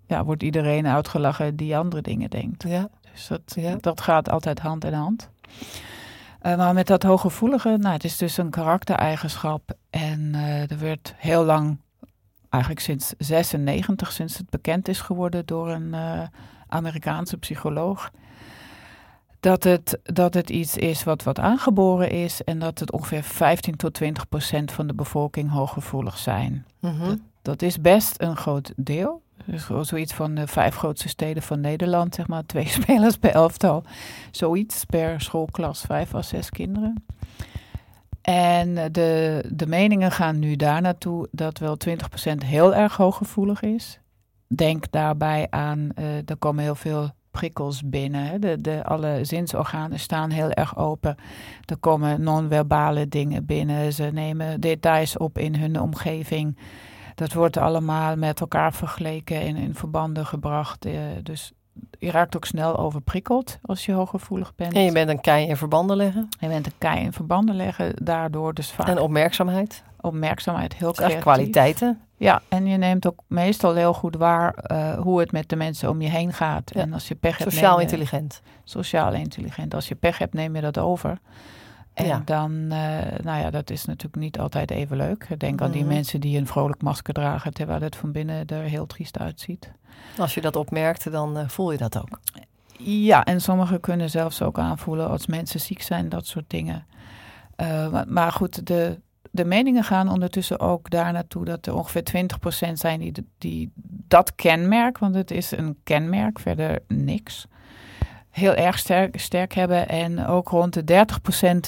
ja, 0.07 0.23
wordt 0.23 0.43
iedereen 0.43 0.87
uitgelachen 0.87 1.55
die 1.55 1.77
andere 1.77 2.01
dingen 2.01 2.29
denkt. 2.29 2.63
ja. 2.63 2.89
Dus 3.13 3.27
dat, 3.27 3.41
Ja. 3.55 3.75
dat 3.79 4.01
gaat 4.01 4.29
altijd 4.29 4.59
hand 4.59 4.85
in 4.85 4.93
hand. 4.93 5.29
Eh, 6.41 6.57
maar 6.57 6.73
met 6.73 6.87
dat 6.87 7.03
hooggevoelige, 7.03 7.77
nou, 7.77 7.93
het 7.93 8.03
is 8.03 8.17
dus 8.17 8.37
een 8.37 8.49
karaktereigenschap. 8.49 9.61
En 9.89 10.31
eh, 10.35 10.71
er 10.71 10.79
werd 10.79 11.13
heel 11.17 11.43
lang, 11.43 11.77
eigenlijk 12.49 12.83
sinds 12.83 13.13
96, 13.17 14.11
sinds 14.11 14.37
het 14.37 14.49
bekend 14.49 14.87
is 14.87 15.01
geworden 15.01 15.45
door 15.45 15.69
een 15.69 15.93
eh, 15.93 16.21
Amerikaanse 16.67 17.37
psycholoog. 17.37 18.11
Dat 19.39 19.63
het, 19.63 19.99
dat 20.03 20.33
het 20.33 20.49
iets 20.49 20.77
is 20.77 21.03
wat, 21.03 21.23
wat 21.23 21.39
aangeboren 21.39 22.09
is 22.09 22.43
en 22.43 22.59
dat 22.59 22.79
het 22.79 22.91
ongeveer 22.91 23.23
15 23.23 23.75
tot 23.75 23.93
20 23.93 24.29
procent 24.29 24.71
van 24.71 24.87
de 24.87 24.93
bevolking 24.93 25.49
hooggevoelig 25.51 26.17
zijn. 26.17 26.65
Mhm. 26.79 27.15
Dat 27.41 27.61
is 27.61 27.81
best 27.81 28.21
een 28.21 28.35
groot 28.37 28.73
deel. 28.75 29.21
Dus 29.45 29.65
zo- 29.65 29.83
zoiets 29.83 30.13
van 30.13 30.35
de 30.35 30.47
vijf 30.47 30.75
grootste 30.75 31.07
steden 31.09 31.43
van 31.43 31.59
Nederland, 31.61 32.15
zeg 32.15 32.27
maar, 32.27 32.45
twee 32.45 32.67
spelers 32.81 33.17
per 33.17 33.31
elftal. 33.31 33.83
Zoiets 34.31 34.85
per 34.85 35.21
schoolklas, 35.21 35.81
vijf 35.81 36.15
à 36.15 36.21
zes 36.21 36.49
kinderen. 36.49 37.03
En 38.29 38.91
de, 38.91 39.43
de 39.53 39.67
meningen 39.67 40.11
gaan 40.11 40.39
nu 40.39 40.55
daar 40.55 40.81
naartoe 40.81 41.27
dat 41.31 41.57
wel 41.57 41.77
20% 41.87 41.91
heel 42.45 42.75
erg 42.75 42.97
hooggevoelig 42.97 43.61
is. 43.61 43.99
Denk 44.47 44.91
daarbij 44.91 45.47
aan, 45.49 45.89
eh, 45.95 46.29
er 46.29 46.37
komen 46.39 46.63
heel 46.63 46.75
veel 46.75 47.09
prikkels 47.31 47.81
binnen. 47.85 48.25
Hè. 48.25 48.39
De, 48.39 48.61
de, 48.61 48.83
alle 48.83 49.19
zinsorganen 49.21 49.99
staan 49.99 50.29
heel 50.29 50.51
erg 50.51 50.77
open. 50.77 51.15
Er 51.65 51.77
komen 51.77 52.23
non-verbale 52.23 53.07
dingen 53.07 53.45
binnen. 53.45 53.93
Ze 53.93 54.03
nemen 54.03 54.61
details 54.61 55.17
op 55.17 55.37
in 55.37 55.55
hun 55.55 55.79
omgeving. 55.79 56.57
Dat 57.15 57.33
wordt 57.33 57.57
allemaal 57.57 58.15
met 58.15 58.39
elkaar 58.39 58.73
vergeleken 58.73 59.41
en 59.41 59.55
in 59.55 59.75
verbanden 59.75 60.25
gebracht. 60.25 60.85
eh, 60.85 60.93
dus 61.23 61.51
je 61.99 62.11
raakt 62.11 62.35
ook 62.35 62.45
snel 62.45 62.77
overprikkeld 62.77 63.57
als 63.61 63.85
je 63.85 63.91
hooggevoelig 63.91 64.55
bent. 64.55 64.73
En 64.73 64.81
je 64.83 64.91
bent 64.91 65.09
een 65.09 65.21
kei 65.21 65.47
in 65.47 65.57
verbanden 65.57 65.95
leggen. 65.97 66.27
Je 66.39 66.47
bent 66.47 66.65
een 66.65 66.77
kei 66.77 66.99
in 67.03 67.13
verbanden 67.13 67.55
leggen, 67.55 67.93
daardoor 68.03 68.53
dus 68.53 68.71
vaak 68.71 68.87
En 68.87 68.99
opmerkzaamheid. 68.99 69.83
opmerkzaamheid 70.01 70.75
heel 70.75 70.91
creatief. 70.93 71.19
kwaliteiten. 71.19 71.99
Ja, 72.17 72.41
en 72.49 72.65
je 72.65 72.77
neemt 72.77 73.07
ook 73.07 73.19
meestal 73.27 73.73
heel 73.75 73.93
goed 73.93 74.15
waar 74.15 74.53
eh, 74.53 74.93
hoe 74.99 75.19
het 75.19 75.31
met 75.31 75.49
de 75.49 75.55
mensen 75.55 75.89
om 75.89 76.01
je 76.01 76.09
heen 76.09 76.33
gaat. 76.33 76.71
Ja. 76.73 76.81
En 76.81 76.93
als 76.93 77.07
je 77.07 77.15
pech 77.15 77.37
hebt, 77.37 77.51
Sociaal 77.51 77.69
neem 77.77 77.79
je- 77.79 77.91
intelligent. 77.91 78.41
sociaal 78.63 79.13
intelligent. 79.13 79.73
Als 79.73 79.87
je 79.87 79.95
pech 79.95 80.17
hebt, 80.17 80.33
neem 80.33 80.55
je 80.55 80.61
dat 80.61 80.77
over. 80.77 81.17
En 81.99 82.05
Ja. 82.05 82.21
dan, 82.25 82.51
eh, 82.71 83.19
nou 83.23 83.39
ja, 83.41 83.49
dat 83.49 83.69
is 83.69 83.85
natuurlijk 83.85 84.15
niet 84.15 84.39
altijd 84.39 84.71
even 84.71 84.97
leuk. 84.97 85.39
Denk 85.39 85.61
aan 85.61 85.71
die 85.71 85.83
Mhm. 85.83 85.93
mensen 85.93 86.19
die 86.21 86.37
een 86.37 86.47
vrolijk 86.47 86.81
masker 86.81 87.13
dragen, 87.13 87.53
terwijl 87.53 87.81
het 87.81 87.95
van 87.95 88.11
binnen 88.11 88.45
er 88.45 88.63
heel 88.63 88.85
triest 88.85 89.19
uitziet. 89.19 89.71
Als 90.17 90.33
je 90.33 90.41
dat 90.41 90.55
opmerkt, 90.55 91.11
dan 91.11 91.37
eh, 91.37 91.47
voel 91.47 91.71
je 91.71 91.77
dat 91.77 91.97
ook. 91.97 92.19
Ja, 92.81 93.23
en 93.23 93.41
sommigen 93.41 93.79
kunnen 93.79 94.09
zelfs 94.09 94.41
ook 94.41 94.59
aanvoelen 94.59 95.09
als 95.09 95.27
mensen 95.27 95.59
ziek 95.59 95.81
zijn, 95.81 96.09
dat 96.09 96.25
soort 96.27 96.49
dingen. 96.49 96.85
Eh, 97.55 97.89
maar, 97.91 98.05
maar 98.07 98.31
goed, 98.31 98.67
de, 98.67 98.99
de 99.31 99.45
meningen 99.45 99.83
gaan 99.83 100.09
ondertussen 100.11 100.59
ook 100.59 100.89
daar 100.89 101.11
naartoe 101.13 101.45
dat 101.45 101.65
er 101.65 101.75
ongeveer 101.75 102.03
20% 102.03 102.79
zijn 102.79 102.99
die, 102.99 103.13
die 103.37 103.71
dat 104.07 104.35
kenmerk, 104.35 104.97
want 104.97 105.15
het 105.15 105.31
is 105.31 105.51
een 105.51 105.77
kenmerk, 105.83 106.39
verder 106.39 106.79
niks, 106.87 107.47
heel 108.29 108.53
erg 108.53 108.79
sterk, 108.79 109.19
sterk 109.19 109.53
hebben. 109.53 109.87
En 109.87 110.25
ook 110.25 110.49
rond 110.49 110.73
de 110.73 111.05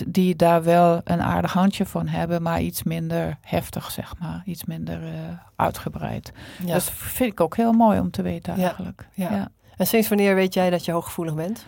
30% 0.06 0.08
die 0.08 0.36
daar 0.36 0.64
wel 0.64 1.02
een 1.04 1.22
aardig 1.22 1.54
handje 1.54 1.86
van 1.86 2.08
hebben, 2.08 2.42
maar 2.42 2.62
iets 2.62 2.84
minder 2.84 3.38
heftig, 3.42 3.92
zeg 3.92 4.14
maar. 4.20 4.42
Iets 4.46 4.66
minder 4.66 5.04
eh, 5.04 5.12
uitgebreid. 5.56 6.32
Ja. 6.66 6.74
Dat 6.74 6.84
vind 6.84 7.32
ik 7.32 7.40
ook 7.40 7.56
heel 7.56 7.74
mooi 7.74 8.00
om 8.00 8.12
te 8.12 8.22
weten 8.22 8.56
Ja, 8.58 8.64
eigenlijk. 8.64 9.08
ja. 9.14 9.32
ja. 9.32 9.52
En 9.78 9.88
sinds 9.88 10.08
wanneer 10.08 10.36
weet 10.36 10.54
jij 10.54 10.70
dat 10.70 10.86
je 10.86 10.92
hooggevoelig 10.92 11.36
bent? 11.36 11.66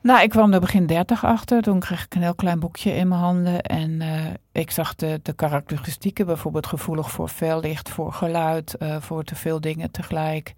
Nou, 0.00 0.22
ik 0.22 0.30
kwam 0.30 0.52
er 0.52 0.60
begin 0.60 0.86
30 0.86 1.24
achter. 1.24 1.62
Toen 1.62 1.80
kreeg 1.80 2.04
ik 2.04 2.14
een 2.14 2.22
heel 2.22 2.34
klein 2.34 2.60
boekje 2.60 2.94
in 2.94 3.08
mijn 3.08 3.20
handen. 3.20 3.62
En 3.62 3.90
uh, 3.90 4.24
ik 4.52 4.70
zag 4.70 4.94
de, 4.94 5.20
de 5.22 5.32
karakteristieken, 5.32 6.26
bijvoorbeeld 6.26 6.66
gevoelig 6.66 7.10
voor 7.10 7.28
fel 7.28 7.60
licht, 7.60 7.88
voor 7.88 8.12
geluid, 8.12 8.76
uh, 8.78 8.96
voor 9.00 9.24
te 9.24 9.34
veel 9.34 9.60
dingen 9.60 9.90
tegelijk, 9.90 10.52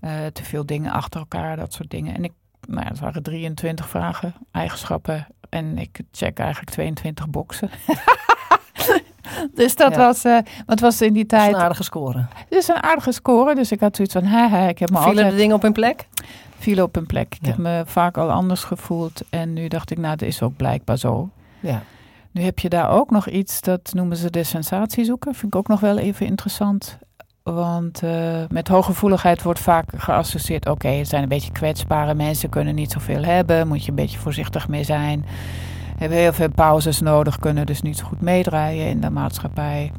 uh, 0.00 0.10
te 0.32 0.44
veel 0.44 0.66
dingen 0.66 0.92
achter 0.92 1.20
elkaar, 1.20 1.56
dat 1.56 1.72
soort 1.72 1.90
dingen. 1.90 2.14
En 2.14 2.24
ik, 2.24 2.32
nou 2.66 2.86
het 2.86 2.98
waren 2.98 3.22
23 3.22 3.88
vragen, 3.88 4.34
eigenschappen. 4.50 5.26
En 5.48 5.78
ik 5.78 6.00
check 6.12 6.38
eigenlijk 6.38 6.70
22 6.70 7.28
boxen. 7.28 7.70
dus 9.54 9.76
dat 9.76 9.94
ja. 9.94 9.98
was, 9.98 10.24
uh, 10.24 10.38
wat 10.66 10.80
was 10.80 11.00
in 11.00 11.12
die 11.12 11.26
tijd. 11.26 11.54
een 11.54 11.60
aardige 11.60 11.82
score. 11.82 12.26
Het 12.34 12.58
is 12.58 12.68
een 12.68 12.82
aardige 12.82 13.12
score, 13.12 13.54
dus 13.54 13.72
ik 13.72 13.80
had 13.80 13.96
zoiets 13.96 14.14
van, 14.14 14.24
hè, 14.24 14.68
ik 14.68 14.78
heb 14.78 14.90
me 14.90 14.96
Vielen 14.96 15.14
altijd... 15.14 15.30
de 15.30 15.36
dingen 15.36 15.56
op 15.56 15.62
hun 15.62 15.72
plek? 15.72 16.06
Vielen 16.58 16.84
op 16.84 16.94
hun 16.94 17.06
plek. 17.06 17.34
Ik 17.34 17.38
ja. 17.40 17.48
heb 17.48 17.58
me 17.58 17.82
vaak 17.86 18.16
al 18.16 18.30
anders 18.30 18.64
gevoeld 18.64 19.22
en 19.30 19.52
nu 19.52 19.68
dacht 19.68 19.90
ik, 19.90 19.98
nou, 19.98 20.16
dat 20.16 20.28
is 20.28 20.42
ook 20.42 20.56
blijkbaar 20.56 20.98
zo. 20.98 21.30
Ja. 21.60 21.82
Nu 22.30 22.42
heb 22.42 22.58
je 22.58 22.68
daar 22.68 22.90
ook 22.90 23.10
nog 23.10 23.28
iets, 23.28 23.60
dat 23.60 23.92
noemen 23.94 24.16
ze 24.16 24.30
de 24.30 24.44
sensatiezoeker. 24.44 25.34
Vind 25.34 25.54
ik 25.54 25.58
ook 25.58 25.68
nog 25.68 25.80
wel 25.80 25.98
even 25.98 26.26
interessant. 26.26 26.98
Want 27.50 28.02
uh, 28.02 28.44
met 28.48 28.68
hooggevoeligheid 28.68 29.42
wordt 29.42 29.60
vaak 29.60 29.84
geassocieerd, 29.96 30.68
oké, 30.68 30.86
okay, 30.86 30.98
het 30.98 31.08
zijn 31.08 31.22
een 31.22 31.28
beetje 31.28 31.52
kwetsbare 31.52 32.14
mensen, 32.14 32.48
kunnen 32.48 32.74
niet 32.74 32.92
zoveel 32.92 33.22
hebben, 33.22 33.68
moet 33.68 33.84
je 33.84 33.88
een 33.88 33.96
beetje 33.96 34.18
voorzichtig 34.18 34.68
mee 34.68 34.84
zijn 34.84 35.24
hebben 35.98 36.18
heel 36.18 36.32
veel 36.32 36.50
pauzes 36.50 37.00
nodig, 37.00 37.38
kunnen 37.38 37.66
dus 37.66 37.82
niet 37.82 37.98
zo 37.98 38.04
goed 38.04 38.20
meedraaien 38.20 38.88
in 38.88 39.00
de 39.00 39.10
maatschappij. 39.10 39.92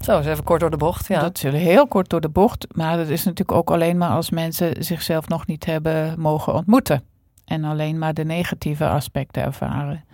Zo, 0.00 0.18
is 0.18 0.26
even 0.26 0.44
kort 0.44 0.60
door 0.60 0.70
de 0.70 0.76
bocht. 0.76 1.08
Ja. 1.08 1.20
Dat 1.20 1.44
is 1.44 1.52
heel 1.52 1.86
kort 1.88 2.08
door 2.08 2.20
de 2.20 2.28
bocht, 2.28 2.66
maar 2.70 2.96
dat 2.96 3.08
is 3.08 3.24
natuurlijk 3.24 3.58
ook 3.58 3.70
alleen 3.70 3.98
maar 3.98 4.10
als 4.10 4.30
mensen 4.30 4.84
zichzelf 4.84 5.28
nog 5.28 5.46
niet 5.46 5.64
hebben 5.64 6.20
mogen 6.20 6.54
ontmoeten. 6.54 7.02
En 7.44 7.64
alleen 7.64 7.98
maar 7.98 8.14
de 8.14 8.24
negatieve 8.24 8.88
aspecten 8.88 9.42
ervaren. 9.42 10.04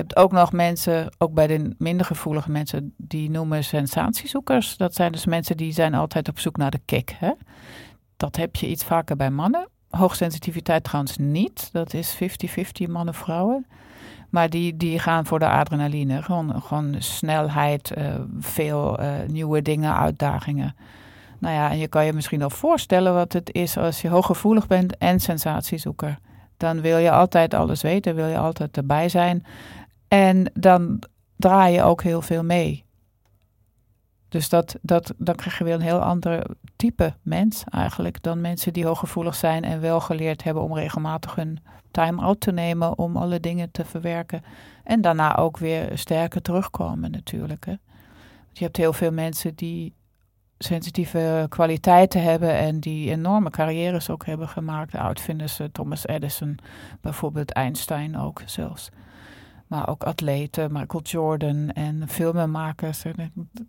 Hebt 0.00 0.16
ook 0.16 0.32
nog 0.32 0.52
mensen, 0.52 1.12
ook 1.18 1.32
bij 1.32 1.46
de 1.46 1.74
minder 1.78 2.06
gevoelige 2.06 2.50
mensen, 2.50 2.94
die 2.96 3.30
noemen 3.30 3.64
sensatiezoekers. 3.64 4.76
Dat 4.76 4.94
zijn 4.94 5.12
dus 5.12 5.26
mensen 5.26 5.56
die 5.56 5.72
zijn 5.72 5.94
altijd 5.94 6.28
op 6.28 6.38
zoek 6.38 6.56
naar 6.56 6.70
de 6.70 6.80
kick. 6.84 7.16
Hè? 7.18 7.32
Dat 8.16 8.36
heb 8.36 8.56
je 8.56 8.68
iets 8.68 8.84
vaker 8.84 9.16
bij 9.16 9.30
mannen. 9.30 9.68
Hoogsensitiviteit 9.90 10.84
trouwens 10.84 11.16
niet. 11.16 11.68
Dat 11.72 11.94
is 11.94 12.18
50-50 12.86 12.90
mannen-vrouwen. 12.90 13.66
Maar 14.30 14.50
die, 14.50 14.76
die 14.76 14.98
gaan 14.98 15.26
voor 15.26 15.38
de 15.38 15.48
adrenaline. 15.48 16.22
Gewoon, 16.22 16.62
gewoon 16.62 16.94
snelheid, 16.98 17.92
uh, 17.98 18.14
veel 18.38 19.00
uh, 19.00 19.12
nieuwe 19.26 19.62
dingen, 19.62 19.96
uitdagingen. 19.96 20.76
Nou 21.38 21.54
ja, 21.54 21.70
en 21.70 21.78
je 21.78 21.88
kan 21.88 22.04
je 22.04 22.12
misschien 22.12 22.42
al 22.42 22.50
voorstellen 22.50 23.14
wat 23.14 23.32
het 23.32 23.54
is 23.54 23.76
als 23.76 24.00
je 24.00 24.08
hooggevoelig 24.08 24.66
bent 24.66 24.96
en 24.96 25.20
sensatiezoeker. 25.20 26.18
Dan 26.56 26.80
wil 26.80 26.98
je 26.98 27.10
altijd 27.10 27.54
alles 27.54 27.82
weten, 27.82 28.14
wil 28.14 28.26
je 28.26 28.38
altijd 28.38 28.76
erbij 28.76 29.08
zijn. 29.08 29.44
En 30.10 30.50
dan 30.54 31.02
draai 31.36 31.74
je 31.74 31.82
ook 31.82 32.02
heel 32.02 32.22
veel 32.22 32.44
mee. 32.44 32.84
Dus 34.28 34.48
dat, 34.48 34.76
dat, 34.82 35.14
dan 35.16 35.34
krijg 35.34 35.58
je 35.58 35.64
weer 35.64 35.74
een 35.74 35.80
heel 35.80 36.02
ander 36.02 36.46
type 36.76 37.14
mens 37.22 37.64
eigenlijk 37.68 38.22
dan 38.22 38.40
mensen 38.40 38.72
die 38.72 38.86
hooggevoelig 38.86 39.34
zijn 39.34 39.64
en 39.64 39.80
wel 39.80 40.00
geleerd 40.00 40.42
hebben 40.42 40.62
om 40.62 40.74
regelmatig 40.74 41.34
hun 41.34 41.58
time-out 41.90 42.40
te 42.40 42.52
nemen 42.52 42.98
om 42.98 43.16
alle 43.16 43.40
dingen 43.40 43.70
te 43.70 43.84
verwerken. 43.84 44.42
En 44.84 45.00
daarna 45.00 45.36
ook 45.36 45.58
weer 45.58 45.98
sterker 45.98 46.42
terugkomen 46.42 47.10
natuurlijk. 47.10 47.64
Hè. 47.64 47.76
Want 48.44 48.58
je 48.58 48.64
hebt 48.64 48.76
heel 48.76 48.92
veel 48.92 49.12
mensen 49.12 49.54
die 49.54 49.94
sensitieve 50.58 51.46
kwaliteiten 51.48 52.22
hebben 52.22 52.54
en 52.54 52.80
die 52.80 53.10
enorme 53.10 53.50
carrières 53.50 54.10
ook 54.10 54.26
hebben 54.26 54.48
gemaakt. 54.48 54.92
De 54.92 54.98
uitvinders, 54.98 55.60
Thomas 55.72 56.06
Edison, 56.06 56.58
bijvoorbeeld 57.00 57.52
Einstein 57.52 58.18
ook 58.18 58.42
zelfs. 58.46 58.90
Maar 59.70 59.88
ook 59.88 60.02
atleten, 60.02 60.72
Michael 60.72 61.02
Jordan 61.02 61.70
en 61.70 62.08
filmenmakers. 62.08 63.02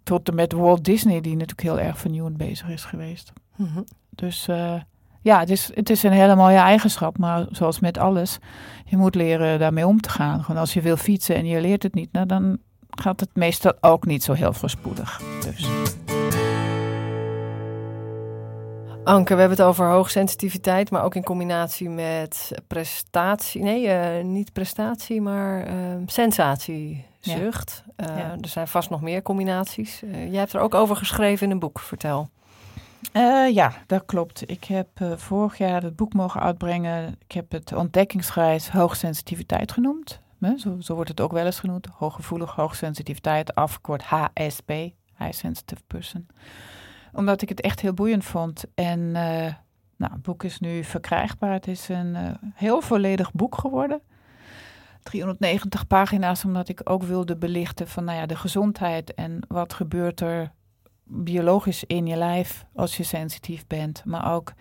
Tot 0.03 0.29
en 0.29 0.35
met 0.35 0.53
Walt 0.53 0.85
Disney, 0.85 1.21
die 1.21 1.31
natuurlijk 1.31 1.61
heel 1.61 1.79
erg 1.79 1.97
vernieuwend 1.97 2.37
bezig 2.37 2.69
is 2.69 2.83
geweest. 2.83 3.33
Mm 3.55 3.69
-hmm. 3.73 3.85
Dus 4.09 4.47
uh, 4.47 4.81
ja, 5.21 5.39
het 5.39 5.49
is, 5.49 5.71
het 5.73 5.89
is 5.89 6.03
een 6.03 6.11
hele 6.11 6.35
mooie 6.35 6.57
eigenschap. 6.57 7.17
Maar 7.17 7.45
zoals 7.51 7.79
met 7.79 7.97
alles, 7.97 8.37
je 8.85 8.97
moet 8.97 9.15
leren 9.15 9.59
daarmee 9.59 9.87
om 9.87 10.01
te 10.01 10.09
gaan. 10.09 10.43
Gewoon 10.43 10.61
als 10.61 10.73
je 10.73 10.81
wil 10.81 10.97
fietsen 10.97 11.35
en 11.35 11.45
je 11.45 11.61
leert 11.61 11.83
het 11.83 11.93
niet, 11.93 12.11
nou, 12.11 12.25
dan 12.25 12.57
gaat 12.89 13.19
het 13.19 13.35
meestal 13.35 13.73
ook 13.81 14.05
niet 14.05 14.23
zo 14.23 14.33
heel 14.33 14.53
voorspoedig. 14.53 15.21
Dus. 15.43 15.81
Anke, 19.03 19.33
we 19.33 19.39
hebben 19.39 19.57
het 19.57 19.67
over 19.67 19.87
hoogsensitiviteit, 19.87 20.91
maar 20.91 21.03
ook 21.03 21.15
in 21.15 21.23
combinatie 21.23 21.89
met 21.89 22.51
prestatie. 22.67 23.61
Nee, 23.61 24.17
uh, 24.17 24.23
niet 24.23 24.53
prestatie, 24.53 25.21
maar 25.21 25.67
uh, 25.67 25.73
sensatiezucht. 26.05 27.83
Ja. 27.97 28.09
Uh, 28.09 28.17
ja. 28.17 28.35
Er 28.41 28.47
zijn 28.47 28.67
vast 28.67 28.89
nog 28.89 29.01
meer 29.01 29.21
combinaties. 29.21 30.03
jij 30.11 30.39
hebt 30.39 30.53
er 30.53 30.59
ook 30.59 30.73
over 30.73 30.95
geschreven 30.95 31.45
in 31.45 31.51
een 31.51 31.59
boek, 31.59 31.79
vertel. 31.79 32.29
Ja, 33.51 33.73
dat 33.87 34.05
klopt. 34.05 34.49
Ik 34.49 34.63
heb 34.63 34.87
vorig 35.15 35.57
jaar 35.57 35.83
het 35.83 35.95
boek 35.95 36.13
mogen 36.13 36.41
uitbrengen. 36.41 37.15
Ik 37.27 37.31
heb 37.31 37.51
het 37.51 37.73
ontdekkingsreis 37.73 38.69
hoogsensitiviteit 38.69 39.71
genoemd. 39.71 40.19
Zo, 40.57 40.75
zo, 40.79 40.93
wordt 40.93 41.09
het 41.09 41.21
ook 41.21 41.31
wel 41.31 41.45
eens 41.45 41.59
genoemd. 41.59 41.87
Hooggevoelig, 41.97 42.55
hoogsensitiviteit, 42.55 43.55
afgekort 43.55 44.03
HSP, 44.03 44.69
High 45.17 45.31
Sensitive 45.31 45.81
Person. 45.87 46.27
Omdat 47.13 47.41
ik 47.41 47.50
het 47.50 47.62
echt 47.62 47.80
heel 47.80 47.93
boeiend 47.93 48.26
vond. 48.26 48.63
En 48.76 49.00
uh, 49.00 49.54
nou, 49.97 50.13
het 50.13 50.21
boek 50.21 50.43
is 50.43 50.60
nu 50.60 50.84
verkrijgbaar. 50.84 51.54
Het 51.54 51.67
is 51.67 51.89
een 51.89 52.38
heel 52.54 52.82
volledig 52.82 53.32
boek 53.34 53.58
geworden. 53.58 54.02
390 55.04 55.88
pagina's, 55.88 56.45
omdat 56.45 56.69
ik 56.69 56.82
ook 56.84 57.04
wilde 57.04 57.38
belichten 57.38 57.88
van 57.88 58.04
nou 58.04 58.17
ja, 58.17 58.26
de 58.26 58.36
gezondheid 58.36 59.13
en 59.13 59.39
wat 59.47 59.74
gebeurt 59.74 60.21
er 60.21 60.52
biologisch 61.04 61.84
in 61.84 62.06
je 62.06 62.15
lijf 62.15 62.65
als 62.76 62.97
je 62.97 63.04
sensitief 63.04 63.67
bent. 63.67 64.06
Maar 64.06 64.34
ook 64.34 64.54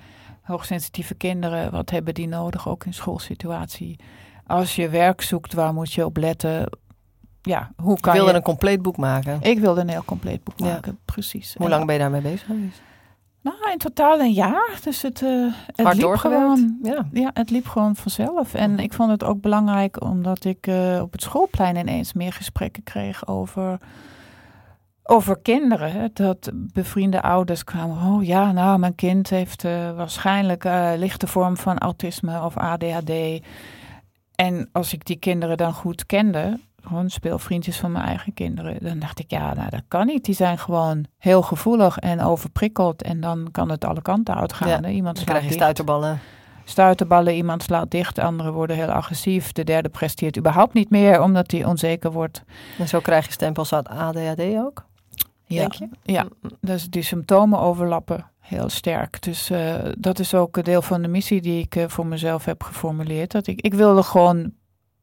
hoogsensitieve 0.42 1.14
kinderen, 1.14 1.70
wat 1.70 1.90
hebben 1.90 2.14
die 2.14 2.28
nodig, 2.28 2.68
ook 2.68 2.84
in 2.84 2.94
schoolsituatie. 2.94 3.98
Als 4.46 4.76
je 4.76 4.88
werk 4.88 5.20
zoekt, 5.20 5.52
waar 5.52 5.74
moet 5.74 5.92
je 5.92 6.04
op 6.04 6.16
letten? 6.16 6.78
Ja, 7.42 7.72
hoe 7.76 8.00
kan 8.00 8.14
je 8.14 8.20
wilde 8.20 8.36
een 8.36 8.42
compleet 8.42 8.82
boek 8.82 8.96
maken. 8.96 9.38
Ik 9.42 9.58
wilde 9.58 9.80
een 9.80 9.88
heel 9.88 10.04
compleet 10.04 10.44
boek 10.44 10.58
maken, 10.58 10.92
ja. 10.92 10.98
precies. 11.04 11.54
Hoe 11.58 11.68
lang 11.68 11.84
ben 11.86 11.94
je 11.94 12.00
daarmee 12.00 12.20
bezig 12.20 12.46
geweest? 12.46 12.82
Nou, 13.42 13.56
in 13.72 13.78
totaal 13.78 14.20
een 14.20 14.32
jaar. 14.32 14.78
Dus 14.84 15.02
het, 15.02 15.20
uh, 15.20 15.52
het 15.66 15.86
Hard 15.86 15.96
liep 15.96 16.14
gewoon. 16.14 16.78
Ja. 16.82 17.08
ja, 17.12 17.30
het 17.34 17.50
liep 17.50 17.66
gewoon 17.66 17.96
vanzelf. 17.96 18.54
En 18.54 18.78
ik 18.78 18.92
vond 18.92 19.10
het 19.10 19.24
ook 19.24 19.40
belangrijk 19.40 20.02
omdat 20.02 20.44
ik 20.44 20.66
uh, 20.66 21.00
op 21.02 21.12
het 21.12 21.22
schoolplein 21.22 21.76
ineens 21.76 22.12
meer 22.12 22.32
gesprekken 22.32 22.82
kreeg 22.82 23.26
over 23.26 23.78
over 25.02 25.38
kinderen. 25.38 25.92
Hè, 25.92 26.06
dat 26.12 26.50
bevriende 26.54 27.22
ouders 27.22 27.64
kwamen. 27.64 28.14
Oh 28.14 28.24
ja, 28.24 28.52
nou, 28.52 28.78
mijn 28.78 28.94
kind 28.94 29.30
heeft 29.30 29.64
uh, 29.64 29.96
waarschijnlijk 29.96 30.64
lichte 30.96 31.26
vorm 31.26 31.56
van 31.56 31.78
autisme 31.78 32.44
of 32.44 32.56
ADHD. 32.56 33.42
En 34.34 34.68
als 34.72 34.92
ik 34.92 35.04
die 35.04 35.18
kinderen 35.18 35.56
dan 35.56 35.72
goed 35.72 36.06
kende, 36.06 36.58
gewoon 36.82 37.10
speelvriendjes 37.10 37.78
van 37.78 37.92
mijn 37.92 38.04
eigen 38.04 38.34
kinderen, 38.34 38.76
dan 38.80 38.98
dacht 38.98 39.18
ik, 39.18 39.30
ja, 39.30 39.54
nou, 39.54 39.70
dat 39.70 39.82
kan 39.88 40.06
niet. 40.06 40.24
Die 40.24 40.34
zijn 40.34 40.58
gewoon 40.58 41.04
heel 41.18 41.42
gevoelig 41.42 41.98
en 41.98 42.20
overprikkeld. 42.20 43.02
En 43.02 43.20
dan 43.20 43.48
kan 43.50 43.70
het 43.70 43.84
alle 43.84 44.02
kanten 44.02 44.34
uitgaan. 44.34 44.68
Ja, 44.68 44.88
Iemand 44.88 45.16
dan 45.16 45.24
krijg 45.24 45.44
je 45.44 45.52
stuiterballen. 45.52 46.20
Stuiterballen, 46.64 47.34
iemand 47.34 47.62
slaat 47.62 47.90
dicht, 47.90 48.18
anderen 48.18 48.52
worden 48.52 48.76
heel 48.76 48.90
agressief. 48.90 49.52
De 49.52 49.64
derde 49.64 49.88
presteert 49.88 50.38
überhaupt 50.38 50.74
niet 50.74 50.90
meer, 50.90 51.22
omdat 51.22 51.50
hij 51.50 51.64
onzeker 51.64 52.12
wordt. 52.12 52.44
En 52.78 52.88
zo 52.88 53.00
krijg 53.00 53.26
je 53.26 53.32
stempels 53.32 53.72
uit 53.72 53.88
ADHD 53.88 54.40
ook? 54.40 54.84
Ja, 55.44 55.68
ja, 56.02 56.26
dus 56.60 56.90
die 56.90 57.02
symptomen 57.02 57.58
overlappen 57.58 58.30
heel 58.50 58.68
sterk. 58.68 59.22
Dus 59.22 59.50
uh, 59.50 59.74
dat 59.98 60.18
is 60.18 60.34
ook 60.34 60.56
een 60.56 60.62
deel 60.62 60.82
van 60.82 61.02
de 61.02 61.08
missie 61.08 61.40
die 61.40 61.62
ik 61.62 61.76
uh, 61.76 61.84
voor 61.88 62.06
mezelf 62.06 62.44
heb 62.44 62.62
geformuleerd. 62.62 63.30
Dat 63.30 63.46
ik, 63.46 63.60
ik 63.60 63.74
wilde 63.74 64.02
gewoon 64.02 64.52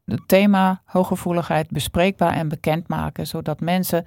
het 0.08 0.28
thema 0.28 0.82
hooggevoeligheid 0.86 1.70
bespreekbaar 1.70 2.34
en 2.34 2.47
bekend 2.47 2.88
maken, 2.88 3.28
zodat 3.28 3.60
mensen 3.60 4.05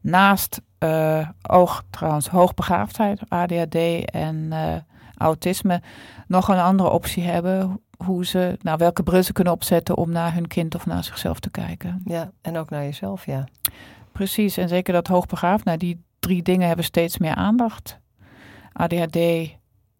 naast 0.00 0.60
uh, 0.78 1.28
oog, 1.42 1.84
trouwens 1.90 2.28
hoogbegaafdheid, 2.28 3.20
ADHD 3.28 4.04
en 4.04 4.52
autisme 5.16 5.82
nog 6.26 6.48
een 6.48 6.58
andere 6.58 6.90
optie 6.90 7.22
hebben 7.22 7.80
hoe 8.04 8.26
ze, 8.26 8.58
nou, 8.62 8.78
welke 8.78 9.02
bril 9.02 9.22
ze 9.22 9.32
kunnen 9.32 9.52
opzetten 9.52 9.96
om 9.96 10.10
naar 10.10 10.34
hun 10.34 10.46
kind 10.46 10.74
of 10.74 10.86
naar 10.86 11.04
zichzelf 11.04 11.40
te 11.40 11.50
kijken. 11.50 12.00
Ja, 12.04 12.30
en 12.40 12.56
ook 12.56 12.70
naar 12.70 12.82
jezelf, 12.82 13.26
ja. 13.26 13.44
Precies, 14.12 14.56
en 14.56 14.68
zeker 14.68 14.92
dat 14.92 15.06
hoogbegaafd, 15.06 15.64
nou 15.64 15.78
die 15.78 16.04
drie 16.18 16.42
dingen 16.42 16.66
hebben 16.66 16.84
steeds 16.84 17.18
meer 17.18 17.34
aandacht. 17.34 17.98
ADHD, 18.72 19.18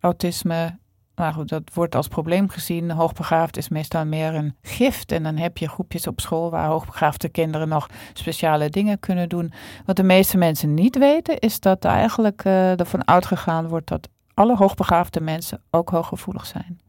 autisme, 0.01 0.79
nou 1.17 1.33
goed, 1.33 1.49
dat 1.49 1.63
wordt 1.75 1.95
als 1.95 2.09
probleem 2.09 2.49
gezien. 2.49 2.91
Hoogbegaafd 2.91 3.57
is 3.57 3.69
meestal 3.69 4.05
meer 4.05 4.35
een 4.35 4.57
gift. 4.63 5.13
En 5.13 5.23
dan 5.23 5.37
heb 5.37 5.59
je 5.59 5.69
groepjes 5.69 6.07
op 6.07 6.21
school 6.21 6.51
waar 6.51 6.67
hoogbegaafde 6.67 7.29
kinderen 7.29 7.69
nog 7.69 7.89
speciale 8.13 8.71
dingen 8.71 8.99
kunnen 8.99 9.29
doen. 9.29 9.53
Wat 9.85 9.97
de 9.97 10.03
meeste 10.03 10.37
mensen 10.37 10.75
niet 10.75 10.99
weten, 10.99 11.39
is 11.39 11.61
dat 11.61 11.85
eigenlijk 11.85 12.45
uh, 12.45 12.81
ervan 12.81 13.09
uitgegaan 13.09 13.69
wordt 13.69 13.89
dat 13.89 14.09
alle 14.35 14.57
hoogbegaafde 14.57 15.21
mensen 15.21 15.63
ook 15.71 15.91
hooggevoelig 15.91 16.47
zijn. 16.47 16.81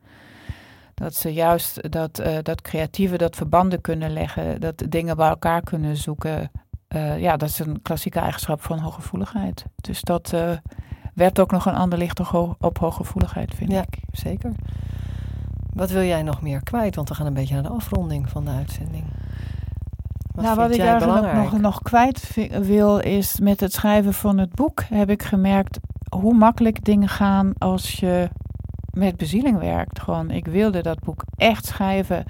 Dat 0.93 1.15
ze 1.15 1.33
juist 1.33 1.91
dat, 1.91 2.19
uh, 2.19 2.37
dat 2.41 2.61
creatieve, 2.61 3.17
dat 3.17 3.35
verbanden 3.35 3.81
kunnen 3.81 4.11
leggen, 4.13 4.61
dat 4.61 4.83
dingen 4.89 5.15
bij 5.15 5.29
elkaar 5.29 5.61
kunnen 5.61 5.97
zoeken. 5.97 6.51
Uh, 6.95 7.19
ja, 7.19 7.37
dat 7.37 7.49
is 7.49 7.59
een 7.59 7.81
klassieke 7.81 8.19
eigenschap 8.19 8.61
van 8.61 8.79
hooggevoeligheid. 8.79 9.65
Dus 9.75 10.01
dat 10.01 10.33
werpt 11.17 11.39
ook 11.39 11.51
nog 11.51 11.65
een 11.65 11.75
ander 11.75 11.99
licht 11.99 12.19
op 12.59 12.77
hooggevoeligheid, 12.77 13.53
vind 13.55 13.71
ja, 13.71 13.81
ik. 13.81 13.99
Zeker. 14.11 14.51
Wat 15.73 15.89
wil 15.89 16.03
jij 16.03 16.23
nog 16.23 16.41
meer 16.41 16.63
kwijt? 16.63 16.95
Want 16.95 17.09
we 17.09 17.15
gaan 17.15 17.25
een 17.25 17.33
beetje 17.33 17.53
naar 17.53 17.63
de 17.63 17.69
afronding 17.69 18.29
van 18.29 18.45
de 18.45 18.51
uitzending. 18.51 19.03
Wat 20.33 20.45
nou, 20.45 20.55
wat 20.55 20.71
ik 20.71 20.79
eigenlijk 20.79 21.33
nog, 21.33 21.57
nog 21.57 21.81
kwijt 21.81 22.37
wil 22.61 22.97
is 22.97 23.39
met 23.39 23.59
het 23.59 23.73
schrijven 23.73 24.13
van 24.13 24.37
het 24.37 24.53
boek 24.53 24.83
heb 24.83 25.09
ik 25.09 25.23
gemerkt 25.23 25.79
hoe 26.09 26.33
makkelijk 26.33 26.83
dingen 26.83 27.09
gaan 27.09 27.53
als 27.57 27.91
je 27.91 28.29
met 28.91 29.17
bezieling 29.17 29.59
werkt. 29.59 29.99
Gewoon, 29.99 30.31
ik 30.31 30.45
wilde 30.45 30.81
dat 30.81 30.99
boek 30.99 31.23
echt 31.35 31.65
schrijven 31.65 32.25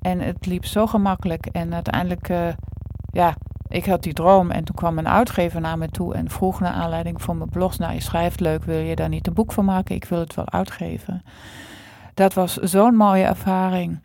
en 0.00 0.20
het 0.20 0.46
liep 0.46 0.64
zo 0.64 0.86
gemakkelijk 0.86 1.46
en 1.46 1.74
uiteindelijk, 1.74 2.28
uh, 2.28 2.48
ja, 3.12 3.34
ik 3.72 3.86
had 3.86 4.02
die 4.02 4.12
droom 4.12 4.50
en 4.50 4.64
toen 4.64 4.74
kwam 4.74 4.98
een 4.98 5.08
uitgever 5.08 5.60
naar 5.60 5.78
me 5.78 5.88
toe 5.88 6.14
en 6.14 6.30
vroeg 6.30 6.60
naar 6.60 6.72
aanleiding 6.72 7.22
van 7.22 7.38
mijn 7.38 7.50
blog, 7.50 7.78
nou 7.78 7.94
je 7.94 8.00
schrijft 8.00 8.40
leuk, 8.40 8.64
wil 8.64 8.78
je 8.78 8.96
daar 8.96 9.08
niet 9.08 9.26
een 9.26 9.34
boek 9.34 9.52
van 9.52 9.64
maken? 9.64 9.94
Ik 9.94 10.04
wil 10.04 10.18
het 10.18 10.34
wel 10.34 10.50
uitgeven. 10.50 11.22
Dat 12.14 12.34
was 12.34 12.54
zo'n 12.54 12.96
mooie 12.96 13.24
ervaring. 13.24 14.02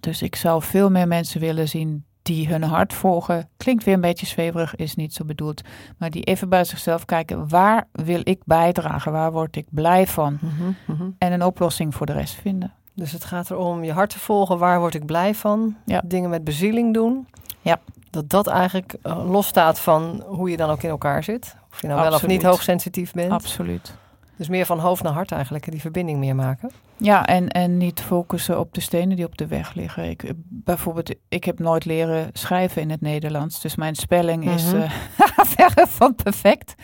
Dus 0.00 0.22
ik 0.22 0.36
zou 0.36 0.62
veel 0.62 0.90
meer 0.90 1.08
mensen 1.08 1.40
willen 1.40 1.68
zien 1.68 2.04
die 2.22 2.48
hun 2.48 2.62
hart 2.62 2.92
volgen. 2.92 3.48
Klinkt 3.56 3.84
weer 3.84 3.94
een 3.94 4.00
beetje 4.00 4.26
zweverig, 4.26 4.74
is 4.74 4.94
niet 4.94 5.14
zo 5.14 5.24
bedoeld. 5.24 5.62
Maar 5.98 6.10
die 6.10 6.22
even 6.22 6.48
bij 6.48 6.64
zichzelf 6.64 7.04
kijken, 7.04 7.48
waar 7.48 7.88
wil 7.92 8.20
ik 8.22 8.42
bijdragen? 8.44 9.12
Waar 9.12 9.32
word 9.32 9.56
ik 9.56 9.66
blij 9.70 10.06
van? 10.06 10.38
Mhm, 10.40 10.72
mhm. 10.86 11.10
En 11.18 11.32
een 11.32 11.44
oplossing 11.44 11.94
voor 11.94 12.06
de 12.06 12.12
rest 12.12 12.34
vinden. 12.34 12.72
Dus 12.94 13.12
het 13.12 13.24
gaat 13.24 13.50
erom 13.50 13.84
je 13.84 13.92
hart 13.92 14.10
te 14.10 14.18
volgen, 14.18 14.58
waar 14.58 14.78
word 14.78 14.94
ik 14.94 15.06
blij 15.06 15.34
van? 15.34 15.76
Ja. 15.84 16.02
Dingen 16.04 16.30
met 16.30 16.44
bezieling 16.44 16.94
doen. 16.94 17.26
Ja. 17.60 17.80
Dat 18.10 18.30
dat 18.30 18.46
eigenlijk 18.46 18.94
uh, 19.02 19.30
losstaat 19.30 19.80
van 19.80 20.24
hoe 20.26 20.50
je 20.50 20.56
dan 20.56 20.70
ook 20.70 20.82
in 20.82 20.90
elkaar 20.90 21.24
zit. 21.24 21.56
Of 21.72 21.80
je 21.80 21.86
nou 21.86 22.00
wel 22.00 22.12
of 22.12 22.26
niet 22.26 22.42
hoogsensitief 22.42 23.12
bent. 23.12 23.32
Absoluut. 23.32 23.94
Dus 24.36 24.48
meer 24.48 24.66
van 24.66 24.78
hoofd 24.78 25.02
naar 25.02 25.12
hart 25.12 25.32
eigenlijk, 25.32 25.70
die 25.70 25.80
verbinding 25.80 26.18
meer 26.18 26.34
maken. 26.34 26.70
Ja, 26.96 27.26
en, 27.26 27.48
en 27.48 27.76
niet 27.76 28.00
focussen 28.00 28.58
op 28.58 28.74
de 28.74 28.80
stenen 28.80 29.16
die 29.16 29.26
op 29.26 29.38
de 29.38 29.46
weg 29.46 29.74
liggen. 29.74 30.10
Ik, 30.10 30.32
bijvoorbeeld, 30.36 31.14
ik 31.28 31.44
heb 31.44 31.58
nooit 31.58 31.84
leren 31.84 32.30
schrijven 32.32 32.82
in 32.82 32.90
het 32.90 33.00
Nederlands. 33.00 33.60
Dus 33.60 33.76
mijn 33.76 33.94
spelling 33.94 34.50
is 34.50 34.72
uh, 34.72 34.90
verre 35.56 35.86
van 35.88 36.14
perfect. 36.14 36.74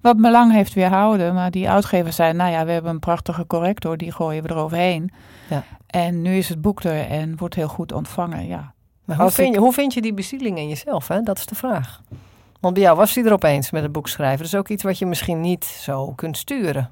Wat 0.00 0.16
me 0.16 0.30
lang 0.30 0.52
heeft 0.52 0.74
weerhouden. 0.74 1.34
Maar 1.34 1.50
die 1.50 1.70
uitgever 1.70 2.12
zei, 2.12 2.32
nou 2.32 2.50
ja, 2.50 2.64
we 2.64 2.72
hebben 2.72 2.90
een 2.90 2.98
prachtige 2.98 3.46
corrector. 3.46 3.96
Die 3.96 4.12
gooien 4.12 4.42
we 4.42 4.50
eroverheen. 4.50 5.12
Ja. 5.48 5.64
En 5.86 6.22
nu 6.22 6.36
is 6.36 6.48
het 6.48 6.60
boek 6.60 6.82
er 6.82 7.06
en 7.06 7.36
wordt 7.36 7.54
heel 7.54 7.68
goed 7.68 7.92
ontvangen, 7.92 8.46
ja. 8.46 8.72
Maar 9.04 9.16
hoe, 9.16 9.30
vind 9.30 9.54
je, 9.54 9.60
hoe 9.60 9.72
vind 9.72 9.94
je 9.94 10.02
die 10.02 10.14
bezieling 10.14 10.58
in 10.58 10.68
jezelf? 10.68 11.08
Hè? 11.08 11.22
Dat 11.22 11.38
is 11.38 11.46
de 11.46 11.54
vraag. 11.54 12.02
Want 12.60 12.74
bij 12.74 12.82
jou 12.82 12.96
was 12.96 13.14
hij 13.14 13.24
er 13.24 13.32
opeens 13.32 13.70
met 13.70 13.82
het 13.82 13.92
boek 13.92 14.08
schrijven. 14.08 14.38
Dat 14.38 14.46
is 14.46 14.54
ook 14.54 14.68
iets 14.68 14.82
wat 14.82 14.98
je 14.98 15.06
misschien 15.06 15.40
niet 15.40 15.64
zo 15.64 16.12
kunt 16.12 16.36
sturen. 16.36 16.90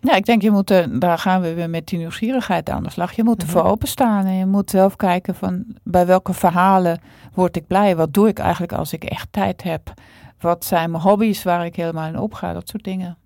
Ja, 0.00 0.14
ik 0.14 0.26
denk 0.26 0.42
je 0.42 0.50
moet, 0.50 0.70
er, 0.70 1.00
daar 1.00 1.18
gaan 1.18 1.40
we 1.40 1.54
weer 1.54 1.70
met 1.70 1.86
die 1.86 1.98
nieuwsgierigheid 1.98 2.70
aan 2.70 2.82
de 2.82 2.90
slag. 2.90 3.12
Je 3.12 3.24
moet 3.24 3.42
ervoor 3.42 3.64
openstaan 3.64 4.24
en 4.24 4.34
je 4.34 4.46
moet 4.46 4.70
zelf 4.70 4.96
kijken 4.96 5.34
van 5.34 5.64
bij 5.82 6.06
welke 6.06 6.32
verhalen 6.32 7.00
word 7.34 7.56
ik 7.56 7.66
blij? 7.66 7.96
Wat 7.96 8.14
doe 8.14 8.28
ik 8.28 8.38
eigenlijk 8.38 8.72
als 8.72 8.92
ik 8.92 9.04
echt 9.04 9.28
tijd 9.30 9.62
heb? 9.62 9.92
Wat 10.40 10.64
zijn 10.64 10.90
mijn 10.90 11.02
hobby's 11.02 11.42
waar 11.42 11.64
ik 11.64 11.76
helemaal 11.76 12.08
in 12.08 12.18
opga? 12.18 12.52
Dat 12.52 12.68
soort 12.68 12.84
dingen. 12.84 13.18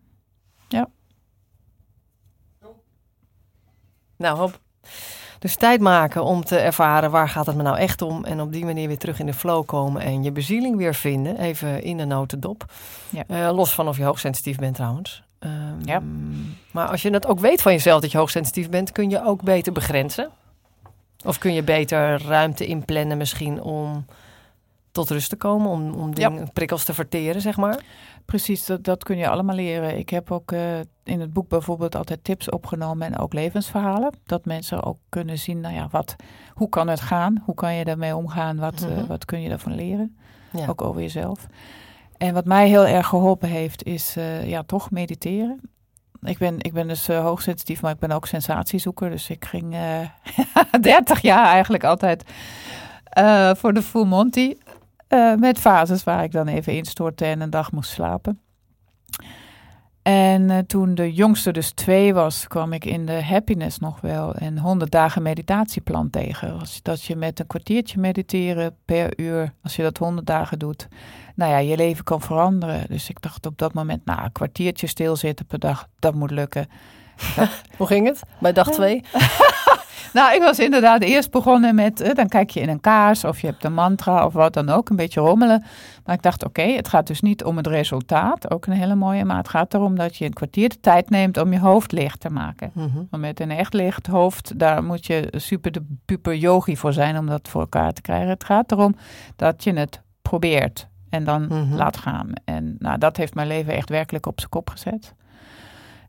Ja. 0.68 0.88
Nou, 4.16 4.38
hop. 4.38 4.60
Dus 5.38 5.56
tijd 5.56 5.80
maken 5.80 6.24
om 6.24 6.44
te 6.44 6.58
ervaren 6.58 7.10
waar 7.10 7.28
gaat 7.28 7.46
het 7.46 7.56
me 7.56 7.62
nou 7.62 7.78
echt 7.78 8.02
om. 8.02 8.24
En 8.24 8.40
op 8.40 8.52
die 8.52 8.64
manier 8.64 8.88
weer 8.88 8.98
terug 8.98 9.18
in 9.18 9.26
de 9.26 9.34
flow 9.34 9.66
komen 9.66 10.02
en 10.02 10.22
je 10.22 10.32
bezieling 10.32 10.76
weer 10.76 10.94
vinden. 10.94 11.38
Even 11.38 11.82
in 11.82 11.96
de 11.96 12.04
notendop. 12.04 12.72
Ja. 13.10 13.24
Uh, 13.28 13.54
los 13.54 13.74
van 13.74 13.88
of 13.88 13.96
je 13.96 14.04
hoogsensitief 14.04 14.56
bent 14.56 14.74
trouwens. 14.74 15.22
Um, 15.44 15.78
ja. 15.84 16.02
Maar 16.70 16.88
als 16.88 17.02
je 17.02 17.10
het 17.10 17.26
ook 17.26 17.40
weet 17.40 17.62
van 17.62 17.72
jezelf 17.72 18.00
dat 18.00 18.10
je 18.12 18.18
hoogsensitief 18.18 18.68
bent, 18.68 18.92
kun 18.92 19.10
je 19.10 19.24
ook 19.24 19.42
beter 19.42 19.72
begrenzen. 19.72 20.30
Of 21.24 21.38
kun 21.38 21.52
je 21.54 21.62
beter 21.62 22.22
ruimte 22.26 22.66
inplannen 22.66 23.16
misschien 23.16 23.62
om 23.62 24.04
tot 24.92 25.10
rust 25.10 25.28
te 25.28 25.36
komen, 25.36 25.70
om, 25.70 25.94
om 25.94 26.14
dingen, 26.14 26.52
prikkels 26.52 26.84
te 26.84 26.94
verteren, 26.94 27.40
zeg 27.40 27.56
maar. 27.56 27.82
Precies, 28.24 28.66
dat, 28.66 28.84
dat 28.84 29.04
kun 29.04 29.16
je 29.16 29.28
allemaal 29.28 29.54
leren. 29.54 29.98
Ik 29.98 30.08
heb 30.08 30.30
ook 30.30 30.52
uh, 30.52 30.60
in 31.02 31.20
het 31.20 31.32
boek 31.32 31.48
bijvoorbeeld 31.48 31.94
altijd 31.94 32.24
tips 32.24 32.50
opgenomen 32.50 33.06
en 33.06 33.18
ook 33.18 33.32
levensverhalen. 33.32 34.12
Dat 34.26 34.44
mensen 34.44 34.82
ook 34.82 34.98
kunnen 35.08 35.38
zien, 35.38 35.60
nou 35.60 35.74
ja, 35.74 35.88
wat, 35.90 36.16
hoe 36.54 36.68
kan 36.68 36.88
het 36.88 37.00
gaan? 37.00 37.42
Hoe 37.44 37.54
kan 37.54 37.74
je 37.74 37.84
daarmee 37.84 38.16
omgaan? 38.16 38.56
Wat, 38.56 38.80
mm 38.80 38.98
uh, 38.98 39.04
wat 39.04 39.24
kun 39.24 39.42
je 39.42 39.48
daarvan 39.48 39.74
leren? 39.74 40.16
Ja. 40.52 40.66
Ook 40.66 40.82
over 40.82 41.00
jezelf. 41.00 41.46
En 42.22 42.34
wat 42.34 42.44
mij 42.44 42.68
heel 42.68 42.86
erg 42.86 43.06
geholpen 43.06 43.48
heeft, 43.48 43.84
is 43.84 44.16
uh, 44.16 44.48
ja, 44.48 44.62
toch 44.62 44.90
mediteren. 44.90 45.60
Ik 46.20 46.38
ben, 46.38 46.56
ik 46.58 46.72
ben 46.72 46.88
dus 46.88 47.08
uh, 47.08 47.20
hoogsensitief, 47.20 47.82
maar 47.82 47.92
ik 47.92 47.98
ben 47.98 48.10
ook 48.10 48.26
sensatiezoeker. 48.26 49.10
Dus 49.10 49.30
ik 49.30 49.44
ging 49.44 49.72
uh, 49.72 50.00
eh, 50.00 50.08
30 50.80 51.20
jaar 51.20 51.44
eigenlijk 51.44 51.84
altijd 51.84 52.24
voor 53.58 53.72
de 53.72 53.82
Full 53.82 54.04
Monty. 54.04 54.56
met 55.38 55.58
fases 55.58 56.04
waar 56.04 56.22
ik 56.22 56.32
dan 56.32 56.48
even 56.48 56.72
instortte 56.72 57.24
en 57.24 57.40
een 57.40 57.50
dag 57.50 57.72
moest 57.72 57.90
slapen. 57.90 58.40
En 60.02 60.66
toen 60.66 60.94
de 60.94 61.12
jongste 61.12 61.50
dus 61.52 61.70
twee 61.70 62.14
was, 62.14 62.48
kwam 62.48 62.72
ik 62.72 62.84
in 62.84 63.06
de 63.06 63.24
happiness 63.24 63.78
nog 63.78 64.00
wel 64.00 64.32
een 64.34 64.58
100 64.58 64.90
dagen 64.90 65.22
meditatieplan 65.22 66.10
tegen. 66.10 66.58
Als, 66.58 66.82
dat 66.82 67.02
je 67.02 67.16
met 67.16 67.40
een 67.40 67.46
kwartiertje 67.46 67.98
mediteren 67.98 68.76
per 68.84 69.18
uur, 69.20 69.52
als 69.62 69.76
je 69.76 69.82
dat 69.82 69.98
100 69.98 70.26
dagen 70.26 70.58
doet, 70.58 70.88
nou 71.34 71.50
ja, 71.50 71.58
je 71.58 71.76
leven 71.76 72.04
kan 72.04 72.20
veranderen. 72.20 72.84
Dus 72.88 73.08
ik 73.08 73.20
dacht 73.20 73.46
op 73.46 73.58
dat 73.58 73.74
moment, 73.74 74.04
nou, 74.04 74.22
een 74.22 74.32
kwartiertje 74.32 74.86
stilzitten 74.86 75.46
per 75.46 75.58
dag, 75.58 75.88
dat 75.98 76.14
moet 76.14 76.30
lukken. 76.30 76.66
Hoe 77.78 77.86
ging 77.86 78.06
het 78.06 78.20
bij 78.40 78.52
dag 78.52 78.70
twee? 78.70 79.02
nou, 80.12 80.34
ik 80.34 80.40
was 80.40 80.58
inderdaad 80.58 81.02
eerst 81.02 81.30
begonnen 81.30 81.74
met, 81.74 82.00
eh, 82.00 82.14
dan 82.14 82.28
kijk 82.28 82.50
je 82.50 82.60
in 82.60 82.68
een 82.68 82.80
kaars 82.80 83.24
of 83.24 83.40
je 83.40 83.46
hebt 83.46 83.64
een 83.64 83.74
mantra 83.74 84.26
of 84.26 84.32
wat 84.32 84.54
dan 84.54 84.68
ook, 84.68 84.88
een 84.88 84.96
beetje 84.96 85.20
rommelen. 85.20 85.64
Maar 86.04 86.14
ik 86.14 86.22
dacht, 86.22 86.44
oké, 86.44 86.62
het 86.62 86.88
gaat 86.88 87.06
dus 87.06 87.20
niet 87.20 87.44
om 87.44 87.56
het 87.56 87.66
resultaat, 87.66 88.50
ook 88.50 88.66
een 88.66 88.72
hele 88.72 88.94
mooie, 88.94 89.24
maar 89.24 89.36
het 89.36 89.48
gaat 89.48 89.74
erom 89.74 89.96
dat 89.96 90.16
je 90.16 90.24
een 90.24 90.32
kwartier 90.32 90.68
de 90.68 90.80
tijd 90.80 91.10
neemt 91.10 91.36
om 91.38 91.52
je 91.52 91.58
hoofd 91.58 91.92
licht 91.92 92.20
te 92.20 92.30
maken. 92.30 92.70
Mm 92.74 93.06
Want 93.10 93.22
met 93.22 93.40
een 93.40 93.50
echt 93.50 93.74
licht 93.74 94.06
hoofd, 94.06 94.58
daar 94.58 94.84
moet 94.84 95.06
je 95.06 95.32
super 95.36 95.72
de 95.72 95.84
puper 96.04 96.34
yogi 96.34 96.76
voor 96.76 96.92
zijn 96.92 97.18
om 97.18 97.26
dat 97.26 97.48
voor 97.48 97.60
elkaar 97.60 97.92
te 97.92 98.00
krijgen. 98.00 98.28
Het 98.28 98.44
gaat 98.44 98.72
erom 98.72 98.96
dat 99.36 99.64
je 99.64 99.72
het 99.72 100.00
probeert 100.22 100.88
en 101.08 101.24
dan 101.24 101.46
mhm. 101.46 101.74
laat 101.74 101.96
gaan. 101.96 102.32
En 102.44 102.76
nou, 102.78 102.98
dat 102.98 103.16
heeft 103.16 103.34
mijn 103.34 103.46
leven 103.46 103.74
echt 103.74 103.88
werkelijk 103.88 104.26
op 104.26 104.38
zijn 104.38 104.50
kop 104.50 104.70
gezet. 104.70 105.14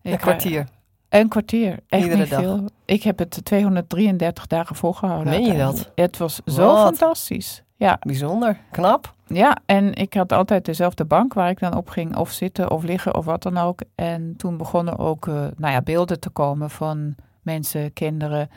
Een 0.01 0.17
kwartier? 0.17 0.67
Een 1.13 1.27
kwartier. 1.27 1.79
Echt 1.87 2.03
Iedere 2.03 2.27
dag? 2.27 2.39
Veel. 2.39 2.69
Ik 2.85 3.03
heb 3.03 3.19
het 3.19 3.39
233 3.43 4.47
dagen 4.47 4.75
volgehouden. 4.75 5.33
Meen 5.33 5.43
je 5.45 5.57
dat? 5.57 5.91
Het 5.95 6.17
was 6.17 6.41
zo 6.45 6.75
fantastisch. 6.75 7.63
Ja. 7.75 7.97
Bijzonder. 7.99 8.57
Knap. 8.71 9.13
Ja, 9.27 9.57
en 9.65 9.93
ik 9.93 10.13
had 10.13 10.31
altijd 10.31 10.65
dezelfde 10.65 11.05
bank 11.05 11.33
waar 11.33 11.49
ik 11.49 11.59
dan 11.59 11.75
op 11.75 11.89
ging. 11.89 12.15
Of 12.15 12.31
zitten 12.31 12.71
of 12.71 12.83
liggen 12.83 13.15
of 13.15 13.25
wat 13.25 13.43
dan 13.43 13.57
ook. 13.57 13.81
En 13.95 14.33
toen 14.37 14.57
begonnen 14.57 14.97
ook 14.97 15.25
uh, 15.25 15.33
nou 15.35 15.73
ja, 15.73 15.81
beelden 15.81 16.19
te 16.19 16.29
komen 16.29 16.69
van 16.69 17.15
mensen, 17.41 17.93
kinderen 17.93 18.49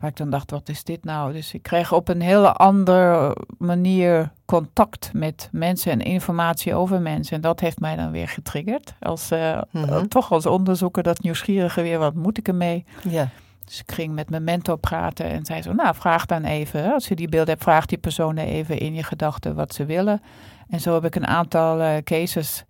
Waar 0.00 0.10
ik 0.10 0.16
dan 0.16 0.30
dacht, 0.30 0.50
wat 0.50 0.68
is 0.68 0.84
dit 0.84 1.04
nou? 1.04 1.32
Dus 1.32 1.54
ik 1.54 1.62
kreeg 1.62 1.92
op 1.92 2.08
een 2.08 2.20
hele 2.20 2.52
andere 2.52 3.36
manier 3.58 4.32
contact 4.44 5.10
met 5.12 5.48
mensen 5.52 5.92
en 5.92 6.00
informatie 6.00 6.74
over 6.74 7.00
mensen. 7.00 7.36
En 7.36 7.40
dat 7.40 7.60
heeft 7.60 7.80
mij 7.80 7.96
dan 7.96 8.10
weer 8.10 8.28
getriggerd. 8.28 8.94
Als, 9.00 9.32
uh, 9.32 9.60
Toch 10.08 10.32
als 10.32 10.46
onderzoeker, 10.46 11.02
dat 11.02 11.22
nieuwsgierige 11.22 11.82
weer, 11.82 11.98
wat 11.98 12.14
moet 12.14 12.38
ik 12.38 12.48
ermee? 12.48 12.84
Ja. 13.08 13.28
Dus 13.64 13.80
ik 13.80 13.92
ging 13.92 14.14
met 14.14 14.30
mijn 14.30 14.44
mentor 14.44 14.78
praten 14.78 15.26
en 15.26 15.44
zei 15.44 15.62
zo, 15.62 15.72
nou 15.72 15.94
vraag 15.94 16.26
dan 16.26 16.44
even, 16.44 16.92
als 16.92 17.08
je 17.08 17.16
die 17.16 17.28
beeld 17.28 17.46
hebt, 17.46 17.62
vraag 17.62 17.86
die 17.86 17.98
personen 17.98 18.46
even 18.46 18.78
in 18.78 18.94
je 18.94 19.02
gedachten 19.02 19.54
wat 19.54 19.74
ze 19.74 19.84
willen. 19.84 20.22
En 20.68 20.80
zo 20.80 20.94
heb 20.94 21.04
ik 21.04 21.14
een 21.14 21.26
aantal 21.26 21.80
uh, 21.80 21.96
cases 21.96 22.64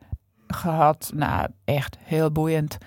gehad. 0.46 1.10
Nou, 1.14 1.48
echt 1.64 1.96
heel 2.00 2.30
boeiend. 2.30 2.78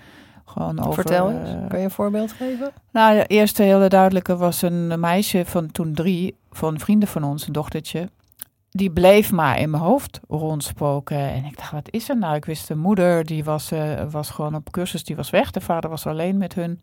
Gewoon 0.54 0.80
over, 0.80 0.94
Vertel 0.94 1.30
eens, 1.30 1.48
uh, 1.48 1.66
kan 1.68 1.78
je 1.78 1.84
een 1.84 1.90
voorbeeld 1.90 2.32
geven? 2.32 2.72
Nou, 2.92 3.16
de 3.16 3.26
eerste 3.26 3.62
hele 3.62 3.88
duidelijke 3.88 4.36
was 4.36 4.62
een 4.62 5.00
meisje 5.00 5.44
van 5.44 5.72
toen 5.72 5.94
drie, 5.94 6.36
van 6.50 6.78
vrienden 6.78 7.08
van 7.08 7.24
ons, 7.24 7.46
een 7.46 7.52
dochtertje. 7.52 8.08
Die 8.70 8.90
bleef 8.90 9.32
maar 9.32 9.58
in 9.60 9.70
mijn 9.70 9.82
hoofd 9.82 10.20
rondspoken. 10.28 11.18
En 11.18 11.44
ik 11.44 11.56
dacht, 11.56 11.70
wat 11.70 11.90
is 11.90 12.08
er 12.08 12.18
nou? 12.18 12.34
Ik 12.34 12.44
wist 12.44 12.68
de 12.68 12.76
moeder, 12.76 13.24
die 13.24 13.44
was, 13.44 13.72
uh, 13.72 14.02
was 14.10 14.30
gewoon 14.30 14.54
op 14.54 14.70
cursus, 14.70 15.04
die 15.04 15.16
was 15.16 15.30
weg. 15.30 15.50
De 15.50 15.60
vader 15.60 15.90
was 15.90 16.06
alleen 16.06 16.38
met 16.38 16.54
hun. 16.54 16.80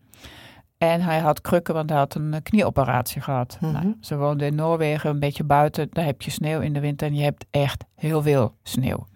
En 0.78 1.02
hij 1.02 1.20
had 1.20 1.42
krukken, 1.42 1.74
want 1.74 1.90
hij 1.90 2.00
had 2.00 2.16
een 2.16 2.40
knieoperatie 2.44 3.22
gehad. 3.22 3.58
Mm 3.60 3.72
nou, 3.72 3.96
ze 4.02 4.18
woonden 4.18 4.48
in 4.48 4.56
Noorwegen, 4.56 5.10
een 5.10 5.20
beetje 5.20 5.44
buiten. 5.44 5.88
Daar 5.92 6.06
heb 6.06 6.22
je 6.22 6.32
sneeuw 6.32 6.60
in 6.60 6.74
de 6.74 6.80
winter 6.80 7.08
en 7.08 7.16
je 7.16 7.24
hebt 7.24 7.46
echt 7.50 7.84
heel 7.96 8.22
veel 8.22 8.56
sneeuw. 8.64 9.08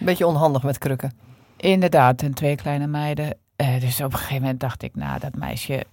Een 0.00 0.06
beetje 0.06 0.26
onhandig 0.26 0.62
met 0.62 0.78
krukken. 0.78 1.12
Inderdaad, 1.56 2.22
en 2.22 2.34
twee 2.34 2.56
kleine 2.56 2.86
meiden. 2.86 3.36
Uh, 3.56 3.80
dus 3.80 4.00
op 4.00 4.12
een 4.12 4.18
gegeven 4.18 4.40
moment 4.42 4.60
dacht 4.60 4.82
ik, 4.82 4.94
nou, 4.94 5.18
dat 5.20 5.34
meisje, 5.34 5.84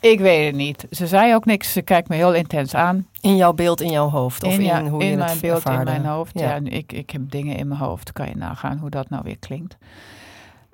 Ik 0.00 0.20
weet 0.20 0.46
het 0.46 0.54
niet. 0.54 0.86
Ze 0.90 1.06
zei 1.06 1.34
ook 1.34 1.44
niks. 1.44 1.72
Ze 1.72 1.82
kijkt 1.82 2.08
me 2.08 2.16
heel 2.16 2.34
intens 2.34 2.74
aan. 2.74 3.06
In 3.20 3.36
jouw 3.36 3.52
beeld, 3.52 3.80
in 3.80 3.90
jouw 3.90 4.08
hoofd? 4.08 4.44
Of 4.44 4.52
in, 4.52 4.62
ja, 4.64 4.84
hoe 4.84 5.04
je 5.04 5.10
in 5.10 5.18
het 5.18 5.26
mijn 5.26 5.40
beeld, 5.40 5.56
ervaarde? 5.56 5.90
in 5.92 6.00
mijn 6.00 6.12
hoofd. 6.12 6.38
Ja, 6.38 6.48
Ja. 6.48 6.54
en 6.54 6.66
ik, 6.66 6.92
ik 6.92 7.10
heb 7.10 7.30
dingen 7.30 7.56
in 7.56 7.68
mijn 7.68 7.80
hoofd. 7.80 8.12
Kan 8.12 8.28
je 8.28 8.36
nagaan 8.36 8.78
hoe 8.78 8.90
dat 8.90 9.08
nou 9.08 9.22
weer 9.24 9.38
klinkt. 9.38 9.76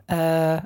Eh 0.06 0.56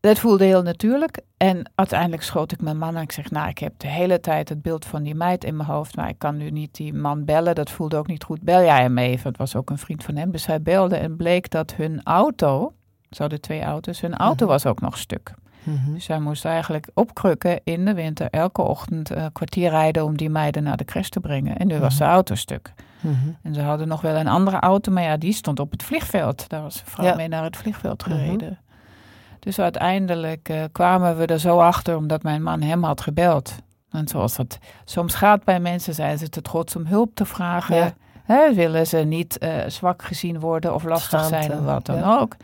het 0.00 0.18
voelde 0.18 0.44
heel 0.44 0.62
natuurlijk. 0.62 1.20
En 1.36 1.70
uiteindelijk 1.74 2.22
schoot 2.22 2.52
ik 2.52 2.60
mijn 2.60 2.78
man 2.78 2.96
en 2.96 3.02
ik 3.02 3.12
zeg... 3.12 3.30
nou, 3.30 3.48
ik 3.48 3.58
heb 3.58 3.72
de 3.76 3.88
hele 3.88 4.20
tijd 4.20 4.48
het 4.48 4.62
beeld 4.62 4.84
van 4.84 5.02
die 5.02 5.14
meid 5.14 5.44
in 5.44 5.56
mijn 5.56 5.68
hoofd... 5.68 5.96
maar 5.96 6.08
ik 6.08 6.18
kan 6.18 6.36
nu 6.36 6.50
niet 6.50 6.74
die 6.74 6.94
man 6.94 7.24
bellen. 7.24 7.54
Dat 7.54 7.70
voelde 7.70 7.96
ook 7.96 8.06
niet 8.06 8.24
goed. 8.24 8.42
Bel 8.42 8.60
jij 8.60 8.80
hem 8.80 8.98
even? 8.98 9.28
Het 9.28 9.38
was 9.38 9.56
ook 9.56 9.70
een 9.70 9.78
vriend 9.78 10.04
van 10.04 10.16
hem. 10.16 10.30
Dus 10.30 10.46
hij 10.46 10.62
belde 10.62 10.96
en 10.96 11.16
bleek 11.16 11.50
dat 11.50 11.74
hun 11.74 12.00
auto... 12.02 12.72
ze 13.10 13.20
hadden 13.22 13.40
twee 13.40 13.62
auto's, 13.62 14.00
hun 14.00 14.16
auto 14.16 14.44
Mhm. 14.44 14.52
was 14.52 14.66
ook 14.66 14.80
nog 14.80 14.98
stuk. 14.98 15.34
Mhm. 15.62 15.92
Dus 15.92 16.04
zij 16.04 16.18
moest 16.20 16.44
eigenlijk 16.44 16.88
opkrukken 16.94 17.60
in 17.64 17.84
de 17.84 17.94
winter... 17.94 18.28
elke 18.30 18.62
ochtend 18.62 19.10
een 19.10 19.32
kwartier 19.32 19.70
rijden 19.70 20.04
om 20.04 20.16
die 20.16 20.30
meiden 20.30 20.62
naar 20.62 20.76
de 20.76 20.84
crash 20.84 21.08
te 21.08 21.20
brengen. 21.20 21.56
En 21.56 21.66
nu 21.66 21.78
was 21.78 21.94
Mhm. 21.94 22.02
de 22.04 22.08
auto 22.10 22.34
stuk. 22.34 22.72
En 23.42 23.54
ze 23.54 23.60
hadden 23.60 23.88
nog 23.88 24.00
wel 24.00 24.14
een 24.16 24.28
andere 24.28 24.58
auto, 24.60 24.92
maar 24.92 25.02
ja, 25.02 25.16
die 25.16 25.32
stond 25.32 25.60
op 25.60 25.70
het 25.70 25.82
vliegveld. 25.82 26.48
Daar 26.48 26.62
was 26.62 26.74
de 26.74 26.90
vrouw 26.90 27.06
Ja. 27.06 27.14
mee 27.14 27.28
naar 27.28 27.44
het 27.44 27.56
vliegveld 27.56 28.02
gereden. 28.02 28.58
Dus 29.38 29.58
uiteindelijk 29.58 30.48
eh, 30.48 30.62
kwamen 30.72 31.16
we 31.16 31.26
er 31.26 31.38
zo 31.40 31.58
achter 31.60 31.96
omdat 31.96 32.22
mijn 32.22 32.42
man 32.42 32.60
hem 32.62 32.84
had 32.84 33.00
gebeld. 33.00 33.54
En 33.90 34.08
zoals 34.08 34.36
dat 34.36 34.58
soms 34.84 35.14
gaat 35.14 35.44
bij 35.44 35.60
mensen, 35.60 35.94
zijn 35.94 36.18
ze 36.18 36.28
te 36.28 36.42
trots 36.42 36.76
om 36.76 36.86
hulp 36.86 37.14
te 37.14 37.24
vragen. 37.24 37.76
Ja. 37.76 37.94
Hè, 38.24 38.54
willen 38.54 38.86
ze 38.86 38.96
niet 38.96 39.38
eh, 39.38 39.50
zwak 39.66 40.02
gezien 40.02 40.40
worden 40.40 40.74
of 40.74 40.82
lastig 40.84 41.08
Schaamte, 41.24 41.46
zijn 41.46 41.58
of 41.58 41.64
wat 41.64 41.86
dan 41.86 41.96
ja. 41.96 42.18
ook. 42.18 42.36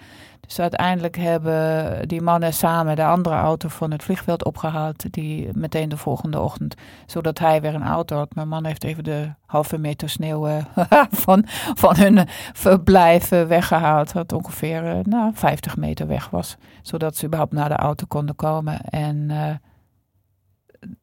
Dus 0.47 0.61
uiteindelijk 0.61 1.17
hebben 1.17 2.09
die 2.09 2.21
mannen 2.23 2.53
samen 2.53 2.97
de 2.97 3.05
andere 3.05 3.35
auto 3.35 3.69
van 3.69 3.91
het 3.91 4.03
vliegveld 4.03 4.45
opgehaald. 4.45 5.13
Die 5.13 5.49
meteen 5.53 5.89
de 5.89 5.97
volgende 5.97 6.41
ochtend. 6.41 6.75
Zodat 7.07 7.39
hij 7.39 7.61
weer 7.61 7.75
een 7.75 7.83
auto 7.83 8.17
had. 8.17 8.35
Mijn 8.35 8.49
man 8.49 8.65
heeft 8.65 8.85
even 8.85 9.05
de 9.05 9.31
halve 9.47 9.79
meter 9.79 10.09
sneeuw 10.09 10.47
eh, 10.47 10.65
van, 11.25 11.43
van 11.75 11.97
hun 11.97 12.27
verblijf 12.53 13.33
eh, 13.33 13.45
weggehaald. 13.47 14.13
Wat 14.13 14.33
ongeveer 14.33 14.87
eh, 14.87 14.99
nou, 15.05 15.31
50 15.35 15.77
meter 15.77 16.07
weg 16.07 16.31
was. 16.31 16.57
Zodat 16.83 17.17
ze 17.17 17.25
überhaupt 17.27 17.53
naar 17.53 17.69
de 17.69 17.77
auto 17.77 18.05
konden 18.09 18.37
komen. 18.37 18.81
En 18.81 19.31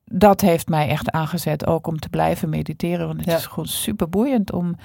dat 0.05 0.41
heeft 0.41 0.67
mij 0.69 0.87
echt 0.89 1.11
aangezet 1.11 1.65
ook 1.65 1.87
om 1.87 1.99
te 1.99 2.09
blijven 2.09 2.49
mediteren. 2.49 3.07
Want 3.07 3.19
het 3.19 3.29
Ja. 3.29 3.35
is 3.35 3.45
gewoon 3.45 3.67
super 3.67 4.09
boeiend 4.09 4.51
om 4.53 4.75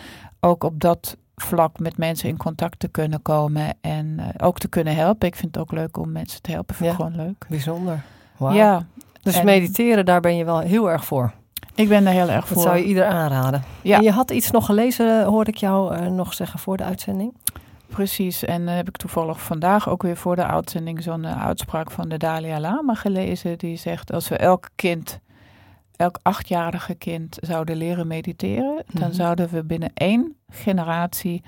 ook 0.40 0.64
op 0.64 0.80
dat 0.80 1.16
vlak 1.36 1.78
met 1.78 1.96
mensen 1.96 2.28
in 2.28 2.36
contact 2.36 2.78
te 2.78 2.88
kunnen 2.88 3.22
komen. 3.22 3.74
En 3.80 4.14
eh, 4.18 4.46
ook 4.46 4.58
te 4.58 4.68
kunnen 4.68 4.94
helpen. 4.94 5.28
Ik 5.28 5.36
vind 5.36 5.54
het 5.54 5.64
ook 5.64 5.72
leuk 5.72 5.96
om 5.96 6.12
mensen 6.12 6.42
te 6.42 6.50
helpen. 6.50 6.74
Vind 6.74 6.92
ik 6.92 6.98
Ja. 6.98 7.04
gewoon 7.04 7.26
leuk. 7.26 7.46
Bijzonder. 7.48 8.02
Wauw. 8.36 8.54
Ja, 8.54 8.86
Dus 9.22 9.38
en- 9.38 9.44
mediteren, 9.44 10.04
daar 10.04 10.20
ben 10.20 10.36
je 10.36 10.44
wel 10.44 10.58
heel 10.58 10.90
erg 10.90 11.04
voor. 11.04 11.32
ik 11.74 11.88
ben 11.88 12.06
er 12.06 12.12
heel 12.12 12.28
erg 12.28 12.44
Dat 12.44 12.52
voor. 12.52 12.62
zou 12.62 12.76
je 12.76 12.84
ieder 12.84 13.06
aanraden. 13.06 13.62
Ja. 13.82 13.96
En 13.96 14.02
je 14.02 14.10
had 14.10 14.30
iets 14.30 14.50
nog 14.50 14.66
gelezen, 14.66 15.24
hoorde 15.24 15.50
ik 15.50 15.56
jou 15.56 15.94
eh, 15.94 16.06
nog 16.06 16.34
zeggen 16.34 16.58
voor 16.58 16.76
de 16.76 16.84
uitzending. 16.84 17.34
Precies, 17.86 18.44
en 18.44 18.64
dan 18.66 18.74
heb 18.74 18.88
ik 18.88 18.96
toevallig 18.96 19.42
vandaag 19.42 19.88
ook 19.88 20.02
weer 20.02 20.16
voor 20.16 20.36
de 20.36 20.44
uitzending 20.46 21.02
zo'n 21.02 21.24
eh, 21.24 21.44
uitspraak 21.46 21.90
van 21.90 22.08
de 22.08 22.16
Dalai 22.16 22.60
Lama 22.60 22.94
gelezen. 22.94 23.58
Die 23.58 23.76
zegt, 23.76 24.12
als 24.12 24.28
we 24.28 24.36
elk 24.36 24.68
kind, 24.74 25.20
elk 25.96 26.18
achtjarige 26.22 26.94
kind 26.94 27.36
zouden 27.40 27.76
leren 27.76 28.06
mediteren, 28.06 28.84
dan 28.92 29.02
Mhm. 29.08 29.12
zouden 29.12 29.48
we 29.48 29.64
binnen 29.64 29.90
één 29.94 30.36
generatie 30.48 31.42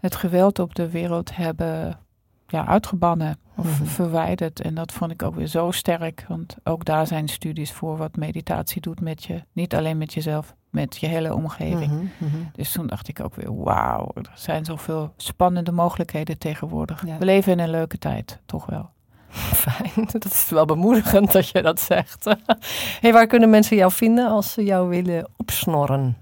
het 0.00 0.14
geweld 0.16 0.58
op 0.58 0.74
de 0.74 0.90
wereld 0.90 1.36
hebben 1.36 1.98
ja, 2.46 2.66
uitgebannen 2.66 3.36
of 3.56 3.80
Mhm. 3.80 3.84
verwijderd. 3.88 4.60
En 4.60 4.74
dat 4.74 4.92
vond 4.92 5.10
ik 5.10 5.22
ook 5.22 5.34
weer 5.34 5.46
zo 5.46 5.70
sterk, 5.70 6.24
want 6.28 6.56
ook 6.64 6.84
daar 6.84 7.06
zijn 7.06 7.28
studies 7.28 7.72
voor 7.72 7.96
wat 7.96 8.16
meditatie 8.16 8.80
doet 8.80 9.00
met 9.00 9.24
je. 9.24 9.42
Niet 9.52 9.74
alleen 9.74 9.98
met 9.98 10.12
jezelf, 10.14 10.54
met 10.70 10.96
je 10.96 11.06
hele 11.06 11.34
omgeving. 11.34 11.90
Mhm. 12.18 12.36
Dus 12.52 12.72
toen 12.72 12.86
dacht 12.86 13.08
ik 13.08 13.20
ook 13.20 13.34
weer, 13.34 13.62
wauw, 13.62 14.10
er 14.14 14.30
zijn 14.34 14.64
zoveel 14.64 15.12
spannende 15.16 15.72
mogelijkheden 15.72 16.38
tegenwoordig. 16.38 17.06
Ja. 17.06 17.18
We 17.18 17.24
leven 17.24 17.52
in 17.52 17.58
een 17.58 17.70
leuke 17.70 17.98
tijd, 17.98 18.40
toch 18.46 18.66
wel. 18.66 18.90
Fijn, 19.64 20.06
dat 20.12 20.24
is 20.24 20.46
wel 20.50 20.64
bemoedigend 20.64 21.32
dat 21.32 21.48
je 21.48 21.62
dat 21.62 21.80
zegt. 21.80 22.24
hey, 23.00 23.12
waar 23.12 23.26
kunnen 23.26 23.50
mensen 23.50 23.76
jou 23.76 23.92
vinden 23.92 24.28
als 24.28 24.52
ze 24.52 24.64
jou 24.64 24.88
willen 24.88 25.28
opsnorren? 25.36 26.16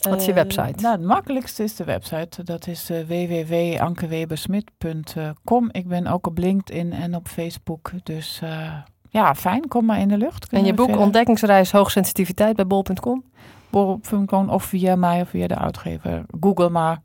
Wat 0.00 0.18
is 0.20 0.24
je 0.24 0.30
Eh, 0.30 0.36
website? 0.36 0.82
nou, 0.82 0.96
het 0.96 1.04
makkelijkste 1.06 1.62
is 1.62 1.76
de 1.76 1.84
website. 1.84 2.42
Dat 2.44 2.66
is 2.66 2.90
uh, 2.90 2.98
www.ankewebersmit.com. 3.06 5.68
Ik 5.72 5.88
ben 5.88 6.06
ook 6.06 6.26
op 6.26 6.38
LinkedIn 6.38 6.92
en 6.92 7.14
op 7.14 7.28
Facebook. 7.28 7.90
Dus 8.02 8.40
uh, 8.44 8.72
ja, 9.10 9.34
fijn, 9.34 9.68
kom 9.68 9.84
maar 9.84 9.98
in 9.98 10.08
de 10.08 10.16
lucht. 10.16 10.48
en 10.48 10.64
je 10.64 10.74
boek 10.74 10.86
verder. 10.86 11.04
Ontdekkingsreis 11.04 11.72
Hoogsensitiviteit 11.72 12.56
bij 12.56 12.66
bol.com? 12.66 13.24
Bol.com 13.70 14.48
of 14.48 14.64
via 14.64 14.96
mij 14.96 15.20
of 15.20 15.28
via 15.28 15.46
de 15.46 15.58
uitgever. 15.58 16.24
Google 16.40 16.68
maar. 16.70 16.98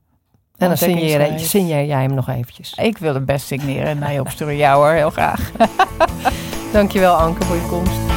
En 0.58 0.68
dan 0.68 0.78
signeer, 0.78 1.86
jij 1.86 2.02
hem 2.02 2.14
nog 2.14 2.30
eventjes. 2.30 2.74
Ik 2.74 2.98
wil 2.98 3.14
hem 3.14 3.26
best 3.26 3.46
signeren 3.46 4.04
en 4.04 4.14
je 4.14 4.20
opsturen. 4.20 4.58
jou 4.58 4.84
hoor, 4.84 4.94
heel 4.94 5.10
graag. 5.10 5.52
Dankjewel 6.74 7.14
Anke 7.16 7.46
voor 7.46 7.56
je 7.56 7.68
komst. 7.68 8.15